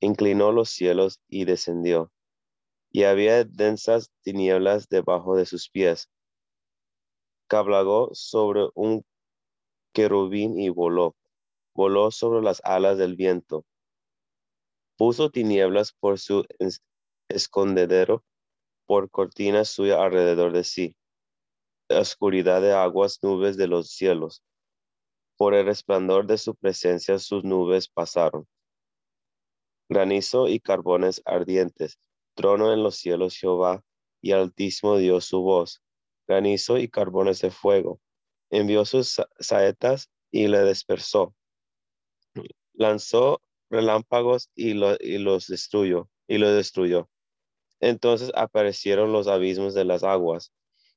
inclinó 0.00 0.52
los 0.52 0.70
cielos 0.70 1.20
y 1.28 1.44
descendió, 1.44 2.10
y 2.90 3.04
había 3.04 3.44
densas 3.44 4.10
tinieblas 4.22 4.88
debajo 4.88 5.36
de 5.36 5.46
sus 5.46 5.68
pies. 5.70 6.10
Cablagó 7.48 8.10
sobre 8.12 8.68
un 8.74 9.04
querubín 9.92 10.58
y 10.58 10.68
voló, 10.68 11.16
voló 11.74 12.10
sobre 12.10 12.42
las 12.42 12.60
alas 12.64 12.98
del 12.98 13.16
viento. 13.16 13.64
Puso 14.96 15.30
tinieblas 15.30 15.92
por 15.92 16.18
su 16.18 16.44
escondedero, 17.28 18.24
por 18.86 19.10
cortina 19.10 19.64
suya 19.64 20.02
alrededor 20.02 20.52
de 20.52 20.64
sí. 20.64 20.96
Oscuridad 21.88 22.60
de 22.62 22.72
aguas, 22.72 23.18
nubes 23.22 23.56
de 23.56 23.68
los 23.68 23.90
cielos 23.90 24.42
por 25.36 25.54
el 25.54 25.66
resplandor 25.66 26.26
de 26.26 26.38
su 26.38 26.54
presencia 26.54 27.18
sus 27.18 27.44
nubes 27.44 27.88
pasaron. 27.88 28.46
Granizo 29.88 30.48
y 30.48 30.60
carbones 30.60 31.22
ardientes, 31.24 31.98
trono 32.34 32.72
en 32.72 32.82
los 32.82 32.96
cielos 32.96 33.36
Jehová, 33.36 33.82
y 34.20 34.32
altísimo 34.32 34.96
dio 34.96 35.20
su 35.20 35.40
voz. 35.42 35.82
Granizo 36.26 36.78
y 36.78 36.88
carbones 36.88 37.40
de 37.40 37.50
fuego. 37.50 38.00
Envió 38.50 38.84
sus 38.84 39.22
saetas 39.38 40.10
y 40.30 40.48
le 40.48 40.64
dispersó. 40.64 41.34
Lanzó 42.74 43.40
relámpagos 43.70 44.50
y, 44.54 44.70
y 45.00 45.18
los 45.18 45.46
destruyó, 45.46 46.08
y 46.26 46.38
lo 46.38 46.50
destruyó. 46.52 47.08
Entonces 47.80 48.32
aparecieron 48.34 49.12
los 49.12 49.28
abismos 49.28 49.74
de 49.74 49.84
las 49.84 50.02
aguas 50.02 50.52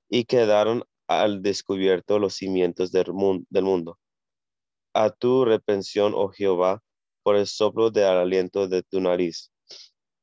y 0.09 0.25
quedaron 0.25 0.83
al 1.07 1.41
descubierto 1.41 2.19
los 2.19 2.35
cimientos 2.35 2.91
del 2.91 3.13
mundo 3.13 3.99
a 4.93 5.09
tu 5.11 5.45
repensión, 5.45 6.13
oh 6.15 6.29
Jehová, 6.29 6.81
por 7.23 7.35
el 7.35 7.47
soplo 7.47 7.91
de 7.91 8.05
aliento 8.05 8.67
de 8.67 8.83
tu 8.83 9.01
nariz. 9.01 9.51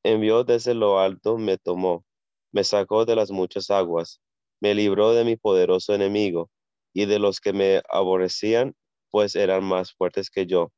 Envió 0.03 0.43
desde 0.43 0.73
lo 0.73 0.99
alto, 0.99 1.37
me 1.37 1.57
tomó, 1.57 2.05
me 2.51 2.63
sacó 2.63 3.05
de 3.05 3.15
las 3.15 3.31
muchas 3.31 3.69
aguas, 3.69 4.21
me 4.59 4.73
libró 4.73 5.13
de 5.13 5.23
mi 5.23 5.35
poderoso 5.35 5.93
enemigo 5.93 6.49
y 6.93 7.05
de 7.05 7.19
los 7.19 7.39
que 7.39 7.53
me 7.53 7.81
aborrecían, 7.89 8.75
pues 9.11 9.35
eran 9.35 9.63
más 9.63 9.93
fuertes 9.93 10.29
que 10.29 10.45
yo. 10.45 10.71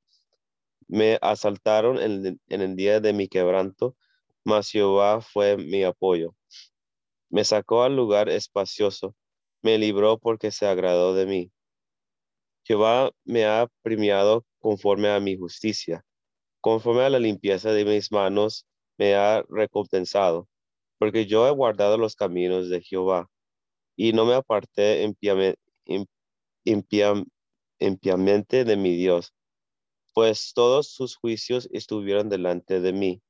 Me 0.87 1.17
asaltaron 1.21 1.99
en, 2.01 2.39
en 2.47 2.61
el 2.61 2.75
día 2.75 2.99
de 2.99 3.13
mi 3.13 3.27
quebranto, 3.27 3.95
mas 4.43 4.69
Jehová 4.71 5.21
fue 5.21 5.57
mi 5.57 5.83
apoyo. 5.83 6.35
Me 7.29 7.43
sacó 7.43 7.83
al 7.83 7.95
lugar 7.95 8.29
espacioso, 8.29 9.15
me 9.61 9.77
libró 9.77 10.17
porque 10.17 10.51
se 10.51 10.65
agradó 10.65 11.13
de 11.13 11.25
mí. 11.25 11.51
Jehová 12.63 13.11
me 13.23 13.45
ha 13.45 13.67
premiado 13.81 14.45
conforme 14.59 15.09
a 15.09 15.19
mi 15.19 15.37
justicia, 15.37 16.05
conforme 16.61 17.03
a 17.03 17.09
la 17.09 17.19
limpieza 17.19 17.71
de 17.71 17.85
mis 17.85 18.11
manos 18.11 18.65
me 18.97 19.15
ha 19.15 19.43
recompensado, 19.49 20.47
porque 20.97 21.25
yo 21.25 21.47
he 21.47 21.51
guardado 21.51 21.97
los 21.97 22.15
caminos 22.15 22.69
de 22.69 22.81
Jehová 22.81 23.29
y 23.95 24.13
no 24.13 24.25
me 24.25 24.33
aparté 24.33 25.03
impiamente 27.79 28.65
de 28.65 28.77
mi 28.77 28.95
Dios, 28.95 29.33
pues 30.13 30.53
todos 30.53 30.91
sus 30.91 31.15
juicios 31.15 31.69
estuvieron 31.71 32.29
delante 32.29 32.81
de 32.81 32.93
mí 32.93 33.21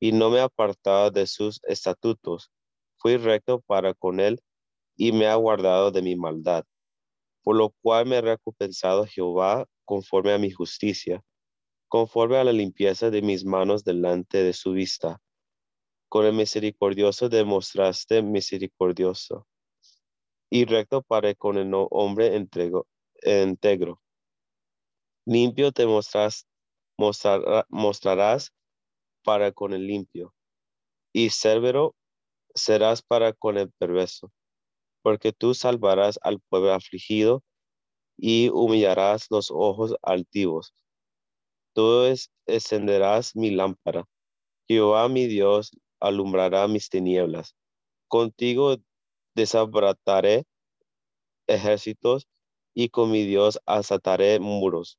y 0.00 0.12
no 0.12 0.30
me 0.30 0.40
apartaba 0.40 1.10
de 1.10 1.26
sus 1.26 1.60
estatutos. 1.64 2.50
Fui 2.96 3.16
recto 3.16 3.60
para 3.60 3.94
con 3.94 4.18
él 4.18 4.40
y 4.96 5.12
me 5.12 5.26
ha 5.26 5.36
guardado 5.36 5.90
de 5.90 6.02
mi 6.02 6.16
maldad, 6.16 6.64
por 7.42 7.56
lo 7.56 7.70
cual 7.82 8.06
me 8.06 8.16
ha 8.16 8.20
recompensado 8.20 9.06
Jehová 9.06 9.66
conforme 9.84 10.32
a 10.32 10.38
mi 10.38 10.50
justicia, 10.50 11.22
conforme 11.90 12.36
a 12.36 12.44
la 12.44 12.52
limpieza 12.52 13.10
de 13.10 13.20
mis 13.20 13.44
manos 13.44 13.82
delante 13.82 14.44
de 14.44 14.52
su 14.52 14.70
vista. 14.72 15.20
Con 16.08 16.24
el 16.24 16.32
misericordioso 16.32 17.28
demostraste 17.28 18.22
misericordioso 18.22 19.48
y 20.48 20.66
recto 20.66 21.02
para 21.02 21.34
con 21.34 21.58
el 21.58 21.70
hombre 21.90 22.36
entrego, 22.36 22.86
integro. 23.24 24.00
Limpio 25.26 25.72
te 25.72 25.84
mostrarás, 25.84 26.46
mostrarás 27.68 28.52
para 29.24 29.50
con 29.50 29.72
el 29.72 29.86
limpio, 29.86 30.32
y 31.12 31.30
severo 31.30 31.96
serás 32.54 33.02
para 33.02 33.32
con 33.32 33.58
el 33.58 33.70
perverso, 33.72 34.30
porque 35.02 35.32
tú 35.32 35.54
salvarás 35.54 36.20
al 36.22 36.38
pueblo 36.38 36.72
afligido 36.72 37.42
y 38.16 38.48
humillarás 38.50 39.26
los 39.30 39.50
ojos 39.50 39.96
altivos. 40.02 40.72
Tú 41.72 42.04
encenderás 42.46 43.36
mi 43.36 43.50
lámpara. 43.50 44.04
Jehová 44.68 45.08
mi 45.08 45.26
Dios 45.26 45.70
alumbrará 46.00 46.66
mis 46.68 46.88
tinieblas. 46.88 47.54
Contigo 48.08 48.76
desabrataré 49.34 50.44
ejércitos 51.46 52.28
y 52.74 52.88
con 52.88 53.10
mi 53.10 53.24
Dios 53.24 53.60
asataré 53.66 54.40
muros. 54.40 54.98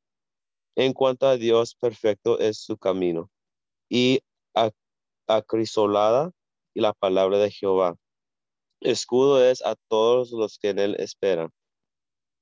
En 0.75 0.93
cuanto 0.93 1.27
a 1.27 1.37
Dios, 1.37 1.75
perfecto 1.75 2.39
es 2.39 2.57
su 2.57 2.77
camino 2.77 3.29
y 3.89 4.21
acrisolada 5.27 6.31
y 6.73 6.81
la 6.81 6.93
palabra 6.93 7.37
de 7.37 7.51
Jehová. 7.51 7.95
Escudo 8.81 9.43
es 9.43 9.61
a 9.65 9.75
todos 9.87 10.31
los 10.31 10.57
que 10.57 10.69
en 10.69 10.79
él 10.79 10.95
esperan. 10.99 11.51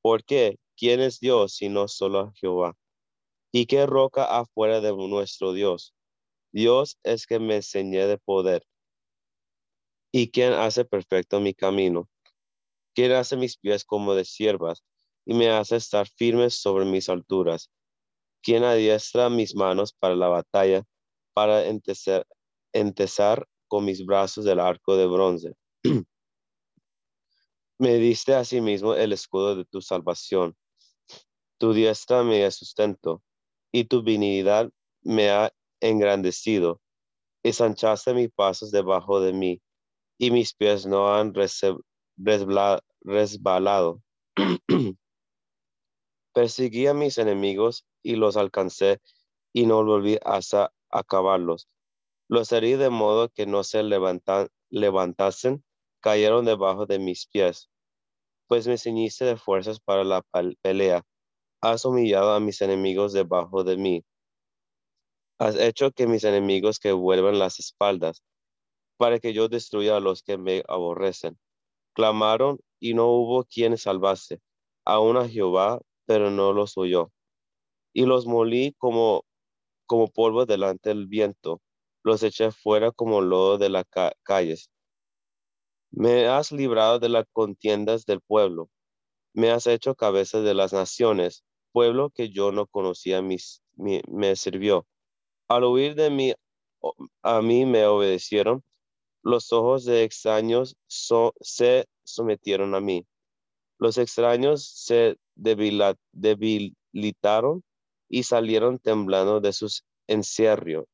Porque, 0.02 0.58
¿quién 0.78 1.02
es 1.02 1.20
Dios 1.20 1.54
sino 1.56 1.88
solo 1.88 2.32
Jehová? 2.36 2.76
¿Y 3.52 3.66
qué 3.66 3.86
roca 3.86 4.26
afuera 4.26 4.82
de 4.82 4.96
nuestro 4.96 5.54
Dios? 5.54 5.94
Dios 6.52 6.98
es 7.04 7.26
que 7.26 7.40
me 7.40 7.58
enseñé 7.58 8.06
de 8.06 8.18
poder. 8.18 8.64
¿Y 10.12 10.32
quien 10.32 10.54
hace 10.54 10.86
perfecto 10.86 11.40
mi 11.40 11.54
camino? 11.54 12.10
¿Quién 12.96 13.12
hace 13.14 13.38
mis 13.38 13.58
pies 13.58 13.86
como 13.86 14.16
de 14.16 14.26
siervas 14.26 14.84
y 15.26 15.34
me 15.34 15.50
hace 15.50 15.76
estar 15.76 16.08
firmes 16.08 16.56
sobre 16.56 16.86
mis 16.86 17.10
alturas? 17.10 17.70
¿Quién 18.42 18.64
adiestra 18.64 19.30
mis 19.30 19.56
manos 19.56 19.94
para 19.94 20.16
la 20.16 20.28
batalla 20.28 20.84
para 21.34 21.64
entesar, 22.74 23.48
con 23.68 23.86
mis 23.86 24.06
brazos 24.06 24.44
del 24.44 24.60
arco 24.60 24.98
de 24.98 25.08
bronce. 25.08 25.56
me 27.80 27.94
diste 27.96 28.36
asimismo 28.36 28.94
el 28.94 29.14
escudo 29.14 29.56
de 29.56 29.64
tu 29.64 29.82
salvación. 29.82 30.58
Tu 31.58 31.72
diestra 31.72 32.24
me 32.24 32.50
sustento 32.52 33.24
y 33.72 33.86
tu 33.86 34.04
benignidad 34.04 34.70
me 35.02 35.30
ha 35.30 35.52
engrandecido. 35.80 36.82
Ensanchaste 37.44 38.14
mis 38.14 38.30
pasos 38.32 38.72
debajo 38.72 39.22
de 39.22 39.34
mí 39.34 39.62
y 40.18 40.32
mis 40.32 40.54
pies 40.54 40.86
no 40.86 41.14
han 41.14 41.34
resbalado. 43.02 44.02
Perseguí 46.34 46.88
a 46.88 46.94
mis 46.94 47.18
enemigos 47.18 47.86
y 48.04 48.16
los 48.16 48.38
alcancé 48.38 49.02
y 49.54 49.66
no 49.66 49.84
volví 49.84 50.18
hasta 50.24 50.72
acabarlos. 50.90 51.68
Los 52.28 52.52
herí 52.52 52.74
de 52.74 52.90
modo 52.90 53.30
que 53.30 53.46
no 53.46 53.64
se 53.64 53.82
levantan, 53.82 54.50
levantasen, 54.70 55.64
cayeron 56.02 56.46
debajo 56.46 56.86
de 56.86 57.00
mis 57.00 57.26
pies. 57.26 57.70
Pues 58.48 58.68
me 58.68 58.78
ceñiste 58.78 59.26
de 59.26 59.38
fuerzas 59.38 59.80
para 59.80 60.04
la 60.04 60.24
pelea. 60.62 61.04
Has 61.62 61.86
humillado 61.86 62.34
a 62.34 62.40
mis 62.40 62.62
enemigos 62.62 63.14
debajo 63.14 63.64
de 63.64 63.78
mí. 63.78 64.06
Has 65.40 65.56
hecho 65.56 65.92
que 65.92 66.08
mis 66.08 66.24
enemigos 66.24 66.80
que 66.80 66.92
vuelvan 66.92 67.40
las 67.40 67.60
espaldas, 67.60 68.24
para 68.98 69.20
que 69.20 69.34
yo 69.34 69.48
destruya 69.48 69.98
a 69.98 70.00
los 70.00 70.24
que 70.24 70.38
me 70.38 70.64
aborrecen. 70.68 71.38
Clamaron 71.94 72.60
y 72.80 72.94
no 72.94 73.08
hubo 73.08 73.44
quien 73.46 73.78
salvase, 73.78 74.42
aún 74.86 75.18
a 75.18 75.28
Jehová, 75.28 75.82
pero 76.06 76.30
no 76.32 76.54
los 76.54 76.78
oyó. 76.78 77.12
Y 77.94 78.06
los 78.06 78.26
molí 78.26 78.74
como 78.78 79.24
como 79.90 80.08
polvo 80.08 80.46
delante 80.46 80.90
del 80.90 81.08
viento, 81.08 81.62
los 82.04 82.22
eché 82.22 82.52
fuera 82.52 82.92
como 82.92 83.22
lodo 83.22 83.58
de 83.58 83.70
las 83.70 83.86
calles. 84.22 84.70
Me 85.90 86.28
has 86.28 86.52
librado 86.52 87.00
de 87.00 87.10
las 87.10 87.26
contiendas 87.34 88.06
del 88.06 88.22
pueblo, 88.22 88.70
me 89.34 89.50
has 89.50 89.66
hecho 89.66 89.96
cabeza 89.96 90.42
de 90.42 90.54
las 90.54 90.74
naciones, 90.74 91.44
pueblo 91.72 92.10
que 92.10 92.30
yo 92.30 92.52
no 92.52 92.68
conocía 92.68 93.22
mis, 93.22 93.62
me 93.76 94.36
sirvió. 94.36 94.86
Al 95.48 95.64
huir 95.64 95.96
de 95.96 96.10
mí, 96.10 96.34
a 97.24 97.42
mí 97.42 97.66
me 97.66 97.86
obedecieron, 97.86 98.64
los 99.24 99.52
ojos 99.52 99.86
de 99.86 100.04
extraños 100.04 100.76
se 100.88 101.86
sometieron 102.04 102.76
a 102.76 102.80
mí. 102.80 103.06
Los 103.78 103.98
extraños 103.98 104.66
se 104.68 105.18
debilitaron 105.36 106.74
y 108.10 108.24
salieron 108.24 108.80
temblando 108.80 109.40
de 109.40 109.54
sus 109.54 109.84
encierro, 110.08 110.88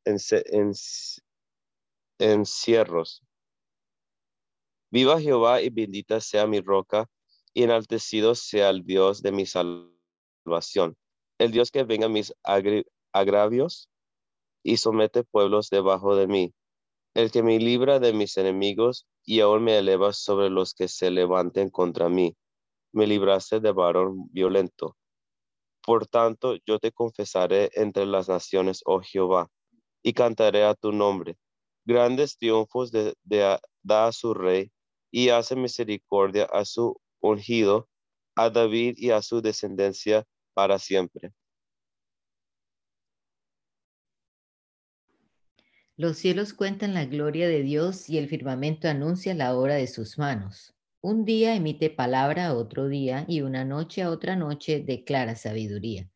encierros. 2.19 3.23
Viva 4.91 5.19
Jehová 5.19 5.61
y 5.61 5.69
bendita 5.69 6.21
sea 6.21 6.47
mi 6.47 6.61
roca, 6.61 7.09
y 7.53 7.63
enaltecido 7.63 8.35
sea 8.35 8.69
el 8.69 8.85
Dios 8.85 9.21
de 9.21 9.31
mi 9.31 9.45
el 11.39 11.51
Dios 11.51 11.71
que 11.71 11.83
venga 11.83 12.07
mis 12.09 12.33
agravios 13.13 13.89
y 14.63 14.77
somete 14.77 15.23
pueblos 15.23 15.69
debajo 15.69 16.15
de 16.15 16.27
mí, 16.27 16.53
el 17.13 17.31
que 17.31 17.43
me 17.43 17.59
libra 17.59 17.99
de 17.99 18.13
mis 18.13 18.37
enemigos 18.37 19.05
y 19.23 19.39
aún 19.41 19.63
me 19.63 19.77
eleva 19.77 20.13
sobre 20.13 20.49
los 20.49 20.73
que 20.73 20.87
se 20.87 21.11
levanten 21.11 21.69
contra 21.69 22.09
mí. 22.09 22.35
Me 22.93 23.07
libraste 23.07 23.59
de 23.59 23.71
varón 23.71 24.29
violento 24.31 24.95
por 25.85 26.07
tanto, 26.07 26.55
yo 26.65 26.79
te 26.79 26.91
confesaré 26.91 27.69
entre 27.75 28.07
las 28.07 28.27
naciones, 28.27 28.81
oh 28.85 29.01
Jehová, 29.01 29.51
y 30.01 30.13
cantaré 30.13 30.63
a 30.63 30.73
tu 30.73 30.91
nombre. 30.91 31.37
Grandes 31.85 32.37
triunfos 32.39 32.91
da 32.91 34.07
a 34.07 34.11
su 34.11 34.33
rey 34.33 34.71
y 35.11 35.29
hace 35.29 35.55
misericordia 35.55 36.45
a 36.45 36.65
su 36.65 36.99
ungido, 37.21 37.87
a 38.35 38.49
David 38.49 38.95
y 38.97 39.11
a 39.11 39.21
su 39.21 39.41
descendencia 39.43 40.25
para 40.55 40.79
siempre. 40.79 41.31
Los 45.97 46.17
cielos 46.17 46.53
cuentan 46.53 46.93
la 46.93 47.05
gloria 47.05 47.47
de 47.47 47.61
Dios 47.61 48.09
y 48.09 48.17
el 48.17 48.27
firmamento 48.27 48.87
anuncia 48.89 49.33
la 49.33 49.55
obra 49.55 49.75
de 49.75 49.87
sus 49.87 50.17
manos. 50.17 50.75
Un 51.01 51.23
día 51.23 51.55
emite 51.55 51.89
palabra 51.89 52.47
a 52.47 52.55
otro 52.55 52.87
día 52.87 53.25
y 53.27 53.41
una 53.41 53.63
noche 53.63 54.01
a 54.01 54.09
otra 54.09 54.35
noche 54.35 54.81
declara 54.81 55.35
sabiduría. 55.35 56.09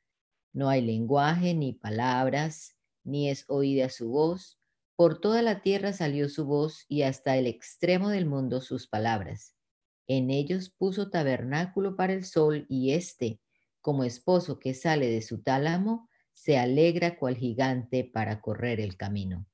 No 0.52 0.70
hay 0.70 0.82
lenguaje 0.82 1.54
ni 1.54 1.74
palabras, 1.74 2.76
ni 3.04 3.30
es 3.30 3.46
oída 3.48 3.90
su 3.90 4.10
voz. 4.10 4.60
Por 4.96 5.22
toda 5.22 5.42
la 5.42 5.62
tierra 5.62 5.94
salió 5.94 6.28
su 6.28 6.46
voz 6.46 6.86
y 6.90 7.04
hasta 7.04 7.38
el 7.38 7.46
extremo 7.46 8.10
del 8.10 8.26
mundo 8.26 8.62
sus 8.62 8.88
palabras. 8.88 9.56
En 10.08 10.30
ellos 10.30 10.72
puso 10.72 11.10
tabernáculo 11.10 11.96
para 11.96 12.14
el 12.14 12.26
sol 12.26 12.66
y 12.68 12.94
éste, 12.94 13.40
como 13.82 14.04
esposo 14.04 14.60
que 14.60 14.74
sale 14.74 15.08
de 15.10 15.22
su 15.22 15.42
tálamo, 15.42 16.10
se 16.34 16.58
alegra 16.58 17.18
cual 17.18 17.36
gigante 17.36 18.04
para 18.04 18.42
correr 18.42 18.80
el 18.80 18.96
camino. 18.96 19.46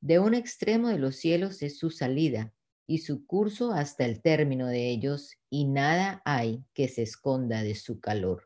De 0.00 0.18
un 0.18 0.34
extremo 0.34 0.88
de 0.88 0.98
los 0.98 1.16
cielos 1.16 1.62
es 1.62 1.78
su 1.78 1.90
salida 1.90 2.54
y 2.86 2.98
su 2.98 3.26
curso 3.26 3.72
hasta 3.72 4.04
el 4.04 4.22
término 4.22 4.66
de 4.66 4.90
ellos, 4.90 5.36
y 5.48 5.66
nada 5.66 6.22
hay 6.24 6.64
que 6.74 6.88
se 6.88 7.02
esconda 7.02 7.62
de 7.62 7.74
su 7.74 8.00
calor. 8.00 8.44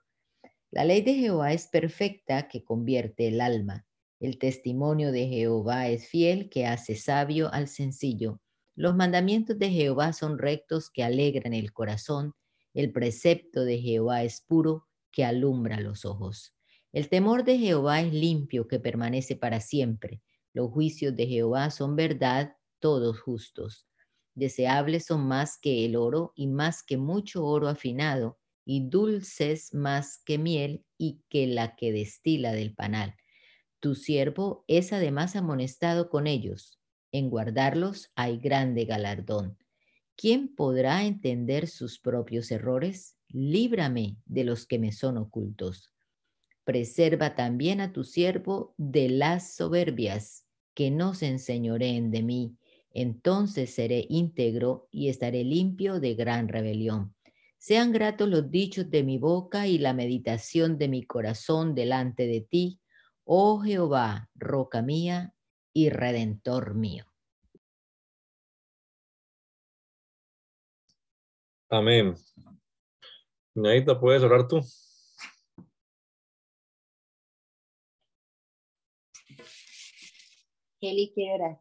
La 0.70 0.84
ley 0.84 1.02
de 1.02 1.14
Jehová 1.14 1.52
es 1.52 1.68
perfecta 1.68 2.48
que 2.48 2.64
convierte 2.64 3.28
el 3.28 3.40
alma. 3.40 3.86
El 4.18 4.38
testimonio 4.38 5.12
de 5.12 5.28
Jehová 5.28 5.88
es 5.88 6.08
fiel, 6.08 6.50
que 6.50 6.66
hace 6.66 6.96
sabio 6.96 7.52
al 7.54 7.68
sencillo. 7.68 8.40
Los 8.74 8.96
mandamientos 8.96 9.58
de 9.58 9.70
Jehová 9.70 10.12
son 10.12 10.36
rectos, 10.36 10.90
que 10.90 11.04
alegran 11.04 11.54
el 11.54 11.72
corazón. 11.72 12.34
El 12.74 12.90
precepto 12.90 13.64
de 13.64 13.78
Jehová 13.78 14.24
es 14.24 14.40
puro, 14.40 14.88
que 15.14 15.24
alumbra 15.24 15.80
los 15.80 16.04
ojos. 16.04 16.54
El 16.92 17.08
temor 17.08 17.44
de 17.44 17.56
Jehová 17.58 18.02
es 18.02 18.12
limpio, 18.12 18.68
que 18.68 18.80
permanece 18.80 19.36
para 19.36 19.60
siempre. 19.60 20.20
Los 20.52 20.70
juicios 20.70 21.16
de 21.16 21.26
Jehová 21.26 21.70
son 21.70 21.96
verdad, 21.96 22.56
todos 22.80 23.20
justos. 23.20 23.86
Deseables 24.34 25.06
son 25.06 25.26
más 25.26 25.58
que 25.58 25.84
el 25.84 25.96
oro 25.96 26.32
y 26.34 26.48
más 26.48 26.82
que 26.82 26.96
mucho 26.96 27.46
oro 27.46 27.68
afinado, 27.68 28.38
y 28.66 28.88
dulces 28.88 29.72
más 29.72 30.22
que 30.24 30.38
miel 30.38 30.84
y 30.98 31.22
que 31.28 31.46
la 31.46 31.76
que 31.76 31.92
destila 31.92 32.52
del 32.52 32.74
panal. 32.74 33.14
Tu 33.80 33.94
siervo 33.94 34.64
es 34.66 34.92
además 34.92 35.36
amonestado 35.36 36.08
con 36.08 36.26
ellos. 36.26 36.80
En 37.12 37.30
guardarlos 37.30 38.10
hay 38.16 38.38
grande 38.38 38.86
galardón. 38.86 39.58
¿Quién 40.16 40.54
podrá 40.54 41.04
entender 41.04 41.68
sus 41.68 41.98
propios 42.00 42.50
errores? 42.50 43.18
Líbrame 43.36 44.16
de 44.26 44.44
los 44.44 44.64
que 44.64 44.78
me 44.78 44.92
son 44.92 45.18
ocultos. 45.18 45.92
Preserva 46.62 47.34
también 47.34 47.80
a 47.80 47.92
tu 47.92 48.04
siervo 48.04 48.74
de 48.78 49.08
las 49.08 49.56
soberbias, 49.56 50.46
que 50.72 50.92
no 50.92 51.14
se 51.14 51.26
enseñoreen 51.26 52.12
de 52.12 52.22
mí. 52.22 52.56
Entonces 52.92 53.74
seré 53.74 54.06
íntegro 54.08 54.86
y 54.92 55.08
estaré 55.08 55.42
limpio 55.42 55.98
de 55.98 56.14
gran 56.14 56.46
rebelión. 56.46 57.16
Sean 57.58 57.90
gratos 57.90 58.28
los 58.28 58.52
dichos 58.52 58.88
de 58.88 59.02
mi 59.02 59.18
boca 59.18 59.66
y 59.66 59.78
la 59.78 59.94
meditación 59.94 60.78
de 60.78 60.86
mi 60.86 61.02
corazón 61.02 61.74
delante 61.74 62.28
de 62.28 62.40
ti, 62.40 62.80
oh 63.24 63.58
Jehová, 63.58 64.30
roca 64.36 64.80
mía 64.80 65.34
y 65.72 65.90
redentor 65.90 66.76
mío. 66.76 67.04
Amén. 71.68 72.14
Ñaita, 73.54 73.98
¿puedes 74.00 74.22
orar 74.22 74.48
tú? 74.48 74.60
Kelly 80.80 81.12
quiere 81.14 81.34
orar. 81.34 81.60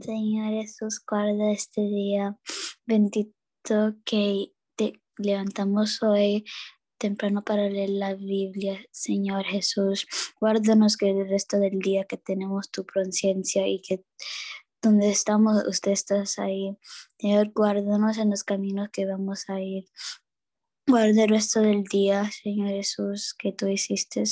Señor 0.00 0.52
Jesús, 0.52 1.02
guarda 1.04 1.50
este 1.50 1.80
día 1.80 2.38
bendito 2.86 3.34
que 4.04 4.52
te 4.76 4.94
levantamos 5.18 6.02
hoy 6.02 6.44
temprano 6.98 7.44
para 7.44 7.68
leer 7.68 7.90
la 7.90 8.14
Biblia, 8.14 8.80
Señor 8.90 9.44
Jesús. 9.44 10.06
Guárdanos 10.40 10.96
que 10.96 11.10
el 11.10 11.28
resto 11.28 11.58
del 11.58 11.78
día 11.78 12.04
que 12.04 12.16
tenemos 12.16 12.70
tu 12.70 12.86
conciencia 12.86 13.66
y 13.68 13.80
que 13.82 14.04
donde 14.82 15.10
estamos, 15.10 15.64
usted 15.66 15.92
estás 15.92 16.38
ahí. 16.38 16.76
Señor, 17.18 17.52
guárdanos 17.52 18.18
en 18.18 18.30
los 18.30 18.44
caminos 18.44 18.88
que 18.92 19.06
vamos 19.06 19.48
a 19.48 19.60
ir. 19.60 19.86
Guarda 20.86 21.24
el 21.24 21.28
resto 21.28 21.60
del 21.60 21.84
día, 21.84 22.30
Señor 22.30 22.68
Jesús, 22.68 23.34
que 23.38 23.52
tú 23.52 23.66
hiciste. 23.68 24.24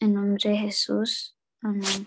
En 0.00 0.14
nombre 0.14 0.50
de 0.50 0.56
Jesús. 0.56 1.36
Amén. 1.62 2.06